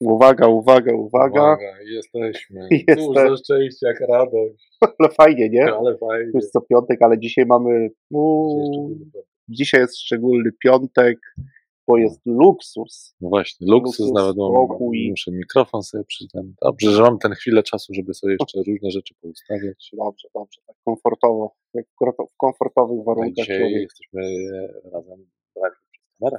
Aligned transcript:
Uwaga, 0.00 0.48
uwaga, 0.48 0.94
uwaga. 0.94 1.40
Uwaga, 1.42 1.80
jesteśmy. 1.84 2.68
Jeste- 2.70 2.96
Dużo 2.96 3.36
szczęścia, 3.36 3.88
jak 3.88 4.00
radość. 4.08 4.70
Ale 4.98 5.08
fajnie, 5.10 5.48
nie? 5.48 5.64
Ale 5.74 5.98
fajnie. 5.98 6.30
Już 6.34 6.44
co 6.46 6.60
piątek, 6.60 7.02
ale 7.02 7.18
dzisiaj 7.18 7.46
mamy. 7.46 7.70
Dzisiaj 7.88 7.94
Uuu, 8.10 8.96
dzisiaj 9.48 9.80
jest 9.80 9.98
szczególny 9.98 10.50
piątek, 10.64 11.18
bo 11.88 11.96
jest 11.98 12.20
luksus. 12.26 13.14
No 13.20 13.28
właśnie, 13.28 13.66
luksus, 13.70 13.98
Luksus, 13.98 14.14
nawet 14.14 14.36
mam, 14.36 14.66
muszę 15.10 15.30
mikrofon 15.32 15.82
sobie 15.82 16.04
przyznać. 16.04 16.44
Dobrze, 16.62 16.90
że 16.90 17.02
mam 17.02 17.18
ten 17.18 17.32
chwilę 17.32 17.62
czasu, 17.62 17.94
żeby 17.94 18.14
sobie 18.14 18.36
jeszcze 18.40 18.58
różne 18.70 18.90
rzeczy 18.90 19.14
poustawiać. 19.20 19.90
Dobrze, 19.92 20.28
dobrze, 20.34 20.60
tak 20.66 20.76
komfortowo, 20.84 21.54
w 21.74 21.78
komfort- 21.78 22.30
w 22.32 22.36
komfortowych 22.36 23.04
warunkach. 23.04 23.32
dzisiaj 23.34 23.58
człowiek. 23.58 23.82
jesteśmy 23.82 24.20
razem 24.92 25.26
brani 25.56 25.74
przez 25.92 26.04
kamerę. 26.18 26.38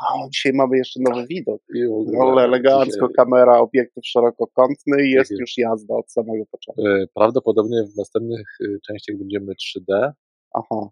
A, 0.00 0.28
dzisiaj 0.28 0.52
mamy 0.52 0.76
jeszcze 0.76 1.00
nowy 1.02 1.26
widok. 1.26 1.62
Ogóle 1.92 2.18
No, 2.18 2.44
elegancko, 2.44 3.08
kamera, 3.08 3.58
obiektyw 3.58 4.06
szerokokątny 4.06 5.06
i 5.06 5.10
jest 5.10 5.30
jest. 5.30 5.40
już 5.40 5.58
jazda 5.58 5.94
od 5.94 6.12
samego 6.12 6.46
początku. 6.46 6.86
e, 6.86 7.06
Prawdopodobnie 7.14 7.82
w 7.94 7.96
następnych 7.96 8.46
e, 8.64 8.66
częściach 8.86 9.16
będziemy 9.16 9.52
3D, 9.52 10.12
Aha, 10.54 10.88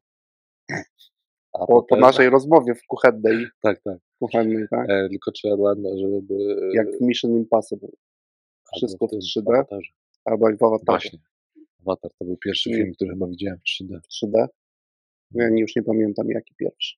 a 1.53 1.59
po, 1.59 1.67
po 1.67 1.83
potem... 1.83 2.01
naszej 2.01 2.31
rozmowie 2.31 2.75
w 2.75 2.83
kuchennej, 2.87 3.47
Tak, 3.63 3.81
tak. 3.83 3.99
kuchennej 4.19 4.65
tak? 4.71 4.91
E, 4.91 5.09
tylko 5.09 5.33
trzeba, 5.33 5.75
no, 5.75 5.89
żeby... 5.99 6.35
e, 6.35 6.77
jak 6.77 6.87
w 6.99 7.01
Mission 7.01 7.31
Impossible, 7.31 7.89
wszystko 8.77 9.07
w 9.07 9.11
tym 9.11 9.19
3D. 9.21 9.55
awatarze. 9.55 9.91
albo 10.25 10.49
jak 10.51 10.59
w 10.59 10.63
Avatarze 10.63 10.87
Właśnie. 10.87 11.19
Awatar 11.87 12.11
to 12.19 12.25
był 12.25 12.37
pierwszy 12.37 12.71
film, 12.71 12.93
który 12.95 13.11
chyba 13.11 13.27
widziałem 13.27 13.59
w 13.59 13.83
3D. 13.83 14.01
w 14.01 14.27
3D. 14.27 14.47
Ja 15.31 15.49
już 15.49 15.77
nie 15.77 15.83
pamiętam 15.83 16.29
jaki 16.31 16.55
pierwszy. 16.55 16.97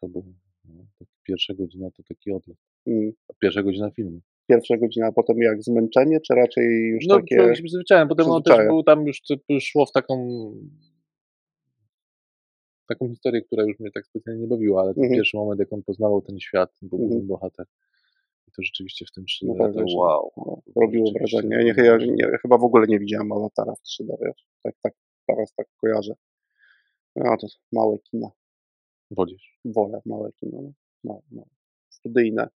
To 0.00 0.08
był 0.08 0.24
no, 0.64 0.84
taki 0.98 1.12
pierwsza 1.30 1.54
godzina, 1.54 1.90
to 1.90 2.02
taki 2.02 2.32
odlot. 2.32 2.56
Mm. 2.86 3.12
Pierwsza 3.42 3.62
godzina 3.62 3.90
filmu. 3.90 4.20
Pierwsza 4.48 4.76
godzina, 4.76 5.06
a 5.06 5.12
potem 5.12 5.38
jak 5.38 5.62
zmęczenie, 5.62 6.20
czy 6.20 6.34
raczej 6.34 6.88
już 6.88 7.06
No, 7.06 7.16
takie... 7.16 7.36
człowiek 7.36 7.56
się 7.56 7.62
przyzwyczaiłem. 7.62 8.08
Potem 8.08 8.26
on 8.30 8.42
też 8.42 8.66
był 8.66 8.82
tam 8.82 9.06
już, 9.06 9.20
typ- 9.30 9.60
szło 9.60 9.86
w 9.86 9.92
taką 9.92 10.14
taką 12.88 13.08
historię, 13.08 13.42
która 13.42 13.64
już 13.64 13.78
mnie 13.80 13.90
tak 13.90 14.06
specjalnie 14.06 14.40
nie 14.42 14.48
bawiła, 14.48 14.82
ale 14.82 14.94
ten 14.94 15.02
Mhm. 15.04 15.18
pierwszy 15.18 15.36
moment, 15.36 15.60
jak 15.60 15.72
on 15.72 15.82
poznawał 15.82 16.22
ten 16.22 16.40
świat, 16.40 16.70
był 16.82 16.96
Mhm. 16.98 17.08
główny 17.10 17.26
bohater. 17.28 17.66
I 18.48 18.50
to 18.56 18.62
rzeczywiście 18.62 19.04
w 19.06 19.12
tym 19.12 19.24
3D, 19.24 19.46
No 19.48 19.54
tak, 19.64 19.74
to 19.74 19.84
wow. 19.98 20.30
no, 20.36 20.62
robiło 20.82 21.12
wrażenie. 21.18 21.56
Ja, 21.56 21.62
nie, 21.62 21.84
ja 21.84 21.96
nie, 21.96 22.38
chyba 22.42 22.58
w 22.58 22.64
ogóle 22.64 22.86
nie 22.86 22.98
widziałem 22.98 23.32
Awatara 23.32 23.74
w 23.74 23.82
3D, 23.82 24.16
wiesz? 24.24 24.46
Tak, 24.62 24.74
tak, 24.82 24.92
teraz 25.26 25.54
tak 25.54 25.66
kojarzę. 25.76 26.14
No 27.16 27.36
to 27.40 27.46
małe 27.72 27.98
kina. 27.98 28.30
Wolisz. 29.10 29.58
Wolę 29.64 30.00
małe 30.06 30.32
kino. 30.32 30.62
no. 30.62 30.72
No, 31.04 31.22
no. 31.30 31.44
Studyjne. 31.88 32.48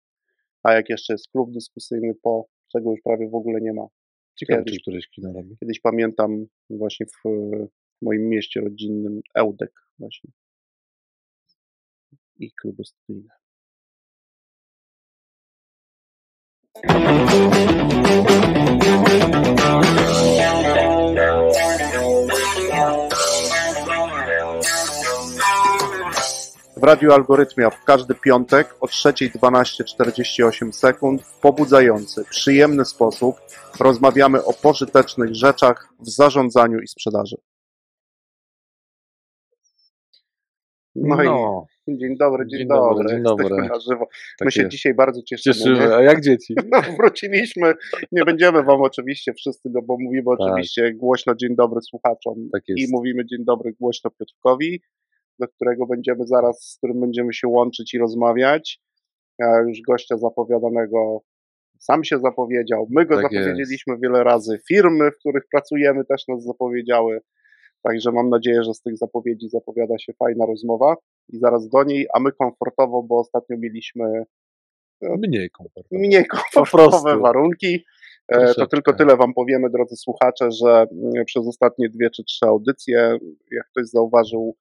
A 0.63 0.73
jak 0.73 0.89
jeszcze 0.89 1.13
jest 1.13 1.29
klub 1.31 1.51
dyskusyjny 1.51 2.15
po, 2.21 2.47
czego 2.71 2.91
już 2.91 3.01
prawie 3.01 3.29
w 3.29 3.35
ogóle 3.35 3.61
nie 3.61 3.73
ma. 3.73 3.87
Ciekawe, 4.35 4.63
Kiedyś. 4.63 4.75
czy 4.75 4.81
któreś 4.81 5.07
kino 5.07 5.33
robi. 5.33 5.57
Kiedyś 5.59 5.79
pamiętam 5.79 6.45
właśnie 6.69 7.05
w, 7.05 7.29
w 8.01 8.01
moim 8.01 8.29
mieście 8.29 8.61
rodzinnym 8.61 9.21
Ełdek 9.35 9.71
właśnie. 9.99 10.31
I 12.39 12.51
kluby 12.51 12.83
studyjne. 12.85 13.29
W 26.83 26.85
Radiu 26.85 27.11
Algorytmia 27.11 27.69
w 27.69 27.83
każdy 27.83 28.15
piątek 28.15 28.75
o 28.79 28.85
3.12.48 28.85 30.71
sekund 30.71 31.21
w 31.21 31.39
pobudzający, 31.39 32.25
przyjemny 32.29 32.85
sposób 32.85 33.35
rozmawiamy 33.79 34.43
o 34.43 34.53
pożytecznych 34.53 35.35
rzeczach 35.35 35.89
w 35.99 36.09
zarządzaniu 36.09 36.79
i 36.79 36.87
sprzedaży. 36.87 37.35
No, 40.95 41.15
No, 41.23 41.65
i 41.87 41.97
dzień 41.97 42.17
dobry, 42.17 42.47
dzień, 42.47 42.59
Dzień 42.59 42.67
dobry. 42.67 42.89
dobry, 42.89 43.09
dzień 43.09 43.23
Jesteśmy 43.23 43.49
dobry. 43.49 43.67
na 43.69 43.79
żywo. 43.79 44.07
tak 44.39 44.45
My 44.45 44.51
się 44.51 44.61
jest. 44.61 44.71
dzisiaj 44.71 44.93
bardzo 44.93 45.21
cieszymy. 45.21 45.53
Cieszymy, 45.55 45.79
nie? 45.79 45.95
a 45.95 46.01
jak 46.01 46.21
dzieci? 46.21 46.53
No, 46.71 46.81
wróciliśmy. 46.97 47.73
Nie 48.11 48.25
będziemy 48.25 48.63
wam 48.63 48.81
oczywiście 48.81 49.33
wszyscy, 49.33 49.69
no 49.73 49.81
bo 49.81 49.97
mówimy 49.99 50.23
Tak. 50.23 50.39
oczywiście 50.39 50.93
głośno 50.93 51.35
dzień 51.35 51.55
dobry 51.55 51.81
słuchaczom 51.81 52.49
Tak 52.53 52.63
i 52.67 52.87
mówimy 52.91 53.25
dzień 53.25 53.45
dobry 53.45 53.73
głośno 53.79 54.11
Piotrkowi, 54.11 54.81
do 55.39 55.47
którego 55.47 55.85
będziemy 55.87 56.27
zaraz, 56.27 56.61
z 56.61 56.77
którym 56.77 56.99
będziemy 57.01 57.33
się 57.33 57.47
łączyć 57.47 57.93
i 57.93 57.97
rozmawiać. 57.97 58.79
Ja 59.39 59.59
już 59.67 59.81
gościa 59.87 60.17
zapowiadanego 60.17 61.21
sam 61.79 62.03
się 62.03 62.19
zapowiedział. 62.19 62.87
My 62.89 63.05
go 63.05 63.15
Tak 63.21 63.31
jest. 63.31 63.43
zapowiedzieliśmy 63.45 63.97
wiele 64.03 64.23
razy. 64.23 64.59
Firmy, 64.67 65.11
w 65.11 65.17
których 65.17 65.43
pracujemy, 65.51 66.05
też 66.05 66.27
nas 66.27 66.43
zapowiedziały. 66.43 67.21
Także 67.81 68.11
mam 68.11 68.29
nadzieję, 68.29 68.63
że 68.63 68.73
z 68.73 68.81
tych 68.81 68.97
zapowiedzi 68.97 69.49
zapowiada 69.49 69.97
się 69.97 70.13
fajna 70.13 70.45
rozmowa 70.45 70.95
i 71.29 71.37
zaraz 71.39 71.69
do 71.69 71.83
niej, 71.83 72.07
a 72.13 72.19
my 72.19 72.31
komfortowo, 72.31 73.03
bo 73.03 73.19
ostatnio 73.19 73.57
mieliśmy 73.59 74.23
Mniej 75.01 75.49
komfortowo. 75.49 76.01
mniej 76.01 76.25
komfortowe 76.25 77.17
warunki. 77.17 77.75
E, 78.27 78.35
To 78.35 78.39
Troszeczkę. 78.39 78.67
tylko 78.67 78.93
tyle 78.93 79.17
Wam 79.17 79.33
powiemy, 79.33 79.69
drodzy 79.69 79.95
słuchacze, 79.95 80.51
że 80.51 80.85
mm, 80.91 81.25
przez 81.25 81.47
ostatnie 81.47 81.89
dwie 81.89 82.09
czy 82.09 82.23
trzy 82.23 82.45
audycje, 82.45 83.17
jak 83.51 83.67
ktoś 83.69 83.85
zauważył, 83.87 84.55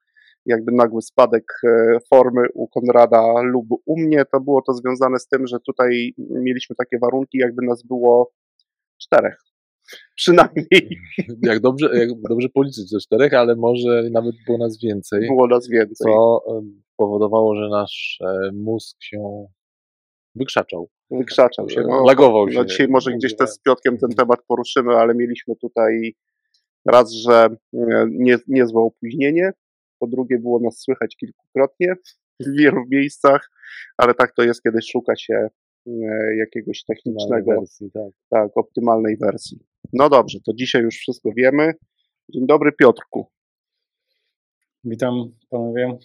jakby 0.46 0.72
nagły 0.72 1.02
spadek 1.02 1.44
e, 1.64 1.98
formy 2.10 2.42
u 2.54 2.68
Konrada 2.68 3.42
lub 3.42 3.66
u 3.86 4.00
mnie, 4.00 4.24
to 4.32 4.40
było 4.40 4.62
to 4.62 4.72
związane 4.74 5.18
z 5.18 5.26
tym, 5.28 5.46
że 5.46 5.60
tutaj 5.66 6.14
mieliśmy 6.18 6.76
takie 6.76 6.98
warunki, 6.98 7.38
jakby 7.38 7.66
nas 7.66 7.82
było 7.82 8.32
czterech. 9.02 9.36
Przynajmniej 10.16 10.98
Jak 11.42 11.60
dobrze, 11.60 11.90
jak 11.94 12.08
dobrze 12.28 12.48
policzyć 12.48 12.90
ze 12.90 12.98
czterech, 12.98 13.34
ale 13.34 13.56
może 13.56 14.02
nawet 14.12 14.34
było 14.46 14.58
nas 14.58 14.78
więcej. 14.82 15.26
było 15.26 15.46
nas 15.46 15.68
więcej. 15.68 16.12
co 16.12 16.40
em, 16.58 16.82
powodowało, 16.96 17.56
że 17.56 17.68
nasz 17.68 18.18
e, 18.20 18.50
mózg 18.52 18.96
się 19.02 19.46
wykrzaczał. 20.34 20.88
Wykrzaczał 21.10 21.68
się. 21.68 21.80
No, 21.80 22.04
Lagował 22.04 22.50
się. 22.50 22.58
No 22.58 22.64
dzisiaj 22.64 22.88
może 22.88 23.12
gdzieś 23.12 23.36
też 23.36 23.50
z 23.50 23.58
Piotkiem 23.58 23.98
ten 23.98 24.10
temat 24.10 24.38
poruszymy, 24.48 24.94
ale 24.94 25.14
mieliśmy 25.14 25.56
tutaj 25.56 26.14
raz, 26.86 27.12
że 27.12 27.48
e, 27.74 28.06
nie, 28.10 28.36
niezłe 28.48 28.82
opóźnienie, 28.82 29.52
po 30.02 30.06
drugie 30.06 30.38
było 30.38 30.60
nas 30.60 30.80
słychać 30.80 31.16
kilkukrotnie 31.16 31.94
w 32.40 32.56
wielu 32.58 32.82
miejscach, 32.90 33.50
ale 33.96 34.14
tak 34.14 34.34
to 34.34 34.42
jest, 34.42 34.62
kiedy 34.62 34.78
szuka 34.82 35.16
się 35.16 35.48
e, 35.86 35.90
jakiegoś 36.36 36.84
technicznego, 36.84 37.50
wersji, 37.50 37.90
tak. 37.90 38.12
tak, 38.30 38.56
optymalnej 38.56 39.16
wersji. 39.16 39.58
No 39.92 40.08
dobrze, 40.08 40.38
to 40.46 40.52
dzisiaj 40.54 40.82
już 40.82 40.94
wszystko 40.94 41.30
wiemy. 41.36 41.72
Dzień 42.28 42.46
dobry 42.46 42.72
Piotrku. 42.72 43.26
Witam 44.84 45.14
panowie. 45.50 45.98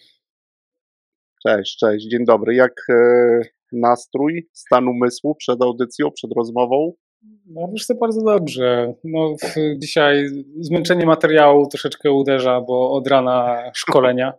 Cześć, 1.48 1.78
cześć, 1.78 2.08
dzień 2.08 2.26
dobry. 2.26 2.56
Jak 2.56 2.74
e, 2.90 3.42
nastrój, 3.72 4.50
stan 4.54 4.88
umysłu 4.88 5.36
przed 5.36 5.62
audycją, 5.62 6.12
przed 6.12 6.32
rozmową? 6.38 6.94
No 7.46 7.68
wiesz 7.72 7.86
co, 7.86 7.96
bardzo 7.96 8.22
dobrze. 8.22 8.94
No, 9.04 9.36
dzisiaj 9.78 10.30
zmęczenie 10.60 11.06
materiału 11.06 11.68
troszeczkę 11.68 12.12
uderza, 12.12 12.62
bo 12.62 12.92
od 12.92 13.08
rana 13.08 13.64
szkolenia, 13.74 14.34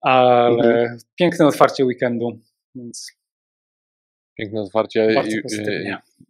ale 0.00 0.96
piękne 1.18 1.46
otwarcie 1.46 1.84
weekendu, 1.84 2.38
więc 2.74 3.18
Piękne 4.38 4.60
otwarcie. 4.60 5.08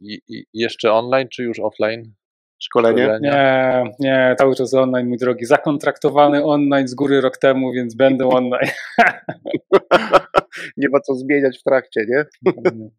I, 0.00 0.14
i, 0.14 0.20
i, 0.28 0.46
jeszcze 0.54 0.92
online, 0.92 1.28
czy 1.28 1.42
już 1.42 1.60
offline? 1.60 2.14
Szkolenie? 2.62 3.02
Szkolenia? 3.02 3.30
nie, 3.32 3.92
nie, 4.00 4.34
cały 4.38 4.54
czas 4.54 4.74
online, 4.74 5.08
mój 5.08 5.18
drogi. 5.18 5.44
Zakontraktowany 5.44 6.44
online 6.44 6.88
z 6.88 6.94
góry 6.94 7.20
rok 7.20 7.38
temu, 7.38 7.72
więc 7.72 7.94
będę 7.94 8.28
online. 8.28 8.70
nie 10.76 10.88
ma 10.88 11.00
co 11.00 11.14
zmieniać 11.14 11.58
w 11.58 11.62
trakcie, 11.62 12.06
nie? 12.08 12.24
Mhm. 12.46 12.90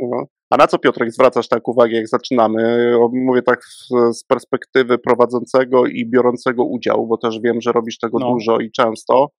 No. 0.00 0.26
A 0.50 0.56
na 0.56 0.66
co 0.66 0.78
Piotrek 0.78 1.12
zwracasz 1.12 1.48
tak 1.48 1.68
uwagę, 1.68 1.96
jak 1.96 2.08
zaczynamy? 2.08 2.92
Mówię 3.12 3.42
tak 3.42 3.60
z, 4.12 4.24
perspektywy 4.24 4.98
prowadzącego 4.98 5.86
i 5.86 6.06
biorącego 6.06 6.64
udział, 6.64 7.06
bo 7.06 7.18
też 7.18 7.40
wiem, 7.40 7.60
że 7.60 7.72
robisz 7.72 7.98
tego 7.98 8.18
No. 8.18 8.32
dużo 8.32 8.58
i 8.58 8.70
często. 8.70 9.30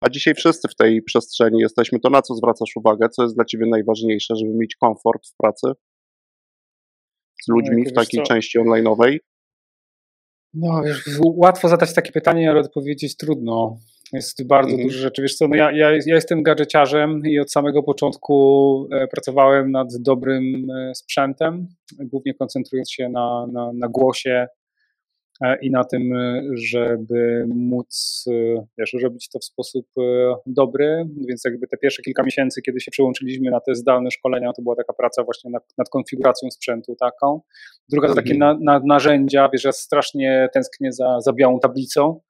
A 0.00 0.10
dzisiaj 0.10 0.34
wszyscy 0.34 0.68
w 0.68 0.74
tej 0.74 1.02
przestrzeni 1.02 1.60
jesteśmy. 1.60 2.00
To 2.00 2.10
na 2.10 2.22
co 2.22 2.34
zwracasz 2.34 2.76
uwagę? 2.76 3.08
Co 3.08 3.22
jest 3.22 3.34
dla 3.34 3.44
ciebie 3.44 3.66
najważniejsze, 3.70 4.36
żeby 4.36 4.52
mieć 4.54 4.76
komfort 4.76 5.26
w 5.26 5.36
pracy 5.36 5.66
z 7.44 7.48
ludźmi 7.48 7.76
Ojej, 7.76 7.86
w 7.86 7.92
takiej 7.92 8.22
części 8.22 8.58
online'owej? 8.58 9.18
No 10.54 10.82
wiesz, 10.84 11.04
łatwo 11.24 11.68
zadać 11.68 11.94
takie 11.94 12.12
pytanie, 12.12 12.50
ale 12.50 12.60
odpowiedzieć 12.60 13.16
trudno. 13.16 13.76
Jest 14.12 14.46
bardzo 14.46 14.70
Mhm. 14.70 14.88
dużo 14.88 14.98
rzeczy. 14.98 15.22
Wiesz 15.22 15.34
co, 15.34 15.48
no 15.48 15.56
ja, 15.56 15.72
ja, 15.72 15.90
ja 15.90 16.14
jestem 16.14 16.42
gadżeciarzem 16.42 17.22
i 17.26 17.38
od 17.38 17.52
samego 17.52 17.82
początku 17.82 18.88
e, 18.92 19.06
pracowałem 19.06 19.70
nad 19.70 19.96
dobrym 19.96 20.70
e, 20.70 20.94
sprzętem, 20.94 21.68
głównie 21.98 22.34
koncentrując 22.34 22.90
się 22.90 23.08
na, 23.08 23.46
na, 23.52 23.72
na 23.72 23.88
głosie 23.88 24.46
e, 25.42 25.58
i 25.62 25.70
na 25.70 25.84
tym, 25.84 26.12
żeby 26.54 27.44
móc 27.48 28.24
wiesz, 28.78 28.96
robić 29.02 29.28
to 29.28 29.38
w 29.38 29.44
sposób 29.44 29.86
dobry, 30.46 31.08
więc 31.28 31.44
jakby 31.44 31.66
te 31.66 31.76
pierwsze 31.76 32.02
kilka 32.02 32.22
miesięcy, 32.22 32.62
kiedy 32.62 32.80
się 32.80 32.90
przełączyliśmy 32.90 33.50
na 33.50 33.60
te 33.60 33.74
zdalne 33.74 34.10
szkolenia, 34.10 34.52
to 34.52 34.62
była 34.62 34.76
taka 34.76 34.92
praca 34.92 35.24
właśnie 35.24 35.50
nad, 35.50 35.62
nad 35.78 35.88
konfiguracją 35.88 36.50
sprzętu 36.50 36.96
taką. 36.96 37.40
Druga 37.88 38.08
to 38.08 38.14
takie 38.14 38.34
mhm. 38.34 38.64
na, 38.64 38.78
na, 38.78 38.84
narzędzia, 38.86 39.48
wiesz, 39.52 39.64
ja 39.64 39.72
strasznie 39.72 40.48
tęsknię 40.52 40.92
za, 40.92 41.20
za 41.20 41.32
białą 41.32 41.60
tablicą, 41.60 42.20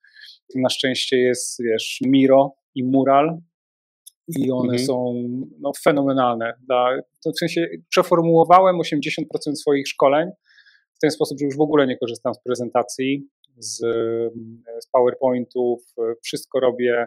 na 0.54 0.68
szczęście 0.68 1.18
jest, 1.18 1.62
wiesz, 1.62 1.98
Miro 2.06 2.54
i 2.74 2.84
Mural, 2.84 3.38
i 4.38 4.50
one 4.50 4.72
mhm. 4.72 4.86
są 4.86 5.14
no, 5.60 5.72
fenomenalne. 5.84 6.54
Dla, 6.66 6.98
w 7.34 7.38
sensie 7.38 7.68
przeformułowałem 7.88 8.76
80% 8.76 9.54
swoich 9.54 9.88
szkoleń 9.88 10.30
w 10.94 10.98
ten 11.00 11.10
sposób, 11.10 11.38
że 11.38 11.44
już 11.44 11.56
w 11.56 11.60
ogóle 11.60 11.86
nie 11.86 11.98
korzystam 11.98 12.34
z 12.34 12.42
prezentacji, 12.42 13.28
z, 13.58 13.78
z 14.80 14.86
PowerPointów, 14.92 15.82
wszystko 16.22 16.60
robię 16.60 17.06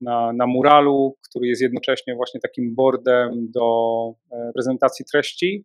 na, 0.00 0.32
na 0.32 0.46
muralu, 0.46 1.16
który 1.28 1.46
jest 1.48 1.62
jednocześnie 1.62 2.14
właśnie 2.14 2.40
takim 2.40 2.74
boardem 2.74 3.50
do 3.50 4.14
e, 4.32 4.50
prezentacji 4.54 5.04
treści, 5.12 5.64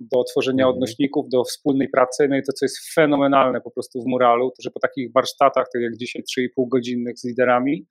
do 0.00 0.24
tworzenia 0.24 0.64
mhm. 0.64 0.74
odnośników, 0.74 1.28
do 1.28 1.44
wspólnej 1.44 1.88
pracy. 1.88 2.28
No 2.28 2.36
i 2.36 2.42
to, 2.42 2.52
co 2.52 2.64
jest 2.64 2.94
fenomenalne 2.94 3.60
po 3.60 3.70
prostu 3.70 4.02
w 4.02 4.06
muralu, 4.06 4.50
to 4.50 4.62
że 4.62 4.70
po 4.70 4.80
takich 4.80 5.12
warsztatach, 5.12 5.66
tak 5.72 5.82
jak 5.82 5.96
dzisiaj 5.96 6.22
3,5 6.22 6.68
godzinnych 6.68 7.18
z 7.18 7.24
liderami, 7.24 7.86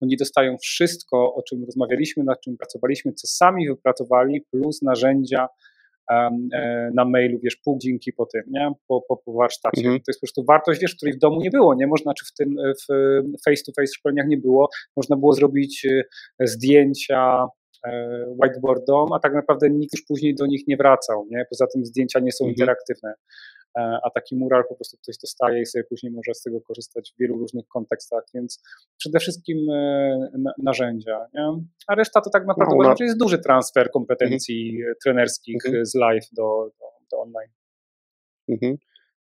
oni 0.00 0.16
dostają 0.16 0.56
wszystko, 0.58 1.34
o 1.34 1.42
czym 1.42 1.64
rozmawialiśmy, 1.64 2.24
nad 2.24 2.40
czym 2.40 2.56
pracowaliśmy, 2.56 3.12
co 3.12 3.26
sami 3.26 3.68
wypracowali, 3.68 4.40
plus 4.50 4.82
narzędzia 4.82 5.48
e, 6.10 6.30
na 6.94 7.04
mailu, 7.04 7.38
wiesz, 7.42 7.56
pół 7.56 7.74
godzinki 7.74 8.12
po 8.12 8.26
tym, 8.26 8.42
nie? 8.50 8.72
Po, 8.88 9.00
po, 9.08 9.16
po 9.16 9.32
warsztacie. 9.32 9.80
Mhm. 9.80 9.96
To 9.96 10.04
jest 10.08 10.20
po 10.20 10.26
prostu 10.26 10.44
wartość, 10.44 10.80
wiesz, 10.80 10.94
której 10.94 11.14
w 11.14 11.18
domu 11.18 11.40
nie 11.40 11.50
było, 11.50 11.74
nie? 11.74 11.86
Można, 11.86 12.14
czy 12.14 12.24
w 12.26 12.32
tym 12.32 12.56
w 12.56 13.42
face-to-face 13.44 13.92
szkoleniach 13.96 14.26
nie 14.28 14.38
było, 14.38 14.68
można 14.96 15.16
było 15.16 15.32
zrobić 15.32 15.86
e, 15.86 16.46
zdjęcia 16.46 17.46
whiteboardom, 18.42 19.12
a 19.12 19.18
tak 19.18 19.34
naprawdę 19.34 19.70
nikt 19.70 19.92
już 19.92 20.06
później 20.08 20.34
do 20.34 20.46
nich 20.46 20.66
nie 20.68 20.76
wracał, 20.76 21.26
nie? 21.30 21.46
Poza 21.50 21.66
tym 21.66 21.84
zdjęcia 21.84 22.20
nie 22.20 22.32
są 22.32 22.44
mhm. 22.44 22.54
interaktywne. 22.54 23.14
E, 23.78 23.98
a 24.04 24.10
taki 24.10 24.36
mural 24.36 24.64
po 24.68 24.74
prostu 24.74 24.96
ktoś 25.02 25.18
dostaje 25.18 25.62
i 25.62 25.66
sobie 25.66 25.84
później 25.84 26.12
może 26.12 26.34
z 26.34 26.42
tego 26.42 26.60
korzystać 26.60 27.12
w 27.12 27.20
wielu 27.20 27.38
różnych 27.38 27.66
kontekstach, 27.68 28.24
więc 28.34 28.62
przede 28.98 29.18
wszystkim 29.18 29.70
e, 29.70 30.30
narzędzia, 30.58 31.26
nie? 31.34 31.62
a 31.86 31.94
reszta 31.94 32.20
to 32.20 32.30
tak 32.30 32.46
naprawdę 32.46 32.76
no, 32.78 32.82
no. 32.82 32.94
jest 33.00 33.18
duży 33.18 33.38
transfer 33.38 33.90
kompetencji 33.90 34.76
mhm. 34.76 34.94
trenerskich 35.04 35.66
mhm. 35.66 35.86
z 35.86 35.94
live 35.94 36.26
do, 36.32 36.70
do, 36.80 36.86
do 37.10 37.22
online. 37.22 37.52
Mhm. 38.48 38.76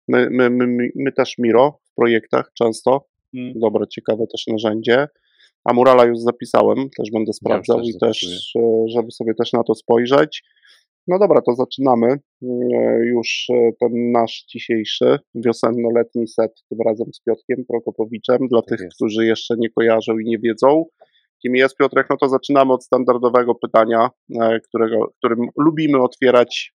My, 0.08 0.30
my, 0.32 0.50
my, 0.50 0.90
my, 0.96 1.12
też 1.12 1.38
Miro 1.38 1.80
w 1.84 1.96
projektach 1.96 2.52
często, 2.54 3.08
mhm. 3.34 3.60
dobre, 3.60 3.88
ciekawe 3.88 4.28
też 4.28 4.48
narzędzie, 4.48 5.08
a 5.68 5.74
Murala 5.74 6.06
już 6.06 6.20
zapisałem, 6.20 6.78
też 6.98 7.12
będę 7.14 7.34
sprawdzał 7.34 7.78
ja 7.80 7.84
i 7.90 8.00
też, 8.00 8.52
e, 8.56 8.84
żeby 8.88 9.12
sobie 9.12 9.34
też 9.34 9.54
na 9.54 9.64
to 9.64 9.76
spojrzeć. 9.76 10.44
No 11.08 11.20
dobra, 11.20 11.42
to 11.42 11.56
zaczynamy 11.56 12.08
e, 12.08 12.18
już 13.06 13.48
e, 13.50 13.72
ten 13.80 14.12
nasz 14.12 14.46
dzisiejszy 14.50 15.20
wiosenno-letni 15.36 16.28
set, 16.28 16.52
tym 16.70 16.80
razem 16.86 17.08
z 17.14 17.22
Piotrkiem 17.22 17.66
Prokopowiczem. 17.70 18.38
Dla 18.48 18.62
tak 18.62 18.70
tych, 18.70 18.80
jest. 18.86 18.96
którzy 18.96 19.26
jeszcze 19.26 19.56
nie 19.58 19.70
kojarzą 19.70 20.18
i 20.18 20.26
nie 20.26 20.40
wiedzą, 20.40 20.86
kim 21.42 21.56
jest 21.56 21.78
Piotrek, 21.78 22.08
no 22.10 22.18
to 22.18 22.30
zaczynamy 22.30 22.74
od 22.74 22.84
standardowego 22.84 23.56
pytania, 23.56 24.10
którego, 24.68 25.08
którym 25.18 25.40
lubimy 25.58 26.02
otwierać 26.02 26.74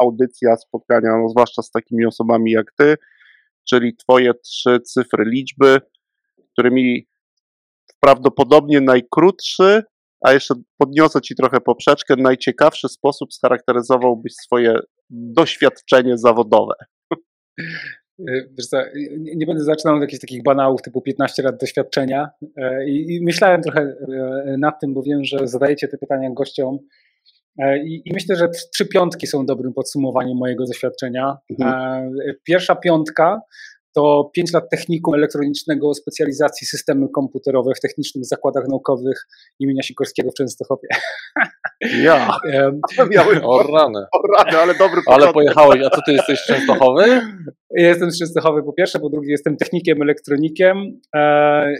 audycja, 0.00 0.56
spotkania, 0.56 1.18
no 1.22 1.28
zwłaszcza 1.28 1.62
z 1.62 1.70
takimi 1.70 2.06
osobami 2.06 2.50
jak 2.50 2.72
ty, 2.78 2.94
czyli 3.68 3.96
twoje 3.96 4.34
trzy 4.34 4.80
cyfry 4.80 5.24
liczby, 5.24 5.80
którymi 6.52 7.06
prawdopodobnie 8.00 8.80
najkrótszy 8.80 9.82
a 10.20 10.32
jeszcze 10.32 10.54
podniosę 10.78 11.20
Ci 11.20 11.34
trochę 11.34 11.60
poprzeczkę. 11.60 12.14
Najciekawszy 12.18 12.88
sposób 12.88 13.34
scharakteryzowałbyś 13.34 14.34
swoje 14.34 14.78
doświadczenie 15.10 16.18
zawodowe. 16.18 16.74
E, 17.12 17.16
wiesz 18.58 18.66
co, 18.66 18.76
nie 19.36 19.46
będę 19.46 19.64
zaczynał 19.64 19.96
od 19.96 20.02
jakichś 20.02 20.20
takich 20.20 20.42
banałów 20.42 20.82
typu 20.82 21.02
15 21.02 21.42
lat 21.42 21.60
doświadczenia 21.60 22.30
e, 22.56 22.88
I, 22.88 23.24
myślałem 23.24 23.62
trochę 23.62 23.80
e, 23.80 24.56
nad 24.58 24.80
tym, 24.80 24.94
bo 24.94 25.02
wiem, 25.02 25.24
że 25.24 25.48
zadajecie 25.48 25.88
te 25.88 25.98
pytania 25.98 26.30
gościom 26.30 26.78
i, 27.84 28.02
i 28.04 28.12
myślę, 28.12 28.36
że 28.36 28.48
trzy 28.48 28.86
piątki 28.86 29.26
są 29.26 29.46
dobrym 29.46 29.72
podsumowaniem 29.72 30.38
mojego 30.38 30.66
doświadczenia. 30.66 31.36
Mhm. 31.50 32.12
Pierwsza 32.44 32.76
piątka 32.76 33.40
to 33.96 34.30
5 34.34 34.52
lat 34.52 34.70
technikum 34.70 35.14
elektronicznego 35.14 35.94
specjalizacji 35.94 36.66
systemy 36.66 37.08
komputerowe 37.08 37.72
w 37.76 37.80
technicznych 37.80 38.24
zakładach 38.24 38.64
naukowych 38.68 39.26
imienia 39.60 39.82
Sikorskiego 39.82 40.30
w 40.30 40.34
Częstochowie. 40.34 40.88
Ja. 42.02 42.38
Miałem, 43.10 43.44
o 43.44 43.62
rany. 43.62 44.06
O 44.12 44.22
rany, 44.38 44.58
ale 44.58 44.74
dobry 44.74 45.02
początek. 45.02 45.24
Ale 45.24 45.32
pojechałeś, 45.32 45.82
a 45.86 45.90
co 45.90 46.02
ty 46.06 46.12
jesteś 46.12 46.40
z 46.40 46.46
Częstochowy? 46.46 47.04
Jestem 47.70 48.10
z 48.10 48.18
Częstochowy 48.18 48.62
po 48.62 48.72
pierwsze, 48.72 48.98
po 48.98 49.10
drugie 49.10 49.30
jestem 49.30 49.56
technikiem, 49.56 50.02
elektronikiem 50.02 51.00
e, 51.14 51.18
e, 51.18 51.74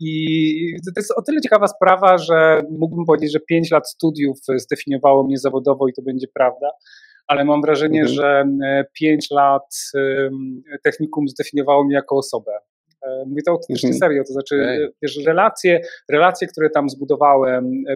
i 0.00 0.76
to 0.84 1.00
jest 1.00 1.12
o 1.16 1.22
tyle 1.22 1.40
ciekawa 1.40 1.66
sprawa, 1.66 2.18
że 2.18 2.62
mógłbym 2.78 3.04
powiedzieć, 3.06 3.32
że 3.32 3.40
5 3.40 3.70
lat 3.70 3.90
studiów 3.90 4.38
zdefiniowało 4.56 5.24
mnie 5.24 5.38
zawodowo 5.38 5.88
i 5.88 5.92
to 5.92 6.02
będzie 6.02 6.26
prawda 6.34 6.70
ale 7.28 7.44
mam 7.44 7.62
wrażenie, 7.62 8.00
mhm. 8.00 8.16
że 8.16 8.44
e, 8.64 8.84
pięć 8.92 9.30
lat 9.30 9.74
technikum 10.84 11.28
zdefiniowało 11.28 11.84
mnie 11.84 11.94
jako 11.94 12.16
osobę. 12.16 12.52
E, 13.02 13.24
mówię 13.26 13.42
to 13.46 13.50
autentycznie 13.50 13.88
mhm. 13.88 13.98
serio, 13.98 14.22
to 14.26 14.32
znaczy 14.32 14.90
wiesz, 15.02 15.18
relacje, 15.26 15.80
relacje, 16.10 16.48
które 16.48 16.70
tam 16.70 16.88
zbudowałem, 16.88 17.84
e, 17.88 17.94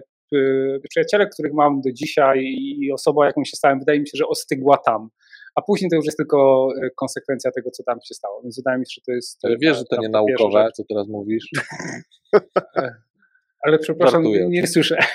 przyjaciele, 0.89 1.27
których 1.27 1.53
mam 1.53 1.81
do 1.81 1.91
dzisiaj 1.91 2.39
i 2.81 2.91
osoba, 2.91 3.25
jaką 3.25 3.43
się 3.43 3.57
stałem, 3.57 3.79
wydaje 3.79 3.99
mi 3.99 4.07
się, 4.07 4.17
że 4.17 4.27
ostygła 4.27 4.77
tam. 4.77 5.09
A 5.55 5.61
później 5.61 5.89
to 5.89 5.95
już 5.95 6.05
jest 6.05 6.17
tylko 6.17 6.67
konsekwencja 6.95 7.51
tego, 7.51 7.71
co 7.71 7.83
tam 7.83 7.97
się 8.07 8.13
stało. 8.13 8.41
Więc 8.41 8.57
wydaje 8.57 8.79
mi 8.79 8.85
się, 8.85 8.93
że 8.95 9.01
to 9.05 9.11
jest. 9.11 9.45
Ale 9.45 9.57
wiesz, 9.57 9.77
że 9.77 9.83
to 9.83 10.01
nie 10.01 10.09
naukowe, 10.09 10.69
co 10.73 10.83
teraz 10.89 11.07
mówisz. 11.07 11.49
Ale 13.63 13.79
przepraszam, 13.79 14.23
nie, 14.23 14.47
nie 14.47 14.67
słyszę. 14.67 14.97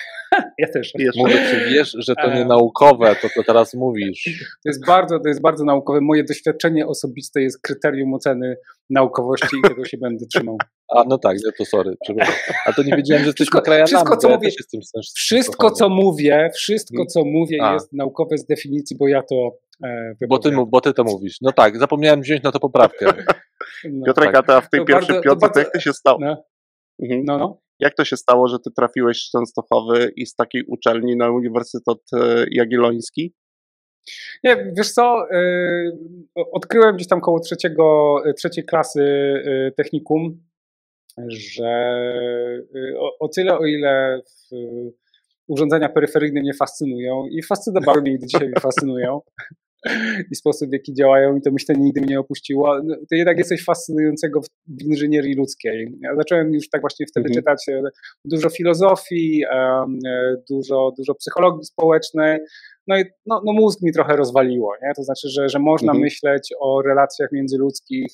Ja 0.59 0.69
też. 0.69 0.93
Mówię, 1.17 1.35
czy 1.51 1.71
wiesz, 1.71 1.97
że 1.99 2.15
to 2.15 2.35
nie 2.35 2.45
naukowe, 2.45 3.17
to 3.23 3.29
co 3.29 3.43
teraz 3.43 3.75
mówisz. 3.75 4.25
To 4.63 4.69
jest 4.69 4.87
bardzo, 4.87 5.21
to 5.21 5.29
jest 5.29 5.41
bardzo 5.43 5.65
naukowe. 5.65 6.01
Moje 6.01 6.25
doświadczenie 6.25 6.87
osobiste 6.87 7.43
jest 7.43 7.63
kryterium 7.63 8.15
oceny 8.15 8.57
naukowości 8.91 9.57
i 9.59 9.69
tego 9.69 9.85
się 9.85 9.99
będę 10.07 10.27
trzymał. 10.27 10.57
A 10.97 11.05
no 11.09 11.19
tak, 11.19 11.37
no 11.45 11.51
to 11.59 11.65
sorry. 11.65 11.95
A 12.67 12.73
to 12.73 12.83
nie 12.83 12.97
wiedziałem, 12.97 13.23
że 13.23 13.29
jesteś 13.29 13.51
krajanami. 13.51 13.87
Wszystko, 13.87 14.17
co 14.17 14.29
mówię, 14.29 14.51
wszystko, 15.15 15.71
co 15.71 15.89
mówię, 15.89 16.51
wszystko, 16.55 17.07
co 17.07 17.25
mówię 17.25 17.59
A. 17.63 17.73
jest 17.73 17.93
naukowe 17.93 18.39
z 18.39 18.47
definicji, 18.47 18.97
bo 18.97 19.09
ja 19.09 19.23
to 19.23 19.59
e, 19.85 20.15
bo 20.29 20.39
ty, 20.39 20.51
bo 20.69 20.81
ty 20.81 20.95
to 20.95 21.05
mówisz. 21.05 21.37
No 21.41 21.53
tak, 21.53 21.79
zapomniałem 21.79 22.21
wziąć 22.21 22.43
na 22.43 22.53
to 22.53 22.61
poprawkę. 22.61 23.07
No, 23.85 24.07
Piotrek, 24.07 24.33
tak. 24.33 24.51
a 24.51 24.61
w 24.61 24.71
tej 24.71 24.81
to 24.81 24.87
pierwszej 24.87 25.15
bardzo, 25.15 25.23
piątce, 25.23 25.47
bardzo, 25.47 25.61
jak 25.61 25.73
to 25.73 25.81
się 25.81 25.93
stało? 25.93 26.19
No, 26.21 26.45
mhm. 27.03 27.23
no, 27.25 27.39
no. 27.39 27.61
Jak 27.81 27.95
to 27.95 28.05
się 28.05 28.17
stało, 28.17 28.49
że 28.49 28.59
ty 28.59 28.71
trafiłeś 28.71 29.23
z 29.23 29.31
Częstochowy 29.31 30.13
i 30.17 30.27
z 30.27 30.35
takiej 30.35 30.65
uczelni 30.65 31.17
na 31.17 31.31
Uniwersytet 31.31 31.99
e, 32.13 32.45
Jagielloński? 32.51 33.35
Nie, 34.45 34.73
wiesz 34.77 34.93
co, 34.93 35.27
yy, 35.31 36.45
odkryłem 36.53 36.97
gdzieś 36.97 37.09
tam 37.09 37.21
koło 37.21 37.41
trzeciego, 37.41 38.17
trzeciej 38.37 38.65
klasy 38.65 39.05
technikum, 39.77 40.41
że 41.29 41.95
o, 43.21 43.29
tyle, 43.29 43.59
o 43.59 43.67
ile 43.67 44.21
urządzenia 45.47 45.89
peryferyjne 45.89 46.41
mnie 46.41 46.55
fascynują 46.55 47.27
i 47.31 47.43
fascynowały 47.43 48.03
mnie 48.03 48.13
i 48.13 48.19
do 48.19 48.27
dzisiaj 48.27 48.49
mnie 48.49 48.61
fascynują, 48.61 49.21
i 50.31 50.35
sposób, 50.35 50.69
w 50.69 50.73
jaki 50.73 50.95
działają 50.95 51.37
i 51.37 51.41
to 51.41 51.51
myślenie 51.51 51.83
nigdy 51.85 52.01
mnie 52.01 52.11
nie 52.11 52.21
opuściło, 52.21 52.83
no, 52.85 52.97
to 52.97 53.17
jednak 53.17 53.39
jest 53.39 53.51
coś 53.51 53.65
fascynującego 53.65 54.41
w 54.67 54.83
inżynierii 54.83 55.35
ludzkiej. 55.35 55.99
Ja 56.01 56.17
zacząłem 56.17 56.55
już 56.55 56.69
tak 56.69 56.81
właśnie 56.81 57.07
wtedy 57.07 57.29
mhm. 57.29 57.35
czytać 57.35 57.69
e, 57.69 57.83
dużo 58.25 58.51
filozofii, 58.51 59.43
e, 59.51 59.87
dużo, 60.51 60.93
dużo 60.99 61.15
psychologii 61.15 61.65
społecznej, 61.65 62.39
no 62.87 62.99
i 62.99 63.05
no, 63.27 63.43
no 63.47 63.53
mózg 63.53 63.83
mi 63.83 63.93
trochę 63.93 64.17
rozwaliło, 64.17 64.75
nie? 64.83 64.93
to 64.97 65.03
znaczy, 65.03 65.29
że, 65.29 65.49
że 65.49 65.59
można 65.59 65.93
mhm. 65.93 66.03
myśleć 66.03 66.49
o 66.61 66.83
relacjach 66.83 67.33
międzyludzkich 67.33 68.07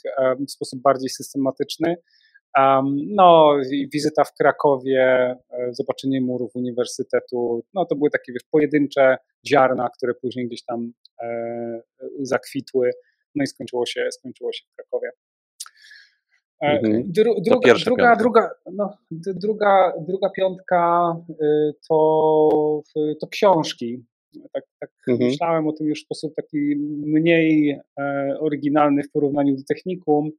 w 0.49 0.50
sposób 0.50 0.83
bardziej 0.83 1.11
systematyczny, 1.11 1.97
no, 3.06 3.56
wizyta 3.92 4.25
w 4.25 4.35
Krakowie, 4.35 5.35
zobaczenie 5.73 6.21
murów 6.21 6.50
uniwersytetu, 6.54 7.64
no 7.75 7.85
to 7.85 7.97
były 7.97 8.11
takie 8.11 8.33
wiesz, 8.33 8.42
pojedyncze 8.50 9.16
ziarna, 9.49 9.88
które 9.97 10.14
później 10.14 10.47
gdzieś 10.47 10.64
tam 10.64 10.92
zakwitły, 12.23 12.90
no 13.35 13.44
i 13.44 13.47
skończyło 13.47 13.87
się, 13.87 14.09
skończyło 14.11 14.52
się 14.52 14.64
w 14.73 14.76
Krakowie. 14.76 15.11
E, 16.62 16.66
mhm. 16.66 17.02
Dru, 17.06 17.35
druga, 17.40 17.75
druga, 17.85 18.16
druga, 18.16 18.50
no, 18.73 18.99
druga, 19.11 19.92
druga 20.09 20.30
piątka 20.30 21.14
y, 21.30 21.75
to, 21.88 22.83
to 23.21 23.26
książki. 23.26 24.04
Tak, 24.52 24.64
tak 24.80 24.90
mhm. 25.09 25.30
myślałem 25.30 25.68
o 25.68 25.73
tym 25.73 25.87
już 25.87 26.00
w 26.00 26.04
sposób 26.04 26.35
taki 26.35 26.76
mniej 27.06 27.80
oryginalny 28.40 29.02
w 29.02 29.11
porównaniu 29.11 29.56
do 29.56 29.62
technikum, 29.68 30.30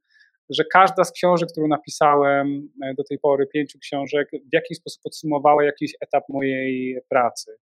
że 0.50 0.64
każda 0.72 1.04
z 1.04 1.12
książek, 1.12 1.48
którą 1.52 1.68
napisałem 1.68 2.68
do 2.96 3.04
tej 3.04 3.18
pory, 3.18 3.46
pięciu 3.46 3.78
książek, 3.78 4.28
w 4.30 4.52
jakiś 4.52 4.78
sposób 4.78 5.02
podsumowała 5.02 5.64
jakiś 5.64 5.94
etap 6.00 6.24
mojej 6.28 7.00
pracy. 7.08 7.56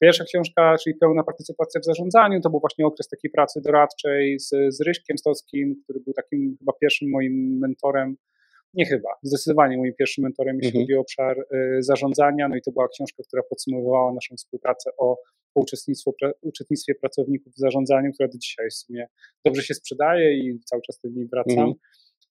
Pierwsza 0.00 0.24
książka, 0.24 0.76
czyli 0.84 0.96
pełna 0.96 1.24
partycypacja 1.24 1.80
w 1.80 1.84
zarządzaniu, 1.84 2.40
to 2.40 2.50
był 2.50 2.60
właśnie 2.60 2.86
okres 2.86 3.08
takiej 3.08 3.30
pracy 3.30 3.60
doradczej 3.64 4.40
z, 4.40 4.50
z 4.68 4.80
Ryśkiem 4.80 5.18
Stockim, 5.18 5.76
który 5.84 6.00
był 6.00 6.14
takim 6.14 6.56
chyba 6.58 6.72
pierwszym 6.80 7.10
moim 7.10 7.58
mentorem, 7.58 8.16
nie 8.74 8.86
chyba, 8.86 9.08
zdecydowanie 9.22 9.78
moim 9.78 9.94
pierwszym 9.98 10.24
mentorem, 10.24 10.56
jeśli 10.56 10.68
mhm. 10.68 10.84
chodzi 10.84 10.94
o 10.94 11.00
obszar 11.00 11.38
y, 11.38 11.82
zarządzania. 11.82 12.48
No 12.48 12.56
i 12.56 12.62
to 12.62 12.72
była 12.72 12.88
książka, 12.88 13.22
która 13.26 13.42
podsumowywała 13.42 14.12
naszą 14.12 14.36
współpracę 14.36 14.90
o, 14.98 15.16
o 15.54 15.60
uczestnictwo, 15.60 16.12
pra, 16.20 16.32
uczestnictwie 16.42 16.94
pracowników 16.94 17.52
w 17.52 17.58
zarządzaniu, 17.58 18.12
która 18.12 18.28
do 18.28 18.38
dzisiaj 18.38 18.70
w 18.70 18.74
sumie 18.74 19.06
dobrze 19.44 19.62
się 19.62 19.74
sprzedaje 19.74 20.38
i 20.38 20.60
cały 20.64 20.82
czas 20.82 21.00
do 21.04 21.10
niej 21.10 21.28
wracam. 21.28 21.58
Mhm. 21.58 21.74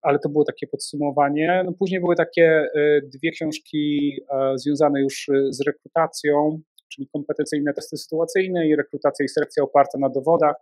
Ale 0.02 0.18
to 0.18 0.28
było 0.28 0.44
takie 0.44 0.66
podsumowanie. 0.66 1.62
No 1.64 1.72
później 1.72 2.00
były 2.00 2.16
takie 2.16 2.68
y, 2.76 3.08
dwie 3.14 3.30
książki 3.30 4.12
y, 4.54 4.58
związane 4.58 5.00
już 5.00 5.28
y, 5.28 5.52
z 5.52 5.60
rekrutacją 5.66 6.60
czyli 6.88 7.08
kompetencyjne 7.12 7.74
testy 7.74 7.96
sytuacyjne 7.96 8.68
i 8.68 8.76
rekrutacja 8.76 9.24
i 9.24 9.28
selekcja 9.28 9.62
oparta 9.62 9.98
na 9.98 10.08
dowodach. 10.08 10.56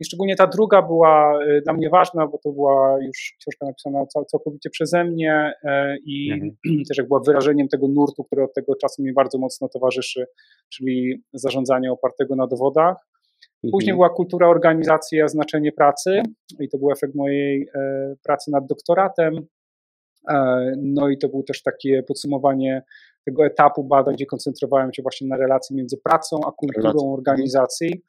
I 0.00 0.04
szczególnie 0.04 0.36
ta 0.36 0.46
druga 0.46 0.82
była 0.82 1.44
y, 1.44 1.62
dla 1.64 1.72
mnie 1.72 1.90
ważna, 1.90 2.26
bo 2.26 2.38
to 2.38 2.52
była 2.52 2.98
już 3.02 3.36
książka 3.40 3.66
napisana 3.66 4.06
całkowicie 4.26 4.70
przeze 4.70 5.04
mnie 5.04 5.52
e, 5.64 5.96
i 6.04 6.32
mhm. 6.32 6.56
też 6.88 6.98
jak 6.98 7.08
była 7.08 7.20
wyrażeniem 7.26 7.68
tego 7.68 7.88
nurtu, 7.88 8.24
który 8.24 8.42
od 8.42 8.54
tego 8.54 8.74
czasu 8.74 9.02
mi 9.02 9.12
bardzo 9.12 9.38
mocno 9.38 9.68
towarzyszy, 9.68 10.26
czyli 10.72 11.22
zarządzanie 11.32 11.92
opartego 11.92 12.36
na 12.36 12.46
dowodach. 12.46 12.96
Później 13.72 13.90
mhm. 13.90 13.96
była 13.96 14.10
kultura 14.10 14.48
organizacji, 14.48 15.20
a 15.20 15.28
znaczenie 15.28 15.72
pracy 15.72 16.22
i 16.60 16.68
to 16.68 16.78
był 16.78 16.90
efekt 16.90 17.14
mojej 17.14 17.68
e, 17.74 18.14
pracy 18.22 18.50
nad 18.50 18.66
doktoratem. 18.66 19.46
E, 20.30 20.72
no 20.76 21.08
i 21.08 21.18
to 21.18 21.28
było 21.28 21.42
też 21.42 21.62
takie 21.62 22.02
podsumowanie 22.02 22.82
tego 23.26 23.46
etapu 23.46 23.84
badań, 23.84 24.14
gdzie 24.14 24.26
koncentrowałem 24.26 24.92
się 24.92 25.02
właśnie 25.02 25.28
na 25.28 25.36
relacji 25.36 25.76
między 25.76 25.96
pracą 26.04 26.40
a 26.46 26.52
kulturą 26.52 27.12
organizacji. 27.12 28.02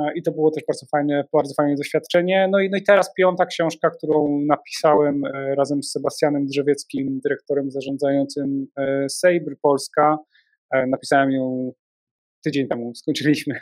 E, 0.00 0.12
I 0.14 0.22
to 0.22 0.32
było 0.32 0.50
też 0.50 0.64
bardzo 0.68 0.86
fajne, 0.86 1.24
bardzo 1.32 1.54
fajne 1.54 1.74
doświadczenie. 1.74 2.48
No 2.50 2.60
i, 2.60 2.70
no 2.70 2.76
i 2.76 2.82
teraz 2.82 3.14
piąta 3.14 3.46
książka, 3.46 3.90
którą 3.90 4.38
napisałem 4.46 5.24
e, 5.24 5.54
razem 5.54 5.82
z 5.82 5.92
Sebastianem 5.92 6.46
Drzewieckim, 6.46 7.20
dyrektorem 7.24 7.70
zarządzającym 7.70 8.66
Sejbr 9.08 9.56
Polska. 9.62 10.18
Napisałem 10.88 11.30
ją 11.30 11.72
tydzień 12.44 12.68
temu, 12.68 12.94
skończyliśmy 12.94 13.54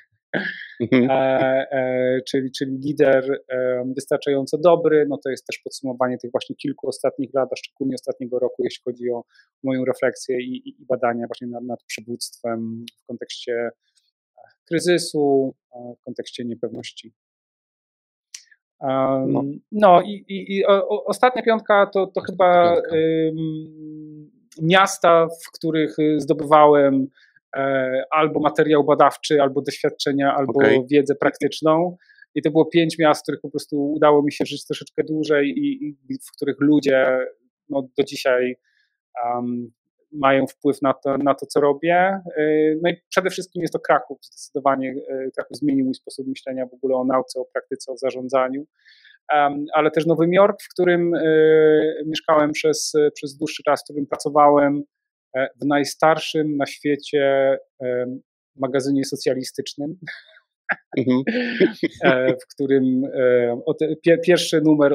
Mhm. 0.80 1.10
E, 1.10 1.66
e, 1.70 2.20
czyli, 2.28 2.50
czyli 2.52 2.78
lider 2.78 3.42
e, 3.49 3.84
wystarczająco 3.94 4.58
dobry, 4.58 5.06
no 5.08 5.18
to 5.25 5.30
jest 5.30 5.46
też 5.46 5.58
podsumowanie 5.58 6.18
tych 6.18 6.30
właśnie 6.30 6.56
kilku 6.56 6.88
ostatnich 6.88 7.34
lat, 7.34 7.49
a 7.52 7.56
szczególnie 7.56 7.94
ostatniego 7.94 8.38
roku, 8.38 8.64
jeśli 8.64 8.82
chodzi 8.84 9.10
o 9.10 9.25
moją 9.62 9.84
refleksję 9.84 10.40
i, 10.40 10.68
i 10.68 10.84
badania 10.88 11.26
właśnie 11.26 11.49
nad, 11.49 11.64
nad 11.64 11.82
przywództwem 11.82 12.84
w 13.02 13.06
kontekście 13.06 13.52
e, 13.52 13.70
kryzysu, 14.68 15.54
e, 15.75 15.94
w 16.00 16.04
kontekście 16.04 16.44
niepewności. 16.44 17.12
Um, 18.80 19.32
no. 19.32 19.42
no, 19.72 20.02
i, 20.02 20.25
i, 20.28 20.56
i 20.56 20.66
o, 20.66 21.04
ostatnia 21.04 21.42
piątka 21.42 21.87
to, 21.87 22.06
to 22.06 22.20
chyba 22.20 22.76
miasta, 24.62 25.26
w 25.26 25.52
których 25.52 25.96
zdobywałem 26.16 27.06
E, 27.06 27.08
albo 28.11 28.40
materiał 28.40 28.85
badawczy, 28.85 29.42
albo 29.42 29.62
doświadczenia, 29.62 30.35
albo 30.35 30.52
okay. 30.52 30.78
wiedzę 30.90 31.14
praktyczną. 31.14 31.97
I 32.35 32.42
to 32.42 32.50
było 32.50 32.66
pięć 32.66 32.99
miast, 32.99 33.21
w 33.21 33.23
których 33.23 33.40
po 33.40 33.50
prostu 33.50 33.92
udało 33.92 34.23
mi 34.23 34.33
się 34.33 34.45
żyć 34.47 34.66
troszeczkę 34.66 35.04
dłużej 35.04 35.49
i, 35.49 35.88
i 36.09 36.19
w 36.19 36.33
których 36.37 36.57
ludzie 36.61 37.19
no, 37.69 37.88
do 37.99 38.04
dzisiaj 38.04 38.57
um, 39.25 39.73
mają 40.12 40.47
wpływ 40.47 40.83
na 40.83 40.95
to, 40.95 41.19
na 41.19 41.35
to, 41.35 41.47
co 41.47 41.61
robię. 41.61 41.95
E, 42.37 42.42
no 42.83 42.90
i 42.90 42.97
przede 43.09 43.30
wszystkim 43.30 43.62
jest 43.62 43.73
to 43.73 43.78
Kraków. 43.78 44.19
Zdecydowanie 44.23 44.95
e, 45.09 45.30
Kraków 45.30 45.57
zmienił 45.57 45.85
mój 45.85 45.95
sposób 45.95 46.26
myślenia 46.26 46.66
w 46.66 46.75
ogóle 46.75 46.97
o 46.97 47.04
nauce, 47.04 47.40
o 47.40 47.45
praktyce, 47.52 47.92
o 47.92 47.97
zarządzaniu. 47.97 48.64
Um, 49.35 49.64
ale 49.75 49.90
też 49.90 50.07
Nowy 50.07 50.26
Jork, 50.33 50.62
w 50.62 50.69
którym 50.69 51.14
y, 51.14 52.02
mieszkałem 52.07 52.52
przez, 52.52 52.92
przez 53.14 53.37
dłuższy 53.37 53.62
czas, 53.62 53.80
w 53.80 53.85
którym 53.85 54.07
pracowałem 54.07 54.83
E, 54.83 55.00
w 55.34 55.66
najstarszym 55.66 56.56
na 56.56 56.66
świecie 56.66 57.58
e, 57.82 58.06
magazynie 58.56 59.04
socjalistycznym, 59.04 59.96
mhm. 60.99 61.22
E, 62.04 62.34
w 62.37 62.54
którym 62.54 63.02
pierwszy 64.26 64.60
numer 64.60 64.92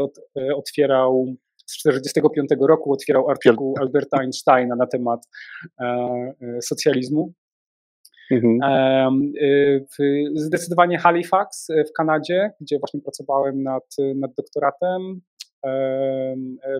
otwierał 0.55 1.35
z 1.65 1.77
1945 1.83 2.49
roku 2.67 2.93
otwierał 2.93 3.29
artykuł 3.29 3.75
Alberta 3.79 4.17
Einsteina 4.17 4.75
na 4.75 4.87
temat 4.87 5.27
socjalizmu. 6.61 7.33
Mhm. 8.31 9.31
Zdecydowanie 10.35 10.97
Halifax 10.97 11.67
w 11.89 11.93
Kanadzie, 11.97 12.51
gdzie 12.61 12.79
właśnie 12.79 13.01
pracowałem 13.01 13.63
nad, 13.63 13.95
nad 14.15 14.31
doktoratem. 14.37 15.21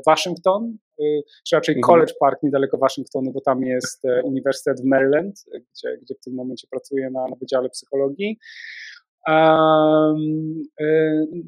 Waszyngton, 0.06 0.78
y, 1.00 1.24
czy 1.48 1.56
raczej 1.56 1.76
mhm. 1.76 1.82
College 1.82 2.14
Park 2.20 2.44
niedaleko 2.44 2.78
Waszyngtonu, 2.78 3.32
bo 3.32 3.42
tam 3.42 3.64
jest 3.64 4.06
e, 4.06 4.24
Uniwersytet 4.24 4.82
w 4.82 4.86
Maryland, 4.86 5.46
gdzie, 5.74 5.98
gdzie 6.02 6.16
w 6.16 6.20
tym 6.20 6.34
momencie 6.34 6.68
pracuję 6.72 7.10
na, 7.10 7.28
na 7.28 7.36
Wydziale 7.36 7.70
Psychologii. 7.70 8.40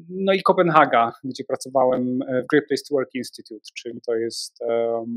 No 0.08 0.32
i 0.32 0.42
Kopenhaga, 0.42 1.12
gdzie 1.24 1.44
pracowałem 1.44 2.18
w 2.18 2.46
Great 2.50 2.66
Place 2.68 2.82
to 2.88 2.94
Work 2.94 3.14
Institute, 3.14 3.64
czyli 3.74 4.00
to 4.06 4.14
jest 4.14 4.60
um, 4.60 5.14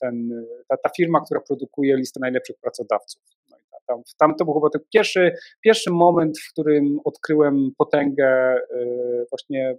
ten, 0.00 0.44
ta, 0.68 0.76
ta, 0.76 0.90
firma, 0.96 1.20
która 1.24 1.40
produkuje 1.40 1.96
listę 1.96 2.20
najlepszych 2.20 2.56
pracodawców. 2.60 3.22
No 3.50 3.56
tam, 3.86 4.02
tam 4.18 4.34
to 4.34 4.44
był 4.44 4.54
chyba 4.54 4.70
ten 4.70 4.80
pierwszy, 4.94 5.32
pierwszy 5.60 5.90
moment, 5.90 6.38
w 6.38 6.52
którym 6.52 7.00
odkryłem 7.04 7.70
potęgę 7.78 8.60
właśnie 9.30 9.78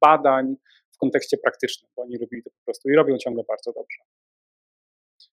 badań 0.00 0.56
w 0.98 1.00
kontekście 1.00 1.36
praktycznym, 1.36 1.90
bo 1.96 2.02
oni 2.02 2.18
robili 2.18 2.42
to 2.42 2.50
po 2.50 2.64
prostu 2.64 2.90
i 2.90 2.94
robią 2.94 3.18
ciągle 3.18 3.44
bardzo 3.48 3.72
dobrze. 3.72 3.98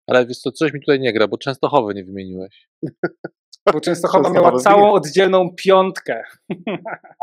Ale 0.07 0.27
wiesz 0.27 0.39
co, 0.39 0.53
coś 0.53 0.73
mi 0.73 0.81
tutaj 0.81 1.01
nie 1.01 1.13
gra, 1.13 1.29
bo 1.29 1.39
Częstochowy 1.39 1.95
nie 1.95 2.05
wymieniłeś. 2.05 2.69
Bo 3.73 3.81
Częstochowa 3.81 4.31
miała 4.31 4.59
całą 4.59 4.93
oddzielną 4.93 5.51
piątkę. 5.57 6.23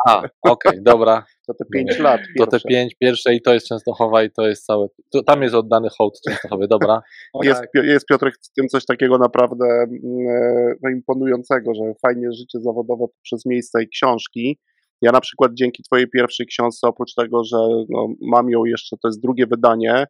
A, 0.07 0.17
okej, 0.17 0.31
okay, 0.41 0.81
dobra. 0.81 1.25
To 1.48 1.53
te 1.53 1.65
pięć 1.74 2.00
lat. 2.00 2.17
Pierwsze. 2.19 2.33
To 2.38 2.48
te 2.48 2.60
pięć 2.69 2.95
pierwsze 2.95 3.33
i 3.33 3.41
to 3.41 3.53
jest 3.53 3.67
Częstochowa 3.67 4.24
i 4.24 4.31
to 4.31 4.48
jest 4.48 4.65
całe. 4.65 4.88
To, 5.12 5.24
tam 5.24 5.43
jest 5.43 5.55
oddany 5.55 5.89
hołd 5.98 6.19
Częstochowy, 6.27 6.67
dobra. 6.67 7.01
jest, 7.43 7.62
tak. 7.62 7.69
jest 7.83 8.05
Piotrek 8.05 8.36
w 8.41 8.53
tym 8.53 8.67
coś 8.67 8.86
takiego 8.86 9.17
naprawdę 9.17 9.65
mm, 9.65 10.00
e, 10.29 10.74
no, 10.83 10.89
imponującego, 10.89 11.74
że 11.75 11.81
fajnie 12.01 12.31
życie 12.31 12.60
zawodowe 12.60 13.05
przez 13.21 13.45
miejsca 13.45 13.81
i 13.81 13.88
książki 13.88 14.60
ja 15.01 15.12
na 15.12 15.22
przykład 15.22 15.51
dzięki 15.53 15.84
Twojej 15.84 16.10
pierwszej 16.10 16.46
książce, 16.46 16.88
oprócz 16.88 17.13
tego, 17.13 17.43
że 17.43 17.58
no, 17.89 18.08
mam 18.22 18.50
ją 18.50 18.65
jeszcze, 18.65 18.98
to 18.98 19.08
jest 19.08 19.22
drugie 19.22 19.48
wydanie, 19.48 20.05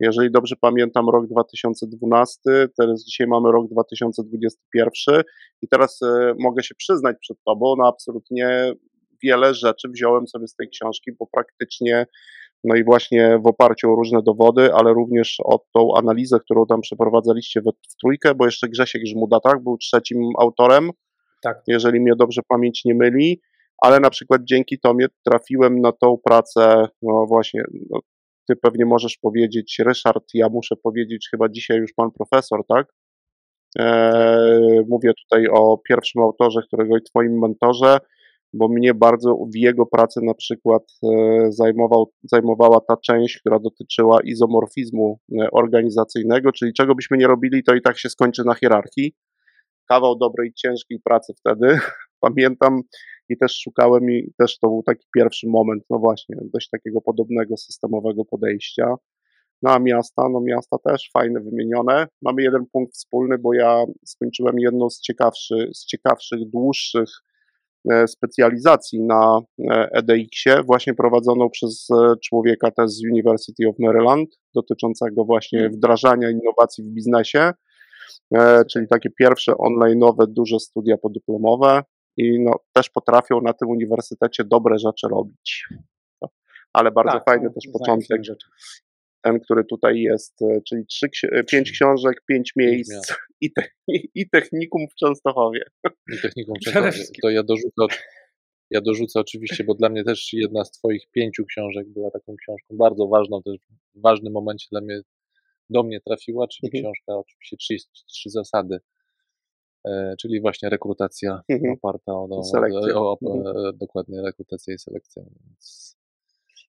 jeżeli 0.00 0.30
dobrze 0.30 0.56
pamiętam, 0.60 1.08
rok 1.08 1.26
2012, 1.26 2.40
teraz 2.78 3.04
dzisiaj 3.04 3.26
mamy 3.26 3.52
rok 3.52 3.68
2021 3.68 5.22
i 5.62 5.68
teraz 5.68 6.02
y, 6.02 6.34
mogę 6.38 6.62
się 6.62 6.74
przyznać 6.74 7.16
przed 7.20 7.36
Tobą, 7.46 7.74
no 7.78 7.88
absolutnie 7.88 8.72
wiele 9.22 9.54
rzeczy 9.54 9.88
wziąłem 9.88 10.26
sobie 10.26 10.48
z 10.48 10.54
tej 10.54 10.68
książki, 10.68 11.12
bo 11.18 11.26
praktycznie, 11.32 12.06
no 12.64 12.76
i 12.76 12.84
właśnie 12.84 13.38
w 13.44 13.46
oparciu 13.46 13.92
o 13.92 13.96
różne 13.96 14.22
dowody, 14.22 14.74
ale 14.74 14.92
również 14.92 15.36
o 15.44 15.58
tą 15.74 15.96
analizę, 15.96 16.40
którą 16.40 16.66
tam 16.66 16.80
przeprowadzaliście 16.80 17.60
w, 17.60 17.64
w 17.64 17.96
trójkę, 18.00 18.34
bo 18.34 18.44
jeszcze 18.44 18.68
Grzesiek 18.68 19.02
Żmuda, 19.06 19.40
tak, 19.40 19.62
był 19.62 19.78
trzecim 19.78 20.18
autorem, 20.38 20.90
tak. 21.42 21.62
jeżeli 21.66 22.00
mnie 22.00 22.12
dobrze 22.16 22.40
pamięć 22.48 22.84
nie 22.84 22.94
myli, 22.94 23.40
ale 23.82 24.00
na 24.00 24.10
przykład 24.10 24.42
dzięki 24.44 24.80
Tomie 24.80 25.06
trafiłem 25.24 25.80
na 25.80 25.92
tą 25.92 26.16
pracę, 26.24 26.84
no 27.02 27.26
właśnie, 27.26 27.62
no, 27.90 27.98
ty 28.48 28.56
pewnie 28.56 28.86
możesz 28.86 29.16
powiedzieć, 29.16 29.76
Ryszard, 29.84 30.24
ja 30.34 30.48
muszę 30.48 30.76
powiedzieć, 30.76 31.28
chyba 31.30 31.48
dzisiaj 31.48 31.78
już 31.78 31.92
pan 31.92 32.10
profesor, 32.10 32.66
tak? 32.68 32.86
E, 33.78 34.82
mówię 34.88 35.12
tutaj 35.24 35.48
o 35.48 35.78
pierwszym 35.88 36.22
autorze, 36.22 36.60
którego 36.66 36.96
i 36.96 37.02
twoim 37.02 37.38
mentorze, 37.38 37.98
bo 38.52 38.68
mnie 38.68 38.94
bardzo 38.94 39.34
w 39.54 39.56
jego 39.56 39.86
pracy 39.86 40.20
na 40.22 40.34
przykład 40.34 40.82
e, 41.02 41.08
zajmował, 41.52 42.12
zajmowała 42.22 42.80
ta 42.88 42.96
część, 42.96 43.38
która 43.38 43.58
dotyczyła 43.58 44.20
izomorfizmu 44.24 45.18
e, 45.40 45.50
organizacyjnego, 45.50 46.52
czyli 46.52 46.72
czego 46.72 46.94
byśmy 46.94 47.16
nie 47.16 47.26
robili, 47.26 47.62
to 47.62 47.74
i 47.74 47.82
tak 47.82 47.98
się 47.98 48.08
skończy 48.08 48.44
na 48.44 48.54
hierarchii. 48.54 49.14
Kawał 49.88 50.18
dobrej, 50.18 50.52
ciężkiej 50.54 51.00
pracy 51.04 51.32
wtedy. 51.36 51.78
Pamiętam, 52.20 52.80
i 53.28 53.36
też 53.36 53.60
szukałem 53.62 54.10
i 54.10 54.32
też 54.38 54.58
to 54.58 54.68
był 54.68 54.82
taki 54.82 55.06
pierwszy 55.14 55.48
moment, 55.48 55.84
no 55.90 55.98
właśnie, 55.98 56.36
dość 56.54 56.68
takiego 56.70 57.00
podobnego 57.00 57.56
systemowego 57.56 58.24
podejścia. 58.24 58.94
No 59.62 59.70
a 59.70 59.78
miasta, 59.78 60.28
no 60.28 60.40
miasta 60.40 60.76
też 60.84 61.10
fajne, 61.12 61.40
wymienione. 61.40 62.06
Mamy 62.22 62.42
jeden 62.42 62.66
punkt 62.72 62.94
wspólny, 62.94 63.38
bo 63.38 63.54
ja 63.54 63.84
skończyłem 64.04 64.58
jedną 64.58 64.90
z, 64.90 65.00
ciekawszy, 65.00 65.70
z 65.74 65.86
ciekawszych, 65.86 66.50
dłuższych 66.50 67.08
e, 67.90 68.08
specjalizacji 68.08 69.00
na 69.00 69.40
EDX-ie, 69.68 70.62
właśnie 70.66 70.94
prowadzoną 70.94 71.50
przez 71.50 71.88
człowieka 72.24 72.70
też 72.70 72.90
z 72.90 73.04
University 73.12 73.68
of 73.68 73.76
Maryland, 73.78 74.28
dotyczącego 74.54 75.24
właśnie 75.24 75.70
wdrażania 75.70 76.30
innowacji 76.30 76.84
w 76.84 76.86
biznesie, 76.86 77.52
czyli 78.72 78.88
takie 78.88 79.10
pierwsze 79.10 79.52
online'owe, 79.52 80.26
duże 80.28 80.60
studia 80.60 80.96
podyplomowe 80.96 81.82
i 82.18 82.40
no, 82.40 82.52
też 82.72 82.90
potrafią 82.90 83.40
na 83.40 83.52
tym 83.52 83.68
uniwersytecie 83.68 84.44
dobre 84.44 84.78
rzeczy 84.78 85.06
robić. 85.10 85.68
Ale 86.72 86.90
bardzo 86.90 87.12
Tak, 87.12 87.24
fajny 87.24 87.48
to 87.48 87.54
też 87.54 87.72
początek, 87.72 88.24
rzeczy. 88.24 88.46
ten, 89.22 89.40
który 89.40 89.64
tutaj 89.64 90.00
jest, 90.00 90.42
e, 90.42 90.60
czyli 90.68 90.86
trzy, 90.86 91.06
e, 91.32 91.44
pięć 91.44 91.70
książek, 91.72 92.22
pięć 92.26 92.52
miejsc 92.56 93.12
i, 93.40 93.52
te, 93.52 93.62
i 94.14 94.30
technikum 94.30 94.86
w 94.90 94.94
Częstochowie. 94.94 95.62
I 96.12 96.20
techniką 96.22 96.52
Przede 96.60 96.92
Częstochowie. 96.92 97.18
To 97.22 97.30
ja 97.30 97.42
dorzucę, 97.42 97.96
ja 98.70 98.80
dorzucę 98.80 99.20
oczywiście, 99.20 99.64
bo 99.64 99.74
dla 99.74 99.88
mnie 99.88 100.04
też 100.04 100.32
jedna 100.32 100.64
z 100.64 100.70
Twoich 100.70 101.10
pięciu 101.10 101.44
książek 101.44 101.88
była 101.88 102.10
taką 102.10 102.36
książką 102.36 102.76
bardzo 102.76 103.06
ważną, 103.06 103.42
też 103.42 103.56
w 103.94 104.00
ważnym 104.00 104.32
momencie 104.32 104.66
dla 104.70 104.80
mnie, 104.80 105.00
do 105.70 105.82
mnie 105.82 106.00
trafiła, 106.00 106.48
czyli 106.48 106.66
Mhm. 106.68 106.84
książka 106.84 107.16
oczywiście 107.18 107.56
33 107.56 108.30
zasady, 108.30 108.78
czyli 110.18 110.40
właśnie 110.40 110.68
rekrutacja 110.68 111.42
Mhm. 111.48 111.72
oparta 111.72 112.12
o, 112.12 112.28
o, 112.30 112.44
Selekcja. 112.44 112.94
o, 113.00 113.18
o 113.22 113.36
Mhm. 113.36 113.56
e, 113.66 113.72
dokładnie 113.72 114.22
rekrutacja 114.22 114.74
i 114.74 114.78
selekcja. 114.78 115.22
Więc 115.22 115.96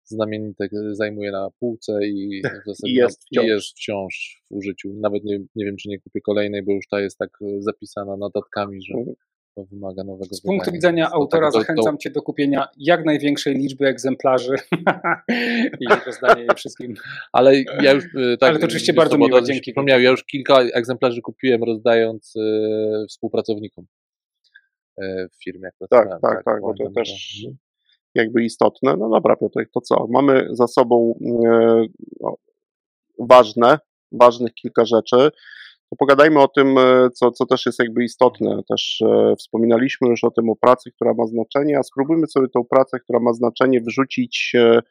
znamienite 0.05 0.67
zajmuje 0.91 1.31
na 1.31 1.49
półce 1.59 1.99
i 2.07 2.41
w 2.41 2.43
zasadzie 2.69 2.91
I 2.93 2.95
jest 2.95 3.21
wciąż. 3.25 3.45
i 3.45 3.47
jest 3.47 3.67
wciąż 3.67 4.43
w 4.51 4.55
użyciu. 4.55 4.93
Nawet 4.93 5.23
nie, 5.23 5.39
nie 5.55 5.65
wiem, 5.65 5.75
czy 5.77 5.89
nie 5.89 5.99
kupię 5.99 6.21
kolejnej, 6.21 6.63
bo 6.63 6.71
już 6.71 6.87
ta 6.87 6.99
jest 7.01 7.17
tak 7.17 7.29
e, 7.41 7.61
zapisana 7.61 8.17
notatkami, 8.17 8.81
że 8.81 8.93
Mhm. 8.97 9.15
To 9.55 9.65
wymaga 9.65 10.03
nowego 10.03 10.35
Z 10.35 10.41
punktu 10.41 10.71
widzenia 10.71 11.03
Więc 11.03 11.13
autora 11.13 11.51
tak, 11.51 11.53
to- 11.53 11.59
to- 11.59 11.61
zachęcam 11.61 11.97
Cię 11.97 12.09
do 12.09 12.21
kupienia 12.21 12.67
jak 12.77 13.05
największej 13.05 13.55
liczby 13.55 13.87
egzemplarzy 13.87 14.55
i 15.81 15.85
rozdania 16.05 16.43
je 16.43 16.55
wszystkim. 16.55 16.93
Ale 17.31 17.61
ja 17.81 17.91
już 17.91 18.03
e, 18.05 18.37
tak. 18.37 18.49
Ale 18.49 18.59
to 18.59 18.65
oczywiście 18.65 18.93
bardzo 18.93 19.11
co, 19.11 19.17
bo 19.17 19.25
miłe, 19.25 19.37
od 19.37 19.41
razu 19.41 19.51
mi 19.51 19.57
się 19.57 19.61
dzięki. 19.75 19.91
Ja 19.91 20.09
już 20.09 20.23
kilka 20.23 20.61
egzemplarzy 20.61 21.21
kupiłem, 21.21 21.63
rozdając 21.63 22.33
e, 22.35 23.05
współpracownikom 23.07 23.85
e, 24.97 25.27
w 25.29 25.43
firmie. 25.43 25.69
Tak, 25.89 26.09
tak, 26.21 26.43
tak, 26.43 26.61
bo 26.61 26.73
to 26.73 26.91
też 26.95 27.37
jakby 28.15 28.43
istotne. 28.43 28.97
No 28.97 29.09
dobra, 29.09 29.35
Piotrek, 29.35 29.69
to 29.71 29.81
co? 29.81 30.07
Mamy 30.09 30.47
za 30.51 30.67
sobą 30.67 31.19
no, 32.21 32.35
ważne, 33.19 33.79
ważnych 34.11 34.53
kilka 34.53 34.85
rzeczy. 34.85 35.29
To 35.89 35.95
pogadajmy 35.95 36.39
o 36.39 36.47
tym, 36.47 36.77
e, 36.77 37.09
co, 37.13 37.31
co 37.31 37.45
też 37.45 37.65
jest 37.65 37.79
jakby 37.79 38.03
istotne. 38.03 38.61
Też 38.69 39.01
e, 39.01 39.35
wspominaliśmy 39.35 40.09
już 40.09 40.23
o 40.23 40.31
tym, 40.31 40.49
o 40.49 40.55
pracy, 40.55 40.91
która 40.91 41.13
ma 41.13 41.27
znaczenie, 41.27 41.77
a 41.79 41.83
spróbujmy 41.83 42.27
sobie 42.27 42.47
tą 42.47 42.63
pracę, 42.63 42.99
która 42.99 43.19
ma 43.19 43.33
znaczenie, 43.33 43.81
wrzucić, 43.81 44.51
e, 44.55 44.81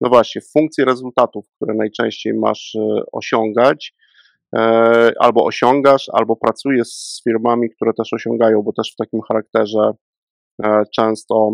no 0.00 0.08
właśnie, 0.08 0.40
w 0.40 0.50
funkcję 0.50 0.84
rezultatów, 0.84 1.46
które 1.56 1.74
najczęściej 1.74 2.34
masz 2.34 2.76
osiągać. 3.12 3.94
Albo 5.20 5.44
osiągasz, 5.44 6.06
albo 6.12 6.36
pracujesz 6.36 6.88
z 6.88 7.22
firmami, 7.24 7.70
które 7.70 7.92
też 7.92 8.12
osiągają, 8.12 8.62
bo 8.62 8.72
też 8.72 8.92
w 8.92 8.96
takim 8.96 9.20
charakterze 9.20 9.92
często 10.94 11.52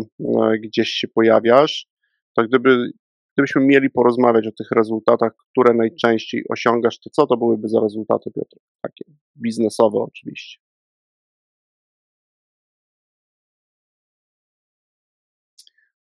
gdzieś 0.63 0.89
się 0.89 1.07
pojawiasz, 1.07 1.87
to 2.35 2.43
gdyby, 2.43 2.91
gdybyśmy 3.35 3.61
mieli 3.61 3.89
porozmawiać 3.89 4.47
o 4.47 4.51
tych 4.51 4.71
rezultatach, 4.71 5.31
które 5.51 5.73
najczęściej 5.73 6.45
osiągasz, 6.49 6.99
to 6.99 7.09
co 7.09 7.27
to 7.27 7.37
byłyby 7.37 7.69
za 7.69 7.79
rezultaty, 7.79 8.31
Piotr? 8.31 8.57
Takie 8.81 9.05
biznesowe 9.35 9.99
oczywiście. 9.99 10.59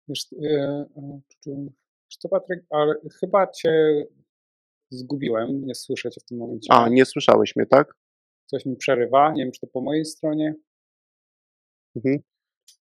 Wiesz, 0.08 0.26
e, 0.44 0.87
e, 0.97 1.68
co, 2.08 2.28
Patryk, 2.28 2.64
ale 2.70 2.94
chyba 3.20 3.47
Cię 3.47 4.04
zgubiłem, 4.90 5.66
nie 5.66 5.75
słyszę 5.75 6.11
Cię 6.11 6.20
w 6.20 6.25
tym 6.25 6.38
momencie. 6.38 6.73
A, 6.73 6.88
nie 6.88 7.04
słyszałeś 7.04 7.56
mnie, 7.56 7.66
tak? 7.66 7.94
Coś 8.47 8.66
mi 8.66 8.76
przerywa, 8.76 9.32
nie 9.32 9.44
wiem, 9.44 9.52
czy 9.52 9.61
to 9.61 9.66
po 9.66 9.80
mojej 9.80 10.04
stronie. 10.04 10.54
Mhm. 11.97 12.18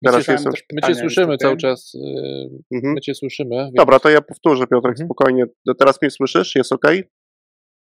Teraz 0.05 0.27
jest- 0.27 0.43
też 0.45 0.63
My 0.73 0.81
cię 0.81 0.95
słyszymy 0.95 1.37
cały 1.37 1.57
czas. 1.57 1.93
e, 1.95 2.75
Mhm. 2.75 2.93
My 2.93 3.01
cię 3.01 3.15
słyszymy. 3.15 3.55
więc- 3.55 3.73
Dobra, 3.75 3.99
to 3.99 4.09
ja 4.09 4.21
powtórzę, 4.21 4.67
Piotrek, 4.67 4.93
Mhm. 4.93 5.07
spokojnie. 5.07 5.45
Teraz 5.79 6.01
mnie 6.01 6.11
słyszysz? 6.11 6.55
Jest 6.55 6.73
ok? 6.73 6.83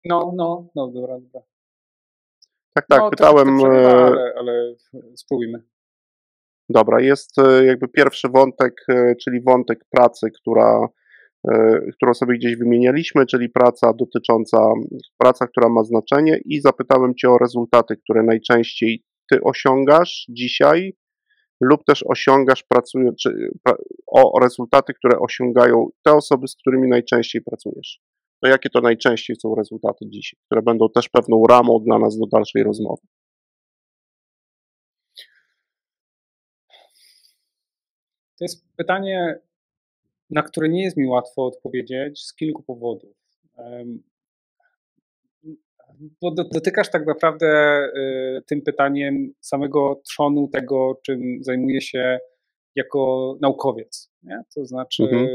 No, 0.04 0.32
no, 0.36 0.68
no, 0.74 0.88
dobra, 0.88 1.20
dobra. 1.20 1.40
Tak, 2.74 2.86
tak, 2.88 3.00
no, 3.00 3.10
pytałem. 3.10 3.46
troszeczkę 3.46 3.70
przerywa, 3.70 3.90
e, 3.90 4.04
ale, 4.04 4.32
ale 4.38 4.74
spróbujmy. 5.16 5.62
Dobra, 6.68 7.00
jest 7.00 7.38
e, 7.38 7.64
jakby 7.64 7.88
pierwszy 7.88 8.28
wątek, 8.28 8.74
e, 8.88 9.14
czyli 9.16 9.40
wątek 9.40 9.84
pracy, 9.90 10.30
która, 10.40 10.88
którą 11.96 12.14
sobie 12.14 12.34
gdzieś 12.38 12.56
wymienialiśmy, 12.56 13.26
czyli 13.26 13.48
praca 13.48 13.92
dotycząca, 13.92 14.58
praca, 15.18 15.46
która 15.46 15.68
ma 15.68 15.84
znaczenie 15.84 16.40
i 16.44 16.60
zapytałem 16.60 17.14
Cię 17.14 17.30
o 17.30 17.38
rezultaty, 17.38 17.96
które 17.96 18.22
najczęściej 18.22 19.04
Ty 19.30 19.42
osiągasz 19.42 20.26
dzisiaj 20.28 20.96
lub 21.62 21.84
też 21.84 22.04
osiągasz 22.06 22.62
pracując, 22.62 23.18
czy, 23.18 23.50
pra, 23.62 23.74
o 24.06 24.40
rezultaty, 24.40 24.94
które 24.94 25.18
osiągają 25.18 25.88
te 26.02 26.12
osoby, 26.12 26.48
z 26.48 26.56
którymi 26.56 26.88
najczęściej 26.88 27.42
pracujesz. 27.42 28.00
To 28.42 28.48
jakie 28.48 28.70
to 28.70 28.80
najczęściej 28.80 29.36
są 29.36 29.54
rezultaty 29.54 30.06
dzisiaj, 30.08 30.40
które 30.46 30.62
będą 30.62 30.88
też 30.88 31.08
pewną 31.08 31.46
ramą 31.46 31.80
dla 31.84 31.98
nas 31.98 32.18
do 32.18 32.26
dalszej 32.26 32.62
rozmowy. 32.62 33.02
To 38.38 38.44
jest 38.44 38.64
pytanie, 38.76 39.40
na 40.30 40.42
które 40.42 40.68
nie 40.68 40.82
jest 40.82 40.96
mi 40.96 41.06
łatwo 41.06 41.46
odpowiedzieć 41.46 42.24
z 42.24 42.34
kilku 42.34 42.62
powodów. 42.62 43.16
Bo 46.22 46.30
do- 46.30 46.44
dotykasz 46.44 46.90
tak 46.90 47.06
naprawdę 47.06 47.78
y, 48.38 48.42
tym 48.46 48.62
pytaniem 48.62 49.32
samego 49.40 50.00
trzonu 50.04 50.48
tego, 50.48 51.00
czym 51.06 51.20
zajmuję 51.40 51.80
się 51.80 52.18
jako 52.76 53.34
naukowiec. 53.40 54.10
Nie? 54.22 54.42
To 54.54 54.64
znaczy, 54.66 55.02
Mhm. 55.02 55.26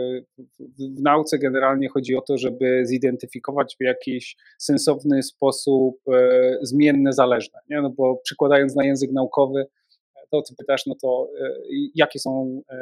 w, 0.60 1.02
nauce 1.02 1.40
generalnie 1.40 1.90
chodzi 1.90 2.16
o 2.16 2.22
to, 2.22 2.38
żeby 2.38 2.82
zidentyfikować 2.86 3.76
w 3.80 3.84
jakiś 3.84 4.36
sensowny 4.58 5.24
sposób 5.24 5.98
e, 6.14 6.58
zmienne 6.62 7.14
zależne. 7.14 7.60
Nie? 7.70 7.82
No 7.82 7.90
bo 7.90 8.16
przykładając 8.24 8.76
na 8.76 8.86
język 8.86 9.12
naukowy, 9.12 9.66
to 10.32 10.42
co 10.42 10.56
pytasz, 10.56 10.86
no 10.86 10.96
to 11.02 11.30
e, 11.42 11.52
jakie 11.96 12.20
są 12.20 12.62
e, 12.72 12.76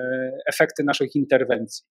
efekty 0.47 0.83
naszych 0.83 1.15
interwencji. 1.15 1.85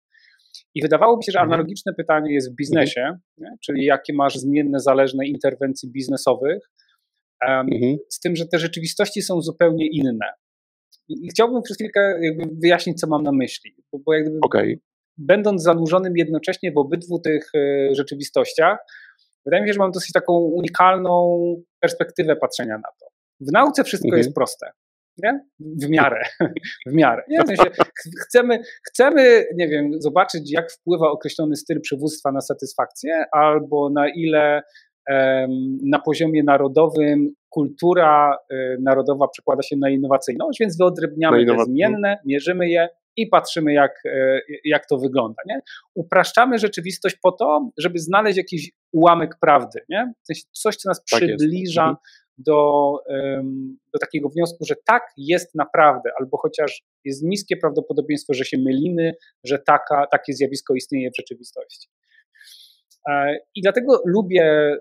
I 0.74 0.82
wydawało 0.82 1.16
mi 1.16 1.24
się, 1.24 1.32
że 1.32 1.38
Mhm. 1.38 1.52
analogiczne 1.52 1.92
pytanie 1.94 2.34
jest 2.34 2.52
w 2.52 2.56
biznesie, 2.56 3.18
nie? 3.38 3.56
czyli 3.64 3.84
jakie 3.84 4.12
masz 4.14 4.34
zmienne 4.34 4.80
zależne 4.80 5.26
interwencji 5.26 5.90
biznesowych, 5.90 6.70
Mhm. 7.42 7.96
z 8.10 8.20
tym, 8.20 8.36
że 8.36 8.46
te 8.46 8.58
rzeczywistości 8.58 9.22
są 9.22 9.42
zupełnie 9.42 9.86
inne. 9.88 10.30
I 11.08 11.28
chciałbym 11.28 11.62
przez 11.62 11.76
chwilkę 11.76 12.20
wyjaśnić, 12.62 13.00
co 13.00 13.06
mam 13.06 13.22
na 13.22 13.32
myśli, 13.32 13.74
bo, 13.92 13.98
bo 13.98 14.14
jak 14.14 14.22
gdyby 14.22 14.38
Okej. 14.42 14.80
będąc 15.18 15.62
zanurzonym 15.62 16.12
jednocześnie 16.16 16.72
w 16.72 16.78
obydwu 16.78 17.18
tych 17.18 17.50
e, 17.54 17.94
rzeczywistościach, 17.94 18.78
wydaje 19.44 19.62
mi 19.62 19.68
się, 19.68 19.72
że 19.72 19.78
mam 19.78 19.90
dosyć 19.92 20.12
taką 20.12 20.32
unikalną 20.32 21.38
perspektywę 21.80 22.36
patrzenia 22.36 22.74
na 22.76 22.88
to. 23.00 23.06
W 23.40 23.52
nauce 23.52 23.84
wszystko 23.84 24.08
Mhm. 24.08 24.18
jest 24.18 24.34
proste. 24.34 24.70
Nie? 25.22 25.40
W 25.60 25.88
miarę. 25.88 26.22
W 26.86 26.92
miarę. 26.92 27.22
Nie? 27.28 27.38
W 27.42 27.46
sensie 27.46 27.70
ch- 27.70 28.24
chcemy, 28.26 28.58
chcemy, 28.88 29.44
nie 29.56 29.68
wiem, 29.68 29.90
zobaczyć, 29.98 30.52
jak 30.52 30.72
wpływa 30.72 31.10
określony 31.10 31.56
styl 31.56 31.80
przywództwa 31.80 32.32
na 32.32 32.40
satysfakcję, 32.40 33.24
albo 33.32 33.90
na 33.90 34.08
ile 34.08 34.62
em, 35.10 35.50
na 35.84 35.98
poziomie 35.98 36.42
narodowym 36.42 37.34
kultura 37.48 38.36
e, 38.50 38.76
narodowa 38.82 39.28
przekłada 39.28 39.62
się 39.62 39.76
na 39.76 39.90
innowacyjność, 39.90 40.58
więc 40.60 40.76
wyodrębniamy 40.78 41.36
te 41.46 41.52
zmienne, 41.64 42.18
mierzymy 42.26 42.68
je 42.68 42.88
i 43.16 43.26
patrzymy, 43.26 43.72
jak, 43.72 43.92
e, 44.06 44.40
jak 44.64 44.86
to 44.86 44.98
wygląda. 44.98 45.42
Nie? 45.46 45.60
Upraszczamy 45.94 46.58
rzeczywistość 46.58 47.16
po 47.22 47.32
to, 47.32 47.70
żeby 47.78 47.98
znaleźć 47.98 48.36
jakiś 48.38 48.70
ułamek 48.92 49.36
prawdy. 49.40 49.80
Nie? 49.88 50.12
W 50.22 50.26
sensie 50.26 50.42
coś, 50.52 50.76
co 50.76 50.88
nas 50.88 51.04
Tak 51.10 51.22
jest. 51.22 51.34
przybliża 51.38 51.82
Mhm. 51.82 51.96
Do, 52.38 52.92
do 53.92 53.98
takiego 54.00 54.28
wniosku, 54.28 54.64
że 54.64 54.74
tak 54.86 55.02
jest 55.16 55.54
naprawdę, 55.54 56.10
albo 56.20 56.38
chociaż 56.38 56.82
jest 57.04 57.22
niskie 57.22 57.56
prawdopodobieństwo, 57.56 58.34
że 58.34 58.44
się 58.44 58.58
mylimy, 58.58 59.12
że 59.44 59.58
taka, 59.58 60.06
takie 60.10 60.32
zjawisko 60.32 60.74
istnieje 60.74 61.10
w 61.10 61.16
rzeczywistości. 61.16 61.88
E, 63.08 63.36
I 63.54 63.62
dlatego 63.62 64.02
lubię 64.06 64.76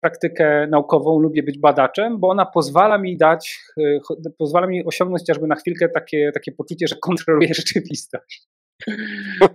praktykę 0.00 0.66
naukową, 0.70 1.18
lubię 1.18 1.42
być 1.42 1.58
badaczem, 1.58 2.20
bo 2.20 2.28
ona 2.28 2.46
pozwala 2.46 2.98
mi 2.98 3.16
dać, 3.16 3.60
e, 3.78 4.00
pozwala 4.38 4.66
mi 4.66 4.84
osiągnąć 4.84 5.22
chociażby 5.22 5.46
na 5.46 5.54
chwilkę 5.54 5.88
takie, 5.88 6.30
takie 6.34 6.52
poczucie, 6.52 6.88
że 6.88 6.96
kontroluję 6.96 7.54
rzeczywistość. 7.60 8.47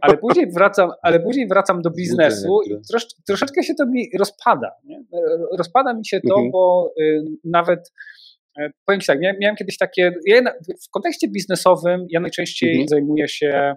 Ale 0.02 0.18
później 0.18 0.52
wracam, 0.52 0.92
ale 1.02 1.20
później 1.20 1.48
wracam 1.48 1.82
do 1.82 1.90
biznesu 1.90 2.62
i 2.62 2.88
trosz, 2.90 3.06
troszeczkę 3.28 3.64
się 3.64 3.74
to 3.76 3.86
mi 3.86 4.10
rozpada. 4.20 4.72
Nie? 4.84 5.04
Rozpada 5.58 5.94
mi 5.94 6.06
się 6.06 6.22
to, 6.22 6.36
Mhm. 6.36 6.52
bo 6.52 6.94
y, 7.02 7.24
nawet 7.44 7.94
powiem 8.86 9.02
Ci 9.02 9.08
tak, 9.08 9.20
miałem, 9.20 9.38
miałem 9.40 9.56
kiedyś 9.56 9.78
takie, 9.78 10.14
ja 10.26 10.42
w 10.88 10.90
kontekście 10.92 11.28
biznesowym 11.28 12.06
ja 12.10 12.20
najczęściej 12.20 12.70
mhm. 12.72 12.88
zajmuję 12.88 13.28
się 13.28 13.76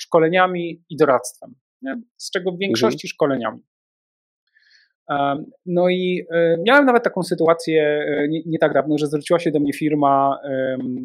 szkoleniami 0.00 0.84
i 0.90 0.96
doradztwem, 0.96 1.54
nie? 1.82 1.94
z 2.16 2.30
czego 2.30 2.52
w 2.52 2.58
większości 2.58 3.06
mhm. 3.06 3.08
szkoleniami. 3.08 3.60
No 5.66 5.88
i 5.88 6.26
e, 6.30 6.56
miałem 6.66 6.86
nawet 6.86 7.02
taką 7.02 7.22
sytuację 7.22 8.04
e, 8.08 8.28
nie, 8.28 8.40
nie, 8.46 8.58
tak 8.58 8.72
dawno, 8.72 8.98
że 8.98 9.06
zwróciła 9.06 9.38
się 9.38 9.50
do 9.50 9.60
mnie 9.60 9.72
firma, 9.72 10.38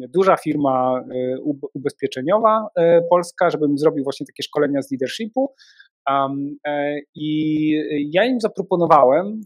duża 0.08 0.36
firma 0.36 1.04
e, 1.14 1.38
ubezpieczeniowa 1.74 2.68
polska, 3.10 3.50
żebym 3.50 3.78
zrobił 3.78 4.04
właśnie 4.04 4.26
takie 4.26 4.42
szkolenia 4.42 4.82
z 4.82 4.90
leadershipu. 4.90 5.54
I 7.14 7.70
ja 8.12 8.24
im 8.24 8.40
zaproponowałem 8.40 9.40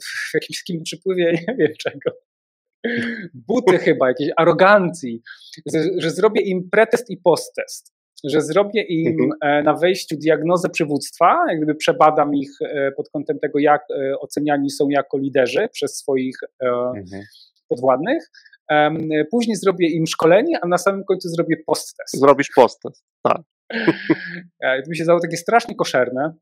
w 0.00 0.34
jakimś 0.34 0.58
takim 0.58 0.82
przypływie, 0.82 1.32
nie 1.48 1.54
wiem 1.58 1.72
czego, 1.78 2.10
buty 3.34 3.78
chyba, 3.78 4.08
jakiejś 4.08 4.30
arogancji, 4.36 5.22
że 5.98 6.10
zrobię 6.10 6.40
im 6.40 6.68
pretest 6.70 7.10
i 7.10 7.16
posttest 7.16 7.97
że 8.24 8.40
zrobię 8.40 8.82
im 8.82 9.08
mhm. 9.08 9.30
E, 9.42 9.62
na 9.62 9.74
wejściu 9.74 10.16
diagnozę 10.16 10.68
przywództwa, 10.68 11.44
jak 11.48 11.56
gdyby 11.56 11.74
przebadam 11.74 12.34
ich 12.34 12.50
e, 12.62 12.92
pod 12.92 13.08
kątem 13.08 13.38
tego, 13.38 13.58
jak 13.58 13.82
e, 13.90 14.18
oceniani 14.18 14.70
są 14.70 14.88
jako 14.88 15.18
liderzy 15.18 15.68
przez 15.72 15.96
swoich 15.96 16.36
mhm. 16.60 17.22
podwładnych. 17.68 18.30
Później 19.30 19.56
zrobię 19.56 19.88
im 19.88 20.06
szkolenie, 20.06 20.58
a 20.62 20.68
na 20.68 20.78
samym 20.78 21.04
końcu 21.04 21.28
zrobię 21.28 21.56
post-test. 21.66 22.20
Zrobisz 22.20 22.48
post-test, 22.56 23.04
tak. 23.22 23.42
To 24.84 24.90
mi 24.90 24.96
się 24.96 25.04
zdało 25.04 25.20
takie 25.20 25.36
strasznie 25.36 25.74
koszerne. 25.74 26.34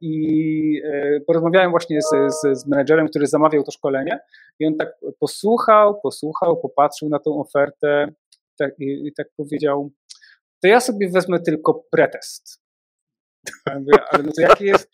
I 0.00 0.82
porozmawiałem 1.26 1.70
właśnie 1.70 2.02
z, 2.02 2.08
z, 2.08 2.58
z 2.58 2.66
menedżerem, 2.66 3.08
który 3.08 3.26
zamawiał 3.26 3.62
to 3.62 3.70
szkolenie, 3.70 4.18
i 4.58 4.66
on 4.66 4.76
tak 4.76 4.88
posłuchał, 5.20 6.00
posłuchał, 6.00 6.56
popatrzył 6.56 7.08
na 7.08 7.18
tą 7.18 7.40
ofertę 7.40 8.08
tak, 8.58 8.78
i, 8.78 9.06
i 9.06 9.12
tak 9.12 9.26
powiedział: 9.36 9.90
to 10.62 10.68
ja 10.68 10.80
sobie 10.80 11.10
wezmę 11.10 11.40
tylko 11.40 11.84
pretest. 11.90 12.62
ale 14.10 14.22
no 14.24 14.32
to 14.36 14.42
jaki 14.42 14.64
jest, 14.64 14.88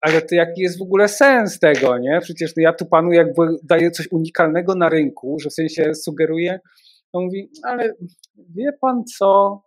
ale 0.00 0.22
to 0.22 0.34
jaki 0.34 0.60
jest 0.60 0.78
w 0.78 0.82
ogóle 0.82 1.08
sens 1.08 1.58
tego, 1.58 1.98
nie? 1.98 2.20
Przecież 2.22 2.54
to 2.54 2.60
ja 2.60 2.72
tu 2.72 2.86
panu 2.86 3.12
jakby 3.12 3.42
daję 3.62 3.90
coś 3.90 4.08
unikalnego 4.12 4.74
na 4.74 4.88
rynku, 4.88 5.36
że 5.40 5.50
w 5.50 5.52
sensie 5.52 5.94
sugeruję, 5.94 6.60
on 7.12 7.24
mówi, 7.24 7.50
ale 7.62 7.92
wie 8.56 8.72
pan 8.80 9.04
co, 9.18 9.60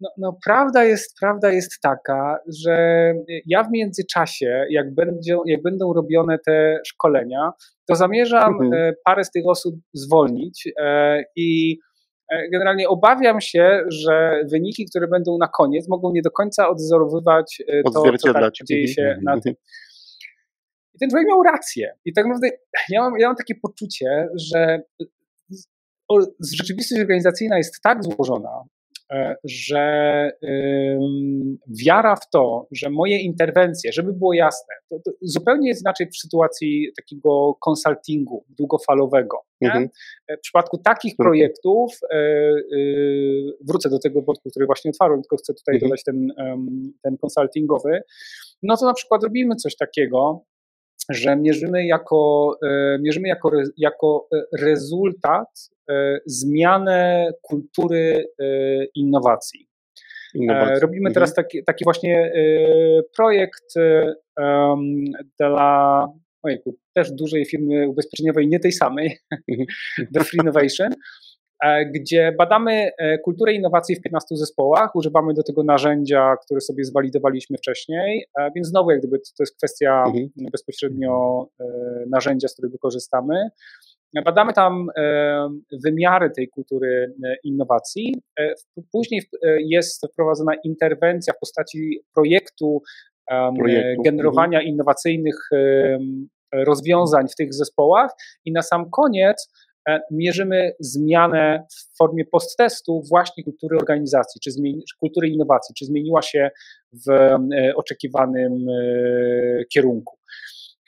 no, 0.00 0.10
no, 0.18 0.38
prawda, 0.44 0.84
jest, 0.84 1.14
prawda 1.20 1.52
jest 1.52 1.80
taka, 1.82 2.38
że 2.64 3.14
ja 3.46 3.64
w 3.64 3.70
międzyczasie, 3.70 4.66
jak, 4.70 4.94
będzie, 4.94 5.38
jak 5.46 5.62
będą 5.62 5.92
robione 5.92 6.38
te 6.46 6.78
szkolenia, 6.86 7.52
to 7.86 7.94
zamierzam 7.94 8.52
mhm. 8.52 8.72
E, 8.72 8.92
parę 9.04 9.24
z 9.24 9.30
tych 9.30 9.46
osób 9.46 9.74
zwolnić 9.92 10.68
e, 10.80 11.22
i 11.36 11.78
generalnie 12.52 12.88
obawiam 12.88 13.40
się, 13.40 13.84
że 13.88 14.42
wyniki, 14.52 14.86
które 14.86 15.08
będą 15.08 15.38
na 15.38 15.48
koniec, 15.48 15.88
mogą 15.88 16.12
nie 16.12 16.22
do 16.22 16.30
końca 16.30 16.68
odzorowywać 16.68 17.62
e, 17.68 17.82
to, 17.82 17.90
co 18.18 18.32
tak 18.32 18.52
dzieje 18.68 18.88
się 18.88 19.02
mhm. 19.02 19.24
na 19.24 19.40
tym. 19.40 19.54
I 20.94 20.98
ten 20.98 21.10
człowiek 21.10 21.28
miał 21.28 21.42
rację. 21.42 21.92
I 22.04 22.12
tak 22.12 22.24
naprawdę 22.24 22.48
ja 22.88 23.00
mam, 23.00 23.18
ja 23.18 23.26
mam 23.26 23.36
takie 23.36 23.54
poczucie, 23.54 24.28
że 24.34 24.82
rzeczywistość 26.58 27.00
organizacyjna 27.00 27.56
jest 27.56 27.82
tak 27.82 28.04
złożona, 28.04 28.50
E, 28.50 28.77
że 29.44 30.30
wiara 31.84 32.16
w 32.16 32.30
to, 32.32 32.66
że 32.72 32.90
moje 32.90 33.18
interwencje, 33.18 33.92
żeby 33.92 34.12
było 34.12 34.32
jasne, 34.32 34.74
to, 34.88 34.96
to 35.04 35.10
zupełnie 35.22 35.68
jest 35.68 35.80
inaczej 35.80 36.06
w 36.06 36.16
sytuacji 36.16 36.92
takiego 36.96 37.54
konsultingu 37.60 38.44
długofalowego. 38.48 39.36
Mhm. 39.60 39.88
E, 40.28 40.36
w 40.36 40.40
przypadku 40.40 40.78
takich 40.78 41.12
mhm. 41.12 41.24
projektów, 41.26 41.92
e, 42.12 42.18
wrócę 43.60 43.90
do 43.90 43.98
tego 43.98 44.22
wątku, 44.22 44.50
który 44.50 44.66
właśnie 44.66 44.90
otwarłem, 44.90 45.22
tylko 45.22 45.36
chcę 45.36 45.54
tutaj 45.54 45.74
mhm. 45.74 45.90
dodać 45.90 46.04
ten, 46.04 46.32
ten 47.02 47.16
konsultingowy, 47.18 48.02
no 48.62 48.76
to 48.76 48.86
na 48.86 48.94
przykład 48.94 49.22
robimy 49.22 49.56
coś 49.56 49.76
takiego, 49.76 50.44
że 51.08 51.36
mierzymy 51.36 51.86
jako, 51.86 52.54
mierzymy 53.00 53.28
jako, 53.28 53.50
jako 53.76 54.28
rezultat 54.58 55.48
E, 55.90 56.20
zmianę 56.26 57.30
kultury 57.42 58.28
e, 58.38 58.44
innowacji. 58.94 59.68
Innowacji. 60.34 60.80
Robimy 60.80 61.08
mhm. 61.08 61.14
teraz 61.14 61.34
taki, 61.34 61.64
taki 61.64 61.84
właśnie 61.84 62.32
e, 62.34 62.40
projekt 63.16 63.74
dla 65.38 66.06
ojejku, 66.42 66.76
też 66.94 67.12
dużej 67.12 67.46
firmy 67.46 67.88
ubezpieczeniowej, 67.88 68.48
nie 68.48 68.60
tej 68.60 68.72
samej, 68.72 69.18
mhm. 69.48 69.66
The 70.14 70.24
Free 70.24 70.40
Innovation, 70.42 70.90
gdzie 71.94 72.32
badamy 72.38 72.90
kulturę 73.24 73.52
innowacji 73.52 73.96
w 73.96 74.00
15 74.00 74.36
zespołach, 74.36 74.96
używamy 74.96 75.34
do 75.34 75.42
tego 75.42 75.62
narzędzia, 75.62 76.36
które 76.44 76.60
sobie 76.60 76.84
zwalidowaliśmy 76.84 77.58
wcześniej, 77.58 78.24
więc 78.54 78.68
znowu 78.68 78.90
jak 78.90 78.98
gdyby 78.98 79.18
to 79.18 79.42
jest 79.42 79.56
kwestia 79.56 80.04
mhm. 80.06 80.28
bezpośrednio 80.52 81.46
narzędzia, 82.10 82.48
z 82.48 82.52
którego 82.52 82.78
korzystamy. 82.78 83.50
Badamy 84.24 84.52
tam 84.52 84.86
e, 84.96 85.48
wymiary 85.84 86.30
tej 86.30 86.48
kultury 86.48 87.14
e, 87.24 87.36
innowacji. 87.44 88.22
E, 88.40 88.54
później 88.92 89.22
jest 89.58 90.06
wprowadzona 90.12 90.52
interwencja 90.64 91.32
w 91.32 91.38
postaci 91.38 92.00
projektu, 92.14 92.82
projektu. 93.58 94.02
generowania 94.02 94.58
mhm. 94.58 94.74
innowacyjnych 94.74 95.48
rozwiązań 96.52 97.28
w 97.28 97.34
tych 97.34 97.54
zespołach 97.54 98.10
i 98.44 98.52
na 98.52 98.62
sam 98.62 98.90
koniec 98.90 99.52
mierzymy 100.10 100.72
zmianę 100.80 101.66
w 101.70 101.96
formie 101.98 102.24
post-testu 102.24 103.02
właśnie 103.08 103.44
kultury 103.44 103.76
organizacji, 103.76 104.40
czy 104.40 104.50
zmieni, 104.50 104.82
kultury 105.00 105.28
innowacji, 105.28 105.74
czy 105.78 105.84
zmieniła 105.84 106.22
się 106.22 106.50
w 107.06 107.36
oczekiwanym 107.76 108.66
kierunku 109.72 110.18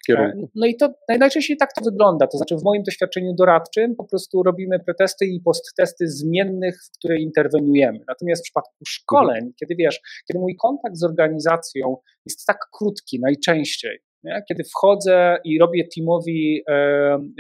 kierunku. 0.06 0.50
No 0.54 0.66
i 0.66 0.76
to 0.76 0.94
najczęściej 1.08 1.56
tak 1.56 1.72
to 1.72 1.84
wygląda. 1.84 2.26
To 2.26 2.38
znaczy, 2.38 2.56
w 2.56 2.64
moim 2.64 2.82
doświadczeniu 2.82 3.34
doradczym 3.34 3.96
po 3.96 4.04
prostu 4.04 4.42
robimy 4.42 4.80
pretesty 4.80 5.26
i 5.26 5.40
posttesty 5.40 6.08
zmiennych, 6.08 6.74
w 6.84 6.98
które 6.98 7.20
interweniujemy. 7.20 7.98
Natomiast 8.08 8.42
w 8.42 8.44
przypadku 8.44 8.84
szkoleń, 8.86 9.36
mhm. 9.36 9.52
kiedy 9.60 9.74
wiesz, 9.76 10.00
kiedy 10.28 10.40
mój 10.40 10.56
kontakt 10.56 10.96
z 10.96 11.04
organizacją 11.04 11.96
jest 12.26 12.46
tak 12.46 12.58
krótki 12.78 13.20
najczęściej, 13.20 13.98
nie? 14.24 14.42
kiedy 14.48 14.64
wchodzę 14.64 15.38
i 15.44 15.58
robię 15.58 15.84
teamowi 15.94 16.62
e, 16.68 16.72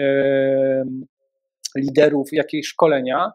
e, 0.00 0.84
liderów 1.76 2.28
jakieś 2.32 2.66
szkolenia, 2.66 3.32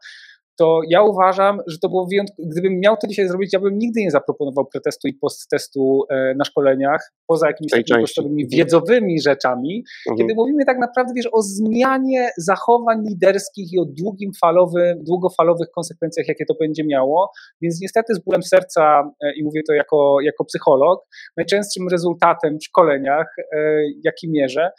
to 0.57 0.81
ja 0.89 1.01
uważam, 1.01 1.59
że 1.67 1.77
to 1.79 1.89
było 1.89 2.07
wyjątkowe. 2.07 2.49
Gdybym 2.51 2.79
miał 2.79 2.97
to 2.97 3.07
dzisiaj 3.07 3.27
zrobić, 3.27 3.53
ja 3.53 3.59
bym 3.59 3.77
nigdy 3.77 4.01
nie 4.01 4.11
zaproponował 4.11 4.65
pretestu 4.65 5.07
i 5.07 5.13
posttestu 5.13 6.03
e, 6.09 6.35
na 6.35 6.45
szkoleniach, 6.45 7.11
poza 7.27 7.47
jakimiś 7.47 7.71
takimi 7.71 7.99
podstawowymi 8.01 8.43
mhm. 8.43 8.57
wiedzowymi 8.57 9.21
rzeczami, 9.21 9.83
mhm. 10.09 10.17
kiedy 10.17 10.35
mówimy 10.35 10.65
tak 10.65 10.77
naprawdę, 10.79 11.13
wiesz, 11.15 11.29
o 11.31 11.41
zmianie 11.41 12.29
zachowań 12.37 13.03
liderskich 13.09 13.73
i 13.73 13.79
o 13.79 13.85
długim 13.85 14.31
falowym, 14.41 15.03
długofalowych 15.03 15.67
konsekwencjach, 15.75 16.27
jakie 16.27 16.45
to 16.45 16.53
będzie 16.59 16.83
miało. 16.83 17.31
Więc 17.61 17.81
niestety 17.81 18.15
z 18.15 18.19
bólem 18.19 18.43
serca, 18.43 19.11
e, 19.23 19.35
i 19.35 19.43
mówię 19.43 19.61
to 19.67 19.73
jako, 19.73 20.17
jako 20.21 20.45
psycholog, 20.45 21.05
najczęstszym 21.37 21.87
rezultatem 21.89 22.57
w 22.59 22.65
szkoleniach, 22.65 23.35
e, 23.37 23.81
jaki 24.03 24.31
mierzę, 24.31 24.71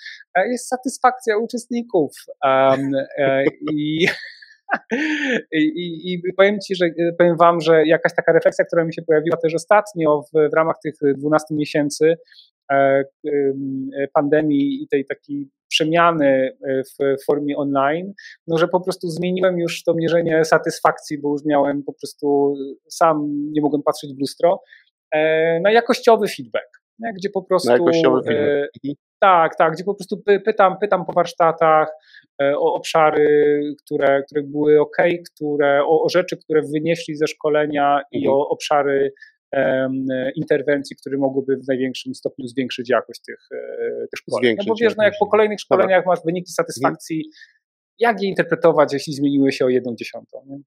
jest 0.51 0.69
satysfakcja 0.69 1.39
uczestników. 1.39 2.12
Um, 2.45 2.91
I 3.73 4.07
I, 5.52 6.12
I, 6.12 6.22
powiem 6.37 6.59
Ci, 6.61 6.74
że 6.76 6.87
powiem 7.18 7.37
Wam, 7.37 7.61
że 7.61 7.87
jakaś 7.87 8.14
taka 8.14 8.33
refleksja, 8.33 8.64
która 8.64 8.85
mi 8.85 8.94
się 8.94 9.02
pojawiła 9.02 9.37
też 9.37 9.55
ostatnio 9.55 10.22
w, 10.22 10.50
w 10.50 10.55
ramach 10.55 10.76
tych 10.83 10.94
12 11.16 11.55
miesięcy 11.55 12.14
e, 12.72 13.05
pandemii 14.14 14.83
i 14.83 14.88
tej 14.88 15.05
takiej 15.05 15.48
przemiany 15.68 16.57
e, 16.68 16.83
w 16.83 17.24
formie 17.24 17.57
online, 17.57 18.12
no 18.46 18.59
że 18.59 18.68
po 18.68 18.81
prostu 18.81 19.09
zmieniłem 19.09 19.59
już 19.59 19.83
to 19.85 19.94
mierzenie 19.94 20.44
satysfakcji, 20.44 21.18
bo 21.18 21.33
już 21.33 21.44
miałem 21.44 21.83
po 21.83 21.92
prostu 21.92 22.55
sam 22.88 23.29
nie 23.52 23.61
mogłem 23.61 23.83
patrzeć 23.83 24.14
w 24.14 24.20
lustro, 24.20 24.62
e, 25.14 25.61
na 25.61 25.72
jakościowy 25.72 26.29
feedback, 26.29 26.68
nie? 26.98 27.12
gdzie 27.16 27.31
po 27.31 27.42
prostu. 27.42 27.68
Na 27.68 27.74
jakościowy 27.74 28.22
feedback. 28.22 28.79
Mhm. 28.85 29.06
Tak, 29.20 29.57
tak, 29.57 29.72
gdzie 29.72 29.85
po 29.85 29.94
prostu 29.94 30.22
pytam, 30.44 30.79
pytam 30.79 31.07
po 31.07 31.12
warsztatach 31.12 31.88
e, 32.42 32.59
o 32.59 32.74
obszary, 32.74 33.61
które, 33.85 34.22
które 34.22 34.42
były 34.42 34.81
ok, 34.81 34.96
które, 35.35 35.85
o, 35.85 36.02
o 36.02 36.09
rzeczy, 36.09 36.37
które 36.37 36.62
wynieśli 36.62 37.16
ze 37.16 37.26
szkolenia 37.26 37.88
mhm. 37.88 38.05
i 38.12 38.29
o 38.29 38.48
obszary 38.48 39.12
um, 39.52 40.07
interwencji, 40.37 40.96
które 40.96 41.18
mogłyby 41.18 41.57
w 41.57 41.68
największym 41.68 42.14
stopniu 42.14 42.46
zwiększyć 42.46 42.90
jakość 42.90 43.20
tych, 43.26 43.48
e, 43.52 43.59
tych 44.00 44.20
szkoleń. 44.20 44.57
No 44.59 44.64
bo 44.68 44.74
wiesz, 44.81 44.96
no 44.96 45.05
jak 45.05 45.14
po 45.20 45.26
kolejnych 45.26 45.61
szkoleniach 45.61 46.07
masz 46.07 46.18
wyniki 46.24 46.52
satysfakcji, 46.52 47.16
mhm. 47.16 47.33
jak 47.98 48.22
je 48.22 48.29
interpretować, 48.29 48.92
jeśli 48.92 49.12
zmieniły 49.12 49.52
się 49.52 49.64
o 49.64 49.68
jedną 49.68 49.94
dziesiątą? 49.94 50.42
Nie? 50.46 50.59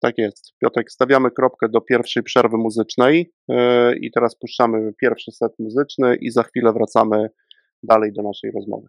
Tak 0.00 0.18
jest. 0.18 0.52
Piotrek, 0.60 0.90
stawiamy 0.90 1.30
kropkę 1.30 1.68
do 1.68 1.80
pierwszej 1.80 2.22
przerwy 2.22 2.56
muzycznej 2.56 3.32
yy, 3.48 3.96
i 3.96 4.10
teraz 4.10 4.36
puszczamy 4.36 4.92
pierwszy 5.00 5.32
set 5.32 5.52
muzyczny 5.58 6.16
i 6.16 6.30
za 6.30 6.42
chwilę 6.42 6.72
wracamy 6.72 7.28
dalej 7.82 8.12
do 8.12 8.22
naszej 8.22 8.50
rozmowy. 8.50 8.88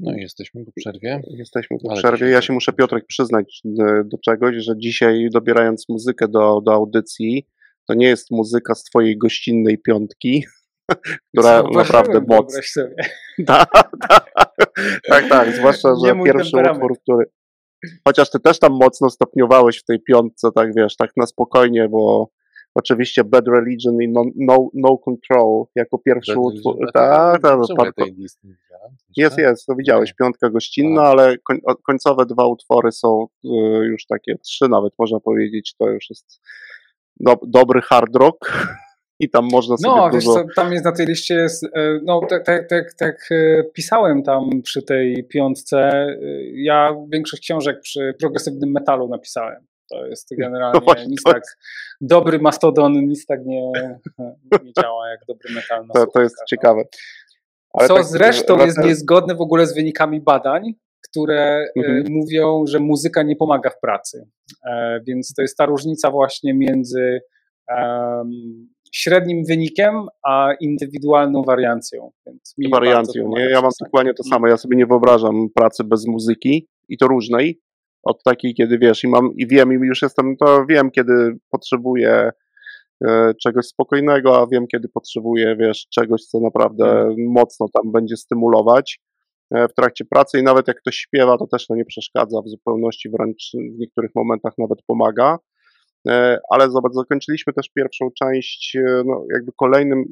No 0.00 0.12
i 0.12 0.20
jesteśmy 0.20 0.64
po 0.64 0.72
przerwie. 0.76 1.22
Jesteśmy 1.26 1.78
po 1.78 1.90
Ale 1.90 1.98
przerwie. 2.00 2.28
Ja 2.28 2.42
się 2.42 2.52
muszę, 2.52 2.72
Piotrek, 2.72 3.06
przyznać 3.06 3.62
e, 3.66 4.04
do 4.04 4.18
czegoś, 4.18 4.56
że 4.56 4.78
dzisiaj 4.78 5.28
dobierając 5.32 5.88
muzykę 5.88 6.28
do, 6.28 6.60
do 6.60 6.72
audycji, 6.72 7.46
to 7.88 7.94
nie 7.94 8.06
jest 8.06 8.30
muzyka 8.30 8.74
z 8.74 8.84
twojej 8.84 9.18
gościnnej 9.18 9.78
piątki, 9.78 10.44
która 11.28 11.48
Zauważyłem, 11.48 11.86
naprawdę 11.86 12.20
wyobraź 12.28 12.70
sobie. 12.70 12.96
tak, 13.46 13.70
tak, 15.08 15.28
tak, 15.28 15.52
zwłaszcza, 15.52 15.88
że 16.04 16.14
pierwszy 16.24 16.56
utwór, 16.56 16.98
który... 17.02 17.24
Chociaż 18.04 18.30
ty 18.30 18.40
też 18.40 18.58
tam 18.58 18.72
mocno 18.72 19.10
stopniowałeś 19.10 19.78
w 19.78 19.84
tej 19.84 20.02
piątce, 20.02 20.48
tak 20.54 20.74
wiesz, 20.76 20.96
tak 20.96 21.10
na 21.16 21.26
spokojnie, 21.26 21.88
bo 21.88 22.30
oczywiście 22.74 23.24
Bad 23.24 23.48
Religion 23.48 24.02
i 24.02 24.08
No, 24.08 24.24
no, 24.36 24.68
no 24.74 24.98
Control 24.98 25.64
jako 25.74 25.98
pierwszy 25.98 26.38
utwór. 26.38 26.76
Tak, 26.92 27.42
tak, 27.42 27.58
tak, 27.76 27.96
nie 27.98 28.14
widziałem? 28.42 28.96
jest, 29.16 29.38
jest, 29.38 29.66
to 29.66 29.74
widziałeś, 29.74 30.12
piątka 30.12 30.50
gościnna, 30.50 31.02
ale 31.02 31.38
koń, 31.38 31.58
końcowe 31.86 32.26
dwa 32.26 32.46
utwory 32.46 32.92
są 32.92 33.26
y, 33.44 33.48
już 33.86 34.06
takie, 34.06 34.38
trzy 34.38 34.68
nawet 34.68 34.92
można 34.98 35.20
powiedzieć, 35.20 35.74
to 35.78 35.88
już 35.88 36.10
jest 36.10 36.40
do, 37.20 37.36
dobry 37.42 37.80
hard 37.80 38.16
rock. 38.16 38.68
I 39.22 39.30
tam 39.30 39.48
można 39.52 39.76
sobie 39.76 39.96
No, 39.96 40.10
wiesz 40.10 40.24
dużo... 40.24 40.34
co, 40.34 40.44
tam 40.56 40.72
jest 40.72 40.84
na 40.84 40.92
tej 40.92 41.06
liście 41.06 41.34
jest, 41.34 41.64
e, 41.64 42.00
no 42.02 42.20
tak, 42.28 42.44
tak, 42.44 42.68
tak, 42.68 42.94
tak 42.94 43.28
pisałem 43.74 44.22
tam 44.22 44.62
przy 44.62 44.82
tej 44.82 45.24
piątce, 45.24 45.78
e, 45.78 46.16
ja 46.54 46.96
większość 47.12 47.42
książek 47.42 47.80
przy 47.80 48.14
progresywnym 48.20 48.70
metalu 48.70 49.08
napisałem. 49.08 49.66
To 49.90 50.06
jest 50.06 50.28
generalnie 50.38 50.80
No 50.86 50.94
nic 51.06 51.22
tak, 51.22 51.42
dobry 52.00 52.38
mastodon 52.38 52.92
nic 52.92 53.26
tak 53.26 53.46
nie, 53.46 53.72
nie 54.64 54.72
działa 54.82 55.10
jak 55.10 55.20
dobry 55.28 55.54
metal 55.54 55.86
na 55.86 55.94
To, 55.94 56.06
to 56.06 56.20
jest 56.22 56.36
no. 56.40 56.44
ciekawe. 56.48 56.82
Ale 57.72 57.88
Co 57.88 57.94
tak, 57.94 58.04
zresztą 58.04 58.58
jest 58.66 58.78
niezgodne 58.78 59.34
w 59.34 59.40
ogóle 59.40 59.66
z 59.66 59.74
wynikami 59.74 60.20
badań, 60.20 60.74
które 61.10 61.40
e, 61.40 61.70
Mhm. 61.76 62.04
mówią, 62.10 62.64
że 62.66 62.78
muzyka 62.78 63.22
nie 63.22 63.36
pomaga 63.36 63.70
w 63.70 63.80
pracy. 63.80 64.26
E, 64.66 65.00
Więc 65.06 65.34
to 65.34 65.42
jest 65.42 65.56
ta 65.56 65.66
różnica 65.66 66.10
właśnie 66.10 66.54
między 66.54 67.20
średnim 68.92 69.44
wynikiem, 69.44 70.06
a 70.22 70.52
indywidualną 70.60 71.42
wariancją. 71.42 72.10
Więc 72.26 72.54
wariancją, 72.72 73.28
nie? 73.28 73.50
Ja 73.50 73.60
mam 73.62 73.70
dokładnie 73.84 74.14
to 74.14 74.22
samo. 74.22 74.48
Ja 74.48 74.56
sobie 74.56 74.76
nie 74.76 74.86
wyobrażam 74.86 75.48
pracy 75.54 75.84
bez 75.84 76.06
muzyki 76.06 76.68
i 76.88 76.98
to 76.98 77.06
różnej. 77.08 77.60
Od 78.02 78.22
takiej, 78.22 78.54
kiedy 78.54 78.78
wiesz, 78.78 79.04
i 79.04 79.08
mam, 79.08 79.30
i 79.36 79.46
wiem, 79.46 79.72
i 79.72 79.86
już 79.86 80.02
jestem, 80.02 80.36
to 80.36 80.66
wiem, 80.68 80.90
kiedy 80.90 81.36
potrzebuję 81.50 82.30
e, 83.04 83.34
czegoś 83.42 83.66
spokojnego, 83.66 84.40
a 84.42 84.46
wiem, 84.46 84.66
kiedy 84.66 84.88
potrzebuję, 84.88 85.56
wiesz, 85.56 85.86
czegoś, 85.94 86.24
co 86.24 86.40
naprawdę 86.40 86.84
Mhm. 86.90 87.16
mocno 87.28 87.66
tam 87.72 87.92
będzie 87.92 88.16
stymulować 88.16 89.00
e, 89.54 89.68
w 89.68 89.74
trakcie 89.74 90.04
pracy 90.04 90.38
i 90.38 90.42
nawet 90.42 90.68
jak 90.68 90.76
ktoś 90.80 90.96
śpiewa, 90.96 91.38
to 91.38 91.46
też 91.46 91.66
to 91.66 91.74
nie 91.74 91.84
przeszkadza 91.84 92.42
w 92.42 92.48
zupełności, 92.48 93.10
wręcz 93.10 93.52
w 93.54 93.78
niektórych 93.78 94.10
momentach 94.14 94.52
nawet 94.58 94.78
pomaga. 94.86 95.38
E, 96.08 96.38
Ale 96.50 96.70
zobacz, 96.70 96.92
zakończyliśmy 96.92 97.52
też 97.52 97.68
pierwszą 97.68 98.08
część, 98.18 98.76
no 99.04 99.24
jakby 99.34 99.52
kolejnym, 99.56 100.04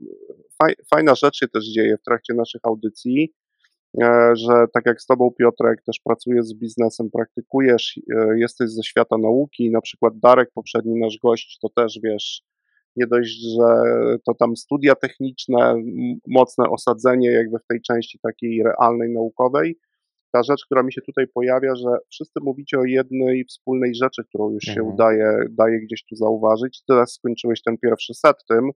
faj, 0.62 0.74
fajna 0.94 1.14
rzecz 1.14 1.36
się 1.36 1.48
też 1.48 1.64
dzieje 1.64 1.96
w 1.96 2.02
trakcie 2.02 2.34
naszych 2.34 2.60
audycji, 2.64 3.32
że 4.34 4.66
tak 4.72 4.86
jak 4.86 5.00
z 5.00 5.06
Tobą 5.06 5.30
Piotrek 5.38 5.82
też 5.82 6.00
pracujesz 6.04 6.44
z 6.44 6.54
biznesem, 6.54 7.10
praktykujesz, 7.10 8.00
e, 8.16 8.38
jesteś 8.38 8.70
ze 8.70 8.82
świata 8.82 9.18
nauki, 9.18 9.70
na 9.70 9.80
przykład 9.80 10.18
Darek, 10.18 10.50
poprzedni 10.54 11.00
nasz 11.00 11.18
gość, 11.22 11.58
to 11.62 11.68
też 11.68 12.00
wiesz, 12.02 12.42
nie 12.96 13.06
dość, 13.06 13.40
że 13.56 13.66
to 14.26 14.34
tam 14.34 14.56
studia 14.56 14.94
techniczne, 14.94 15.74
mocne 16.26 16.70
osadzenie 16.70 17.32
jakby 17.32 17.58
w 17.58 17.66
tej 17.66 17.82
części 17.82 18.18
takiej 18.22 18.62
realnej, 18.62 19.10
naukowej, 19.14 19.78
ta 20.32 20.42
rzecz, 20.42 20.64
która 20.64 20.82
mi 20.82 20.92
się 20.92 21.02
tutaj 21.02 21.26
pojawia, 21.34 21.74
że 21.74 21.88
wszyscy 22.10 22.40
mówicie 22.42 22.78
o 22.78 22.84
jednej 22.84 23.44
wspólnej 23.44 23.94
rzeczy, 23.94 24.24
którą 24.24 24.50
już 24.50 24.64
się 24.64 24.80
Mhm. 24.80 24.94
udaje, 24.94 25.38
daje 25.50 25.80
gdzieś 25.80 26.04
tu 26.04 26.16
zauważyć. 26.16 26.82
Teraz 26.88 27.12
skończyłeś 27.12 27.62
ten 27.62 27.78
pierwszy 27.78 28.14
set 28.14 28.36
tym, 28.48 28.70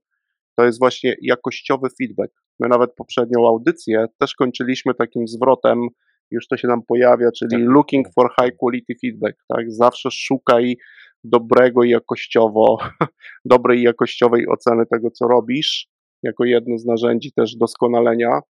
to 0.57 0.65
jest 0.65 0.79
właśnie 0.79 1.17
jakościowy 1.23 1.89
feedback. 1.99 2.33
My 2.61 2.69
nawet 2.69 2.95
poprzednią 2.95 3.49
audycję 3.49 4.07
też 4.19 4.35
kończyliśmy 4.35 4.95
takim 4.95 5.29
zwrotem, 5.29 5.89
już 6.31 6.49
to 6.49 6.57
się 6.57 6.69
nam 6.69 6.83
pojawia, 6.83 7.29
czyli 7.39 7.51
Tak. 7.51 7.75
looking 7.75 8.07
for 8.15 8.31
high 8.41 8.57
quality 8.57 8.95
feedback, 9.01 9.45
tak? 9.49 9.73
Zawsze 9.73 10.11
szukaj 10.11 10.77
dobrego 11.25 11.83
i 11.83 11.91
jakościowo, 11.91 12.79
dobrej 13.45 13.79
i 13.79 13.83
jakościowej 13.83 14.49
oceny 14.49 14.87
tego, 14.87 15.11
co 15.11 15.29
robisz, 15.29 15.89
jako 16.23 16.45
jedno 16.45 16.79
z 16.79 16.85
narzędzi 16.85 17.33
też 17.33 17.57
doskonalenia. 17.57 18.41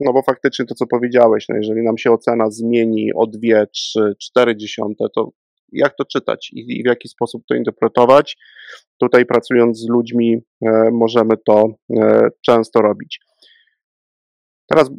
No 0.00 0.12
bo 0.12 0.22
faktycznie 0.22 0.64
to, 0.64 0.74
co 0.74 0.86
powiedziałeś, 0.86 1.46
no 1.48 1.56
jeżeli 1.56 1.82
nam 1.82 1.98
się 1.98 2.12
ocena 2.12 2.50
zmieni 2.50 3.12
o 3.14 3.26
2, 3.26 3.66
3, 3.66 4.14
4 4.20 4.56
dziesiąte, 4.56 5.04
to 5.14 5.30
jak 5.72 5.96
to 5.96 6.04
czytać 6.04 6.50
i, 6.52 6.78
i 6.78 6.82
w 6.82 6.86
jaki 6.86 7.08
sposób 7.08 7.42
to 7.48 7.54
interpretować? 7.54 8.36
Tutaj 9.00 9.26
pracując 9.26 9.78
z 9.78 9.88
ludźmi 9.88 10.36
e, 10.62 10.90
możemy 10.92 11.36
to 11.46 11.68
e, 11.96 12.28
często 12.46 12.82
robić. 12.82 13.20
Teraz 14.66 14.90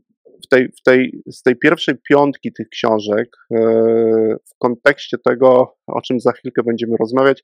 w 0.45 0.47
tej, 0.49 0.71
w 0.71 0.81
tej, 0.83 1.21
z 1.27 1.41
tej 1.41 1.55
pierwszej 1.55 1.95
piątki 2.09 2.53
tych 2.53 2.69
książek, 2.69 3.37
e, 3.51 3.57
w 4.45 4.57
kontekście 4.57 5.17
tego, 5.17 5.77
o 5.87 6.01
czym 6.01 6.19
za 6.19 6.31
chwilkę 6.31 6.63
będziemy 6.63 6.97
rozmawiać, 6.97 7.43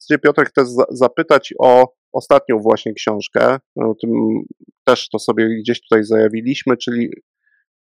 chcę 0.00 0.18
Piotrek 0.18 0.50
też 0.52 0.68
za, 0.68 0.84
zapytać 0.90 1.54
o 1.58 1.92
ostatnią 2.12 2.58
właśnie 2.58 2.94
książkę, 2.94 3.58
o 3.76 3.94
tym 3.94 4.10
też 4.84 5.08
to 5.08 5.18
sobie 5.18 5.48
gdzieś 5.48 5.80
tutaj 5.80 6.04
zajawiliśmy, 6.04 6.76
czyli 6.76 7.10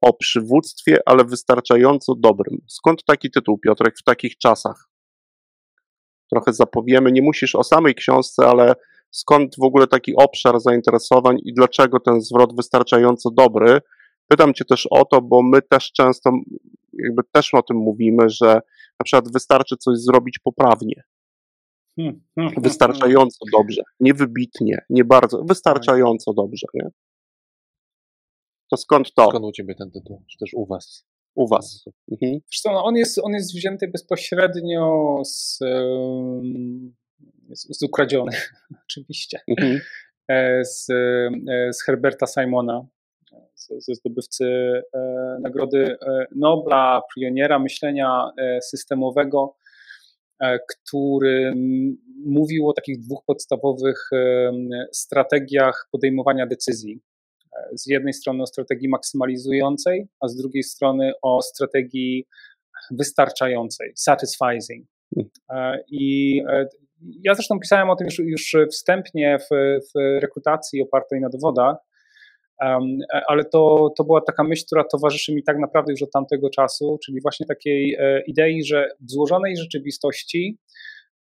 o 0.01 0.13
przywództwie, 0.13 0.99
ale 1.07 1.25
wystarczająco 1.25 2.15
dobrym. 2.15 2.59
Skąd 2.69 3.05
taki 3.05 3.31
tytuł, 3.31 3.59
Piotrek, 3.59 3.99
w 3.99 4.03
takich 4.03 4.39
czasach? 4.39 4.89
Trochę 6.31 6.53
zapowiemy, 6.53 7.13
nie 7.13 7.23
musisz 7.23 7.55
o 7.55 7.65
samej 7.65 7.95
książce, 7.95 8.47
ale 8.47 8.75
skąd 9.11 9.57
w 9.59 9.63
ogóle 9.63 9.87
taki 9.87 10.17
obszar 10.17 10.61
zainteresowań 10.61 11.39
i 11.45 11.55
dlaczego 11.55 12.01
ten 12.01 12.21
zwrot 12.21 12.57
wystarczająco 12.57 13.31
dobry? 13.31 13.81
Pytam 14.29 14.55
Cię 14.55 14.65
też 14.65 14.89
o 14.91 15.05
to, 15.05 15.21
bo 15.21 15.43
my 15.43 15.63
też 15.63 15.93
często 15.93 16.31
jakby 16.93 17.23
też 17.33 17.55
o 17.55 17.63
tym 17.63 17.77
mówimy, 17.77 18.29
że 18.29 18.61
na 19.01 19.05
przykład 19.05 19.33
wystarczy 19.33 19.77
coś 19.77 19.99
zrobić 19.99 20.39
poprawnie, 20.39 21.03
Hmm, 22.01 22.21
hmm, 22.35 22.55
hmm, 22.55 22.63
wystarczająco 22.63 23.45
dobrze, 23.53 23.83
nie 24.01 24.15
wybitnie, 24.15 24.79
nie 24.91 25.05
bardzo, 25.05 25.45
wystarczająco 25.45 26.33
dobrze, 26.33 26.67
nie? 26.75 26.89
To 28.71 28.77
skąd 28.77 29.15
to 29.15 29.29
Skąd 29.29 29.45
u 29.45 29.53
ciebie 29.53 29.75
ten 29.75 29.91
tytuł? 29.91 30.23
Czy 30.31 30.39
też 30.39 30.55
u 30.55 30.67
was? 30.67 31.11
u 31.35 31.49
Was? 31.49 31.85
Mhm. 32.13 32.41
Zresztą 32.51 32.73
no, 32.73 32.85
on 32.85 32.97
jest, 32.97 33.19
on 33.19 33.33
jest 33.33 33.55
wzięty 33.55 33.89
bezpośrednio 33.89 35.17
z, 35.25 35.59
z, 37.51 37.79
z 37.79 37.83
ukradziony, 37.83 38.33
oczywiście, 38.87 39.41
Mhm. 39.49 39.81
e, 40.29 40.65
z, 40.65 40.91
e, 40.91 41.73
z 41.73 41.83
Herberta 41.85 42.27
Simona, 42.27 42.87
ze 43.79 43.95
zdobywcy 43.95 44.45
e, 44.95 45.39
Nagrody 45.41 45.97
Nobla, 46.37 47.03
pioniera 47.17 47.59
myślenia 47.59 48.31
systemowego, 48.63 49.57
e, 50.41 50.59
który 50.59 51.53
mówił 52.25 52.69
o 52.69 52.73
takich 52.73 52.99
dwóch 52.99 53.25
podstawowych 53.27 54.11
strategiach 54.93 55.89
podejmowania 55.93 56.47
decyzji. 56.47 57.01
E, 57.61 57.79
Z 57.79 57.87
jednej 57.87 58.13
strony 58.13 58.43
o 58.43 58.47
strategii 58.47 58.89
maksymalizującej, 58.89 60.09
a 60.21 60.29
z 60.29 60.37
drugiej 60.37 60.63
strony 60.63 61.13
o 61.23 61.43
strategii 61.43 62.27
wystarczającej, 62.91 63.93
satisfying. 63.97 64.87
Mhm. 65.17 65.79
I 65.89 66.37
ja 67.25 67.35
zresztą 67.35 67.61
pisałem 67.61 67.91
o 67.91 67.97
tym 67.97 68.07
już, 68.07 68.19
już 68.19 68.57
wstępnie 68.71 69.39
w, 69.39 69.49
w 69.95 70.21
rekrutacji 70.21 70.83
opartej 70.83 71.21
na 71.21 71.29
dowodach, 71.29 71.77
ale 73.29 73.45
to, 73.45 73.93
to 73.97 74.05
była 74.05 74.21
taka 74.21 74.45
myśl, 74.45 74.67
która 74.67 74.85
towarzyszy 74.85 75.35
mi 75.35 75.43
tak 75.43 75.59
naprawdę 75.59 75.93
już 75.93 76.03
od 76.03 76.11
tamtego 76.11 76.51
czasu, 76.51 76.99
czyli 77.05 77.21
właśnie 77.21 77.47
takiej 77.47 77.97
idei, 78.27 78.65
że 78.65 78.89
w 79.01 79.11
złożonej 79.11 79.57
rzeczywistości 79.57 80.59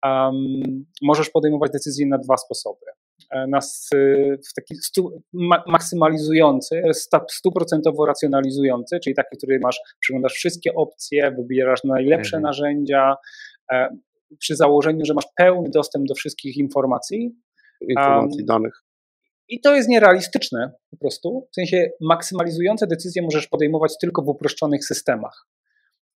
um, 0.06 0.86
możesz 1.02 1.30
podejmować 1.30 1.72
decyzje 1.72 2.08
na 2.08 2.18
dwa 2.18 2.38
sposoby. 2.38 2.86
E, 3.32 3.48
nas 3.48 3.90
w 4.50 4.54
taki 4.56 4.76
stu, 4.76 5.24
ma, 5.34 5.64
maksymalizujący, 5.68 6.82
stuprocentowo 7.30 8.06
racjonalizujący, 8.06 9.00
czyli 9.04 9.16
taki, 9.16 9.38
który 9.38 9.60
masz, 9.60 9.80
przeglądasz 10.00 10.34
wszystkie 10.34 10.74
opcje, 10.74 11.32
wybierasz 11.32 11.84
najlepsze 11.84 12.38
mhm. 12.38 12.44
narzędzia, 12.44 13.16
e, 13.72 13.90
przy 14.40 14.56
założeniu, 14.56 15.06
że 15.06 15.14
masz 15.14 15.28
pełny 15.36 15.70
dostęp 15.70 16.08
do 16.08 16.16
wszystkich 16.16 16.58
informacji. 16.58 17.36
Informacji, 17.90 18.42
um, 18.42 18.46
danych. 18.46 18.84
I 19.50 19.62
to 19.62 19.76
jest 19.76 19.90
nierealistyczne 19.90 20.72
po 20.92 20.98
prostu. 20.98 21.48
W 21.52 21.56
sensie 21.56 21.90
maksymalizujące 22.02 22.88
decyzje 22.88 23.22
możesz 23.22 23.48
podejmować 23.48 23.94
tylko 24.02 24.22
w 24.22 24.28
uproszczonych 24.28 24.86
systemach. 24.86 25.48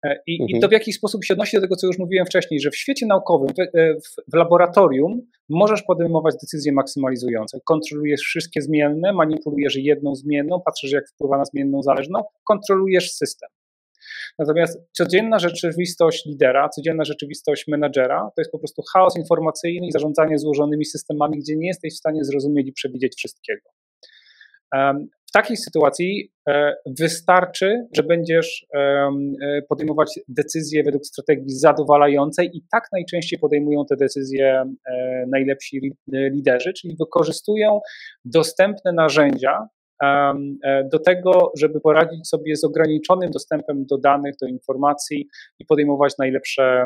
E, 0.05 0.19
I, 0.27 0.41
mhm. 0.41 0.57
I, 0.57 0.61
to 0.61 0.67
w 0.67 0.71
jakiś 0.71 0.95
sposób 0.95 1.25
się 1.25 1.33
odnosi 1.33 1.57
do 1.57 1.61
tego, 1.61 1.75
co 1.75 1.87
już 1.87 1.99
mówiłem 1.99 2.25
wcześniej, 2.25 2.59
że 2.59 2.71
w 2.71 2.77
świecie 2.77 3.05
naukowym, 3.05 3.47
w, 3.47 3.59
e, 3.59 3.93
w, 3.93 4.31
w, 4.31 4.35
laboratorium 4.35 5.21
możesz 5.49 5.83
podejmować 5.83 6.35
decyzje 6.41 6.71
maksymalizujące. 6.71 7.59
Kontrolujesz 7.65 8.21
wszystkie 8.21 8.61
zmienne, 8.61 9.13
manipulujesz 9.13 9.75
jedną 9.75 10.15
zmienną, 10.15 10.61
patrzysz, 10.65 10.91
jak 10.91 11.09
wpływa 11.09 11.37
na 11.37 11.45
zmienną 11.45 11.81
zależną, 11.83 12.23
kontrolujesz 12.47 13.11
system. 13.11 13.49
Natomiast 14.39 14.79
codzienna 14.91 15.39
rzeczywistość 15.39 16.25
lidera, 16.25 16.69
codzienna 16.69 17.03
rzeczywistość 17.03 17.67
menadżera 17.67 18.31
to 18.35 18.41
jest 18.41 18.51
po 18.51 18.59
prostu 18.59 18.81
chaos 18.93 19.17
informacyjny 19.17 19.87
i 19.87 19.91
zarządzanie 19.91 20.37
złożonymi 20.37 20.85
systemami, 20.85 21.39
gdzie 21.39 21.57
nie 21.57 21.67
jesteś 21.67 21.93
w 21.93 21.97
stanie 21.97 22.23
zrozumieć 22.23 22.67
i 22.67 22.73
przewidzieć 22.73 23.15
wszystkiego. 23.15 23.69
W 25.31 25.33
takiej 25.33 25.57
sytuacji 25.57 26.31
e, 26.49 26.75
wystarczy, 26.99 27.85
że 27.95 28.03
będziesz 28.03 28.65
e, 28.75 29.11
podejmować 29.69 30.19
decyzje 30.27 30.83
według 30.83 31.05
strategii 31.05 31.49
zadowalającej 31.49 32.49
i 32.53 32.61
tak 32.71 32.83
najczęściej 32.91 33.39
podejmują 33.39 33.85
te 33.89 33.95
decyzje 33.95 34.63
e, 34.89 35.25
najlepsi 35.31 35.95
liderzy, 36.07 36.73
czyli 36.73 36.95
wykorzystują 36.99 37.79
dostępne 38.25 38.93
narzędzia 38.93 39.67
do 40.91 40.99
tego, 40.99 41.51
żeby 41.57 41.81
poradzić 41.81 42.27
sobie 42.27 42.55
z 42.55 42.63
ograniczonym 42.63 43.31
dostępem 43.31 43.85
do 43.85 43.97
danych, 43.97 44.35
do 44.41 44.47
informacji 44.47 45.27
i 45.59 45.65
podejmować 45.65 46.13
najlepsze 46.19 46.85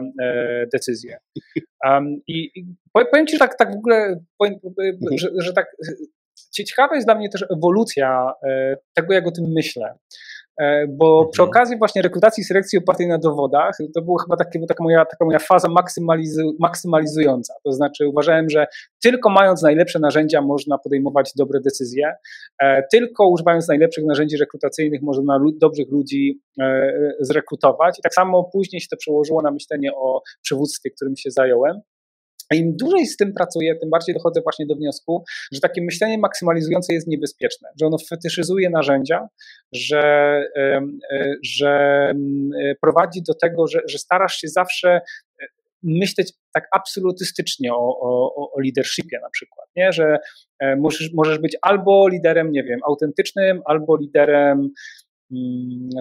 decyzje. 0.73 1.17
I 2.27 2.51
powiem 2.93 3.27
Ci, 3.27 3.35
że 3.35 3.39
tak, 3.39 3.57
tak 3.57 3.73
w 3.73 3.77
ogóle, 3.77 4.19
że, 5.15 5.29
że 5.37 5.53
tak 5.53 5.65
ciekawa 6.53 6.95
jest 6.95 7.07
dla 7.07 7.15
mnie 7.15 7.29
też 7.29 7.45
ewolucja 7.57 8.33
e, 8.43 8.75
tego, 8.93 9.13
jak 9.13 9.27
o 9.27 9.31
tym 9.31 9.45
myślę. 9.55 9.97
E, 10.61 10.87
bo 10.87 11.17
mhm. 11.17 11.31
przy 11.31 11.43
okazji 11.43 11.77
właśnie 11.77 12.01
rekrutacji 12.01 12.41
i 12.41 12.43
selekcji 12.43 12.79
opartej 12.79 13.07
na 13.07 13.17
dowodach, 13.17 13.77
to 13.95 14.01
była 14.01 14.23
chyba 14.23 14.37
taka, 14.37 14.83
moja, 14.83 15.05
taka 15.05 15.25
moja 15.25 15.39
faza 15.39 15.69
maksymalizu, 15.69 16.55
maksymalizująca. 16.59 17.53
To 17.63 17.71
znaczy 17.71 18.07
uważałem, 18.07 18.49
że 18.49 18.67
tylko 19.03 19.29
mając 19.29 19.61
najlepsze 19.61 19.99
narzędzia 19.99 20.41
można 20.41 20.77
podejmować 20.77 21.31
dobre 21.37 21.59
decyzje, 21.61 22.13
e, 22.61 22.83
tylko 22.91 23.27
używając 23.27 23.67
najlepszych 23.67 24.05
narzędzi 24.05 24.37
rekrutacyjnych 24.37 25.01
można 25.01 25.39
dobrych 25.61 25.91
ludzi 25.91 26.41
zrekrutować. 27.19 27.99
I 27.99 28.01
tak 28.01 28.13
samo 28.13 28.49
później 28.53 28.81
się 28.81 28.87
to 28.91 28.97
przełożyło 28.97 29.41
na 29.41 29.51
myślenie 29.51 29.93
o 29.95 30.21
przywództwie, 30.41 30.89
którym 30.91 31.15
się 31.15 31.31
zająłem. 31.31 31.81
Im 32.53 32.77
dłużej 32.77 33.05
z 33.05 33.17
tym 33.17 33.33
pracuję, 33.33 33.75
tym 33.75 33.89
bardziej 33.89 34.15
dochodzę 34.15 34.41
właśnie 34.41 34.65
do 34.65 34.75
wniosku, 34.75 35.23
że 35.51 35.59
takie 35.59 35.81
myślenie 35.81 36.17
maksymalizujące 36.17 36.93
jest 36.93 37.07
niebezpieczne, 37.07 37.69
że 37.79 37.85
ono 37.85 37.97
fetyszyzuje 38.09 38.69
narzędzia, 38.69 39.27
że, 39.71 40.03
e, 40.57 40.81
że 41.43 41.69
e, 42.11 42.75
prowadzi 42.81 43.21
do 43.27 43.33
tego, 43.33 43.67
że, 43.67 43.79
że 43.87 43.97
starasz 43.97 44.37
się 44.37 44.47
zawsze 44.47 44.89
e, 44.89 45.45
myśleć 45.83 46.33
tak 46.53 46.67
absolutystycznie 46.71 47.73
o, 47.73 47.99
o, 48.01 48.51
o 48.53 48.59
leadershipie 48.59 49.19
na 49.21 49.29
przykład, 49.29 49.69
nie? 49.75 49.91
że 49.91 50.17
możesz, 50.77 51.13
możesz 51.13 51.39
być 51.39 51.57
albo 51.61 52.07
liderem, 52.07 52.51
nie 52.51 52.63
wiem, 52.63 52.79
autentycznym, 52.83 53.61
albo 53.65 53.97
liderem 53.97 54.45
Mm, 54.55 54.69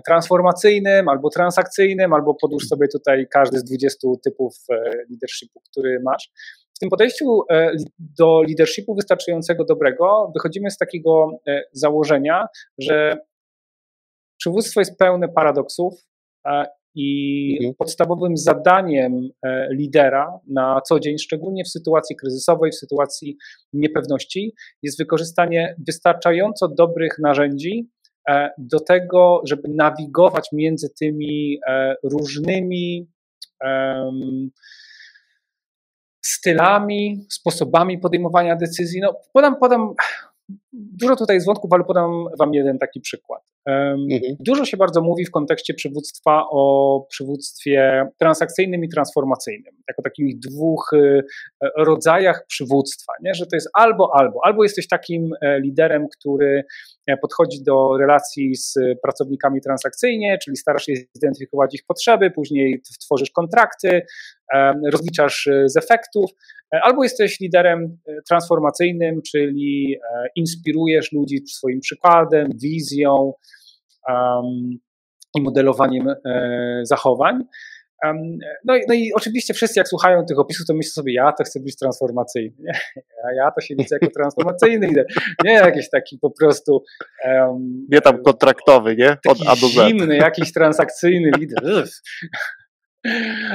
transformacyjnym 0.07 1.09
albo 1.09 1.31
transakcyjnym, 1.31 2.13
albo 2.13 2.35
podłóż 2.35 2.67
sobie 2.67 2.89
tutaj 2.89 3.27
każdy 3.31 3.59
z 3.59 3.65
20 3.65 4.09
typów 4.25 4.55
e, 4.71 4.75
leadershipu, 5.11 5.61
który 5.71 6.01
masz. 6.05 6.31
W 6.77 6.79
tym 6.79 6.91
podejściu 6.91 7.41
e, 7.51 7.73
do 7.99 8.43
leadershipu 8.43 8.95
wystarczającego 8.95 9.65
dobrego 9.65 10.33
wychodzimy 10.35 10.71
z 10.71 10.79
takiego 10.79 11.31
e, 11.49 11.63
założenia, 11.73 12.47
że 12.79 13.17
przywództwo 14.39 14.81
jest 14.81 14.99
pełne 14.99 15.29
paradoksów 15.29 15.95
i 16.95 17.57
mhm. 17.57 17.75
podstawowym 17.75 18.37
zadaniem 18.37 19.29
lidera 19.71 20.39
na 20.49 20.81
co 20.81 21.01
dzień, 21.01 21.19
szczególnie 21.19 21.65
w 21.65 21.69
sytuacji 21.69 22.17
kryzysowej, 22.17 22.71
w 22.71 22.75
sytuacji 22.75 23.37
niepewności, 23.73 24.55
jest 24.83 24.99
wykorzystanie 24.99 25.77
wystarczająco 25.87 26.69
dobrych 26.69 27.19
narzędzi 27.19 27.91
do 28.59 28.81
tego, 28.81 29.41
żeby 29.45 29.69
nawigować 29.69 30.49
między 30.53 30.91
tymi 31.01 31.59
e, 31.69 31.95
różnymi 32.03 33.09
stylami, 36.25 37.27
sposobami 37.31 37.99
podejmowania 37.99 38.57
decyzji. 38.57 39.01
No, 39.01 39.15
podam, 39.33 39.57
podam 39.57 39.95
Dużo 40.75 41.17
tutaj 41.17 41.37
jest 41.37 41.47
wątków, 41.47 41.73
ale 41.73 41.85
podam 41.85 42.25
Wam 42.39 42.55
jeden 42.55 42.79
taki 42.79 43.01
przykład. 43.01 43.43
Mhm. 43.67 44.37
Dużo 44.41 44.65
się 44.65 44.77
bardzo 44.77 45.01
mówi 45.01 45.25
w 45.25 45.31
kontekście 45.31 45.75
przywództwa 45.75 46.45
o 46.51 47.07
przywództwie 47.11 48.07
transakcyjnym 48.19 48.85
i 48.85 48.89
transformacyjnym, 48.89 49.75
jako 49.89 50.03
takich 50.03 50.39
dwóch 50.39 50.91
y, 50.93 51.23
rodzajach 51.77 52.47
przywództwa, 52.47 53.13
nie? 53.23 53.35
że 53.35 53.47
to 53.47 53.57
jest 53.57 53.69
albo, 53.75 54.11
albo. 54.15 54.41
Albo 54.45 54.63
jesteś 54.63 54.89
takim 54.89 55.31
e, 55.41 55.61
liderem, 55.61 56.07
który 56.09 56.65
e, 57.07 57.17
podchodzi 57.17 57.63
do 57.63 57.97
relacji 57.99 58.57
z 58.57 58.75
pracownikami 59.03 59.61
transakcyjnie, 59.61 60.39
czyli 60.45 60.57
starasz 60.57 60.85
się 60.85 60.93
zidentyfikować 61.15 61.75
ich 61.75 61.85
potrzeby, 61.87 62.31
później 62.31 62.83
tworzysz 63.01 63.31
kontrakty, 63.31 64.03
rozliczasz 64.93 65.47
e, 65.47 65.69
z 65.69 65.77
efektów, 65.77 66.31
albo 66.83 67.03
jesteś 67.03 67.41
liderem 67.41 67.99
transformacyjnym, 68.29 69.23
czyli 69.23 69.97
inspirujesz 70.65 71.13
ludzi 71.13 71.47
swoim 71.47 71.81
przykładem, 71.81 72.49
wizją 72.63 73.33
um, 74.09 74.79
i 75.37 75.43
modelowaniem 75.43 76.09
e, 76.09 76.81
zachowań. 76.83 77.45
Um, 78.05 78.39
no, 78.65 78.77
i, 78.77 78.81
no, 78.89 78.95
i 78.95 79.13
oczywiście 79.15 79.55
wszyscy 79.55 79.81
jak 79.81 79.89
słuchają 79.89 80.27
tych 80.27 80.39
opisów, 80.39 80.67
to 80.67 80.75
myślą 80.75 80.91
sobie, 80.91 81.15
ja 81.15 81.33
to 81.33 81.45
chcę 81.45 81.61
być 81.61 81.77
transformacyjny, 81.77 82.57
nie? 82.61 82.73
a 83.25 83.33
ja 83.37 83.51
to 83.51 83.61
się 83.61 83.75
widzę 83.77 83.97
jako 84.03 84.15
transformacyjny 84.15 85.05
nie 85.45 85.53
jakiś 85.53 85.91
taki 85.91 86.19
po 86.19 86.31
prostu 86.31 86.83
um, 87.25 87.87
nie 87.91 88.01
tam 88.01 88.23
kontraktowy, 88.23 88.97
nie? 88.97 89.17
Od 89.29 89.39
A 89.47 89.57
do 89.57 89.69
Z. 89.69 89.89
zimny, 89.89 90.17
jakiś 90.17 90.53
transakcyjny 90.53 91.31
lider. 91.39 91.85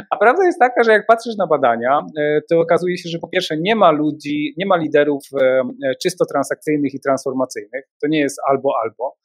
A 0.09 0.17
prawda 0.17 0.45
jest 0.45 0.59
taka, 0.59 0.83
że 0.83 0.91
jak 0.91 1.05
patrzysz 1.07 1.37
na 1.37 1.47
badania, 1.47 1.99
e, 2.19 2.41
to 2.49 2.59
okazuje 2.59 2.97
się, 2.97 3.09
że 3.09 3.19
po 3.19 3.27
pierwsze 3.27 3.57
nie 3.57 3.75
ma 3.75 3.91
ludzi, 3.91 4.53
nie 4.57 4.65
ma 4.65 4.77
liderów 4.77 5.23
e, 5.41 5.61
e, 5.85 5.95
czysto 6.03 6.25
transakcyjnych 6.25 6.93
i 6.93 6.99
transformacyjnych. 6.99 7.85
To 8.01 8.07
nie 8.07 8.19
jest 8.19 8.39
albo 8.49 8.73
albo. 8.83 9.15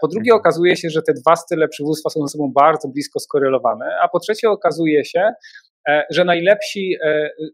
Po 0.00 0.08
drugie 0.08 0.30
mhm. 0.30 0.40
okazuje 0.40 0.76
się, 0.76 0.90
że 0.90 1.02
te 1.02 1.12
dwa 1.12 1.36
style 1.36 1.68
przywództwa 1.68 2.10
są 2.10 2.20
ze 2.20 2.28
sobą 2.28 2.52
bardzo 2.54 2.88
blisko 2.88 3.20
skorelowane. 3.20 3.86
A 4.02 4.08
po 4.08 4.20
trzecie 4.20 4.50
okazuje 4.50 5.04
się, 5.04 5.32
że 6.10 6.24
najlepsi, 6.24 6.96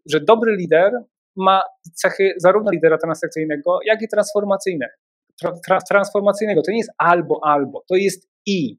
że 0.06 0.20
dobry 0.20 0.56
lider 0.56 0.92
ma 1.36 1.62
cechy 1.94 2.34
zarówno 2.36 2.70
lidera 2.70 2.98
transakcyjnego, 2.98 3.78
jak 3.84 4.02
i 4.02 4.08
transformacyjnego. 4.08 4.92
transformacyjnego. 5.88 6.62
To 6.62 6.70
nie 6.70 6.78
jest 6.78 6.92
albo 6.98 7.40
albo, 7.44 7.84
to 7.88 7.96
jest 7.96 8.28
i. 8.46 8.78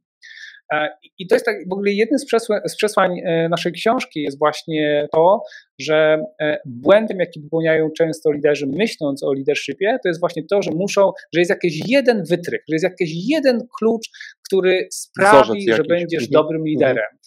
E, 0.74 0.90
I 1.20 1.28
to 1.28 1.36
jest 1.36 1.46
tak, 1.46 1.56
w 1.70 1.74
ogóle 1.74 1.92
jednym 1.92 2.20
z 2.20 2.26
przesłań, 2.26 2.60
z 2.66 2.76
przesłań 2.76 3.20
e, 3.20 3.50
naszej 3.50 3.72
książki 3.72 4.22
jest 4.22 4.40
właśnie 4.40 5.08
to, 5.14 5.44
że 5.80 6.24
e, 6.42 6.60
błędem, 6.66 7.20
jaki 7.20 7.40
popełniają 7.40 7.90
często 7.98 8.32
liderzy, 8.32 8.68
myśląc 8.68 9.24
o 9.24 9.34
leadershipie, 9.34 9.98
to 10.04 10.10
jest 10.10 10.20
właśnie 10.20 10.44
to, 10.44 10.62
że 10.62 10.72
muszą, 10.72 11.12
że 11.34 11.42
jest 11.42 11.50
jakiś 11.50 11.90
jeden 11.90 12.24
wytrych, 12.30 12.62
że 12.70 12.76
jest 12.76 12.84
jakiś 12.84 13.12
jeden 13.30 13.68
klucz, 13.80 14.10
który 14.48 14.88
sprawi, 14.92 15.74
że 15.74 15.84
będziesz 15.84 16.24
mhm. 16.24 16.32
dobrym 16.32 16.62
mhm. 16.62 16.66
liderem. 16.66 17.18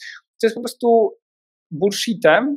To 0.40 0.46
jest 0.46 0.54
po 0.54 0.60
prostu 0.60 1.16
bullshitem, 1.70 2.56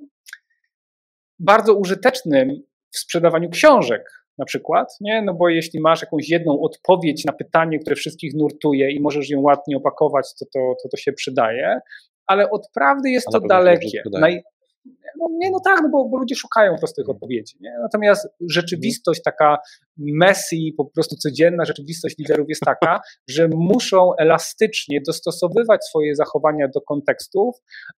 bardzo 1.39 1.73
użytecznym 1.73 2.49
w 2.91 2.99
sprzedawaniu 2.99 3.49
książek, 3.49 4.22
na 4.37 4.45
przykład, 4.45 4.87
nie? 5.01 5.21
No 5.21 5.33
bo 5.33 5.49
jeśli 5.49 5.79
masz 5.79 6.01
jakąś 6.01 6.29
jedną 6.29 6.61
odpowiedź 6.61 7.25
na 7.25 7.33
pytanie, 7.33 7.79
które 7.79 7.95
wszystkich 7.95 8.33
nurtuje 8.33 8.91
i 8.91 8.99
możesz 9.01 9.29
ją 9.29 9.41
ładnie 9.41 9.77
opakować, 9.77 10.25
to 10.39 10.45
to, 10.53 10.59
to, 10.83 10.89
to 10.89 10.97
się 10.97 11.13
przydaje, 11.13 11.79
ale 12.27 12.49
od 12.49 12.67
prawdy 12.73 13.09
jest 13.09 13.27
to 13.31 13.39
dalekie. 13.39 14.01
Naj, 14.11 14.41
no, 15.19 15.27
nie, 15.31 15.51
no 15.51 15.59
tak, 15.65 15.79
no 15.83 15.89
bo, 15.89 16.09
bo 16.09 16.17
ludzie 16.17 16.35
szukają 16.35 16.75
prostych 16.77 17.09
odpowiedzi. 17.09 17.55
Nie? 17.61 17.73
Natomiast 17.81 18.27
rzeczywistość 18.49 19.21
taka 19.25 19.57
Messi, 19.97 20.73
po 20.77 20.85
prostu 20.85 21.15
codzienna 21.15 21.65
rzeczywistość 21.65 22.17
liderów 22.17 22.49
jest 22.49 22.61
taka, 22.61 23.01
że 23.29 23.47
muszą 23.47 24.11
elastycznie 24.19 25.01
dostosowywać 25.07 25.85
swoje 25.85 26.15
zachowania 26.15 26.67
do 26.67 26.81
kontekstów 26.81 27.55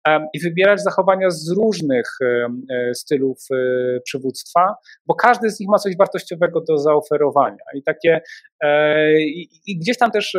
um, 0.07 0.27
i 0.33 0.39
wybierać 0.39 0.83
zachowania 0.83 1.29
z 1.29 1.49
różnych 1.49 2.05
um, 2.21 2.61
stylów 2.93 3.37
um, 3.49 3.59
przywództwa, 4.03 4.75
bo 5.05 5.15
każdy 5.15 5.49
z 5.49 5.59
nich 5.59 5.69
ma 5.69 5.77
coś 5.77 5.97
wartościowego 5.97 6.61
do 6.61 6.77
zaoferowania. 6.77 7.63
I 7.75 7.83
takie 7.83 8.21
e, 8.63 9.13
i, 9.21 9.49
i 9.67 9.77
gdzieś 9.79 9.97
tam 9.97 10.11
też 10.11 10.37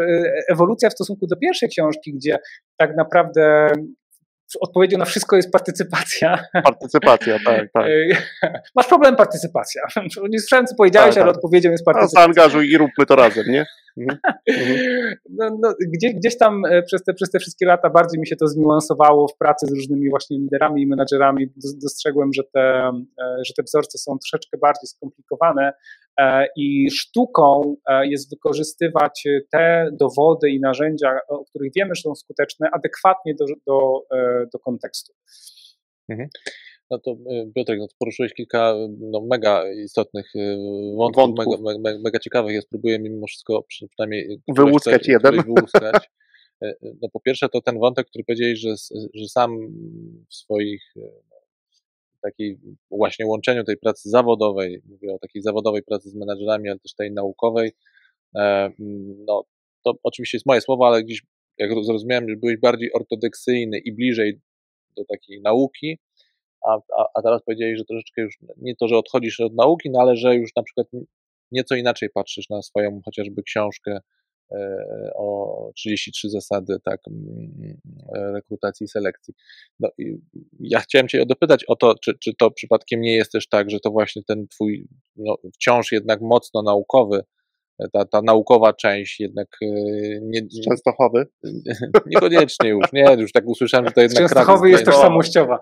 ewolucja 0.48 0.90
w 0.90 0.92
stosunku 0.92 1.26
do 1.26 1.36
pierwszej 1.36 1.68
książki, 1.68 2.14
gdzie 2.14 2.38
tak 2.76 2.96
naprawdę 2.96 3.72
odpowiedzią 4.60 4.98
na 4.98 5.04
wszystko 5.04 5.36
jest 5.36 5.52
partycypacja. 5.52 6.44
Partycypacja, 6.64 7.38
tak, 7.44 7.70
tak. 7.74 7.86
Masz 8.74 8.86
problem 8.86 9.16
partycypacja. 9.16 9.82
Nie 10.30 10.40
słyszałem, 10.40 10.66
co 10.66 10.74
powiedziałeś, 10.74 11.14
tak, 11.14 11.22
ale 11.22 11.32
tak. 11.32 11.36
odpowiedzią 11.36 11.70
jest 11.70 11.86
no, 11.86 11.92
partycypacja. 11.92 12.28
No, 12.28 12.34
zaangażuj 12.34 12.70
i 12.70 12.78
róbmy 12.78 13.06
to 13.06 13.16
razem, 13.16 13.44
nie? 13.48 13.66
Mhm. 13.96 14.18
No, 15.30 15.58
no, 15.60 15.74
gdzieś, 15.94 16.14
gdzieś 16.14 16.38
tam 16.38 16.64
e, 16.64 16.82
przez 16.82 17.04
te, 17.04 17.14
przez 17.14 17.30
te 17.30 17.38
wszystkie 17.38 17.66
lata 17.66 17.90
bardziej 17.90 18.20
mi 18.20 18.26
się 18.26 18.36
to 18.36 18.46
zniuansowało 18.46 19.28
w 19.28 19.36
pracy 19.36 19.66
z 19.66 19.70
różnymi 19.70 20.10
właśnie 20.10 20.38
liderami 20.38 20.82
i 20.82 20.86
menadżerami. 20.86 21.52
Dostrzegłem, 21.82 22.32
że 22.32 22.42
te, 22.44 22.90
e, 23.18 23.44
że 23.46 23.54
te 23.56 23.62
wzorce 23.62 23.98
są 23.98 24.18
troszeczkę 24.18 24.58
bardziej 24.58 24.86
skomplikowane 24.86 25.68
e, 25.68 25.72
i 26.56 26.90
sztuką 26.90 27.76
jest 28.02 28.30
wykorzystywać 28.30 29.24
te 29.52 29.88
dowody 29.92 30.50
i 30.50 30.60
narzędzia, 30.60 31.18
o 31.28 31.44
których 31.44 31.72
wiemy, 31.76 31.94
że 31.94 32.02
są 32.02 32.14
skuteczne, 32.14 32.68
adekwatnie 32.72 33.34
do, 33.34 33.44
do, 33.66 34.00
do 34.52 34.58
kontekstu. 34.58 35.12
Mhm. 36.08 36.28
No 36.90 36.98
to 36.98 37.16
Piotrek, 37.54 37.78
no 37.78 37.88
to 37.88 37.94
poruszyłeś 37.98 38.34
kilka 38.34 38.74
no, 38.98 39.20
mega 39.30 39.72
istotnych 39.72 40.32
wątków, 40.96 41.22
wątków. 41.22 41.60
Mega, 41.60 41.78
mega, 41.78 41.98
mega, 42.04 42.18
ciekawych. 42.18 42.54
Ja 42.54 42.60
spróbuję 42.60 42.98
mimo 42.98 43.26
wszystko 43.26 43.62
przynajmniej 43.62 44.40
wyłuskać 44.48 45.08
jeden. 45.08 45.42
Wyłuskać. 45.42 46.10
No 46.82 47.08
po 47.12 47.20
pierwsze 47.20 47.48
to 47.48 47.60
ten 47.60 47.78
wątek, 47.78 48.06
który 48.06 48.24
powiedziałeś, 48.24 48.58
że, 48.58 48.74
że 49.14 49.28
sam 49.28 49.58
w 50.30 50.34
swoich 50.34 50.94
takiej 52.30 52.58
właśnie 52.90 53.26
łączeniu 53.26 53.64
tej 53.64 53.76
pracy 53.76 54.10
zawodowej, 54.10 54.82
mówię 54.88 55.14
o 55.14 55.18
takiej 55.18 55.42
zawodowej 55.42 55.82
pracy 55.82 56.10
z 56.10 56.14
menadżerami, 56.14 56.68
ale 56.68 56.78
też 56.78 56.94
tej 56.94 57.12
naukowej, 57.12 57.72
e, 58.36 58.70
no 59.26 59.44
to 59.84 59.92
oczywiście 60.02 60.36
jest 60.36 60.46
moje 60.46 60.60
słowo, 60.60 60.86
ale 60.86 61.04
gdzieś 61.04 61.22
jak 61.58 61.70
zrozumiałem, 61.84 62.28
że 62.28 62.36
byłeś 62.36 62.56
bardziej 62.56 62.92
ortodoksyjny 62.92 63.78
i 63.78 63.92
bliżej 63.92 64.40
do 64.96 65.04
takiej 65.04 65.40
nauki, 65.40 65.98
a, 66.66 66.78
a, 66.98 67.06
a 67.14 67.22
teraz 67.22 67.42
powiedzieli, 67.44 67.76
że 67.76 67.84
troszeczkę 67.84 68.22
już 68.22 68.38
nie 68.56 68.76
to, 68.76 68.88
że 68.88 68.96
odchodzisz 68.96 69.40
od 69.40 69.54
nauki, 69.54 69.90
no 69.90 70.00
ale 70.00 70.16
że 70.16 70.34
już 70.34 70.50
na 70.56 70.62
przykład 70.62 70.86
nieco 71.52 71.74
inaczej 71.74 72.10
patrzysz 72.10 72.48
na 72.48 72.62
swoją 72.62 73.00
chociażby 73.04 73.42
książkę 73.42 73.98
o 75.14 75.70
33 75.76 76.30
zasady 76.30 76.76
tak, 76.84 77.00
rekrutacji 78.12 78.84
i 78.84 78.88
selekcji. 78.88 79.34
No, 79.80 79.88
ja 80.60 80.80
chciałem 80.80 81.08
Cię 81.08 81.26
dopytać 81.26 81.64
o 81.64 81.76
to, 81.76 81.94
czy, 82.04 82.18
czy 82.18 82.34
to 82.38 82.50
przypadkiem 82.50 83.00
nie 83.00 83.16
jest 83.16 83.32
też 83.32 83.48
tak, 83.48 83.70
że 83.70 83.80
to 83.80 83.90
właśnie 83.90 84.22
ten 84.22 84.48
Twój 84.48 84.88
no, 85.16 85.36
wciąż 85.54 85.92
jednak 85.92 86.20
mocno 86.20 86.62
naukowy, 86.62 87.22
ta, 87.92 88.04
ta 88.04 88.22
naukowa 88.22 88.72
część 88.72 89.20
jednak 89.20 89.48
e, 89.62 89.66
nie, 90.22 90.40
Częstochowy? 90.64 91.26
Niekoniecznie 92.06 92.68
już, 92.68 92.92
nie, 92.92 93.16
już 93.18 93.32
tak 93.32 93.46
usłyszałem, 93.46 93.86
że 93.86 93.92
to 93.92 94.00
jednak 94.00 94.22
Częstochowy 94.22 94.70
jest 94.70 94.84
tożsamościowa. 94.84 95.58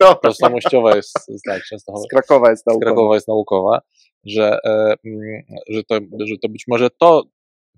No. 0.00 0.14
Tożsamościowa 0.14 0.96
jest, 0.96 1.14
tak, 1.46 1.62
Częstochowa. 1.62 2.04
Z 2.04 2.08
Krakowa 2.08 2.50
jest 2.50 2.66
naukowa. 2.66 2.80
Z 2.80 2.84
Krakowa 2.84 3.14
jest 3.14 3.28
naukowa, 3.28 3.80
że, 4.24 4.58
e, 4.64 4.94
że, 5.68 5.84
to, 5.84 5.94
że 6.24 6.34
to 6.42 6.48
być 6.48 6.64
może 6.68 6.88
to 7.00 7.22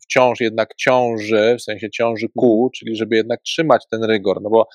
wciąż 0.08 0.40
jednak 0.40 0.74
ciąży, 0.74 1.56
w 1.58 1.62
sensie 1.62 1.90
ciąży 1.90 2.26
ku, 2.36 2.70
czyli 2.74 2.96
żeby 2.96 3.16
jednak 3.16 3.42
trzymać 3.42 3.84
ten 3.90 4.04
rygor, 4.04 4.42
no 4.42 4.50
bo 4.50 4.68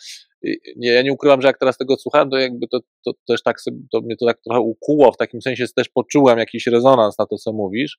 nie, 0.76 0.90
ja 0.90 1.02
nie 1.02 1.14
ukrywam, 1.14 1.42
że 1.42 1.48
jak 1.48 1.60
teraz 1.60 1.78
tego 1.78 1.96
słuchałem, 1.98 2.30
to 2.30 2.38
jakby 2.38 2.68
to, 2.68 2.80
to 3.06 3.12
też 3.28 3.44
tak 3.44 3.62
sobie, 3.62 3.78
to 3.92 4.02
mnie 4.02 4.16
to 4.18 4.26
tak 4.26 4.42
trochę 4.42 4.60
ukuło, 4.60 5.12
w 5.12 5.18
takim 5.18 5.42
sensie 5.42 5.66
też 5.76 5.90
poczułem 5.90 6.40
jakiś 6.40 6.68
rezonans 6.68 7.18
na 7.18 7.26
to, 7.26 7.38
co 7.38 7.54
mówisz, 7.54 7.98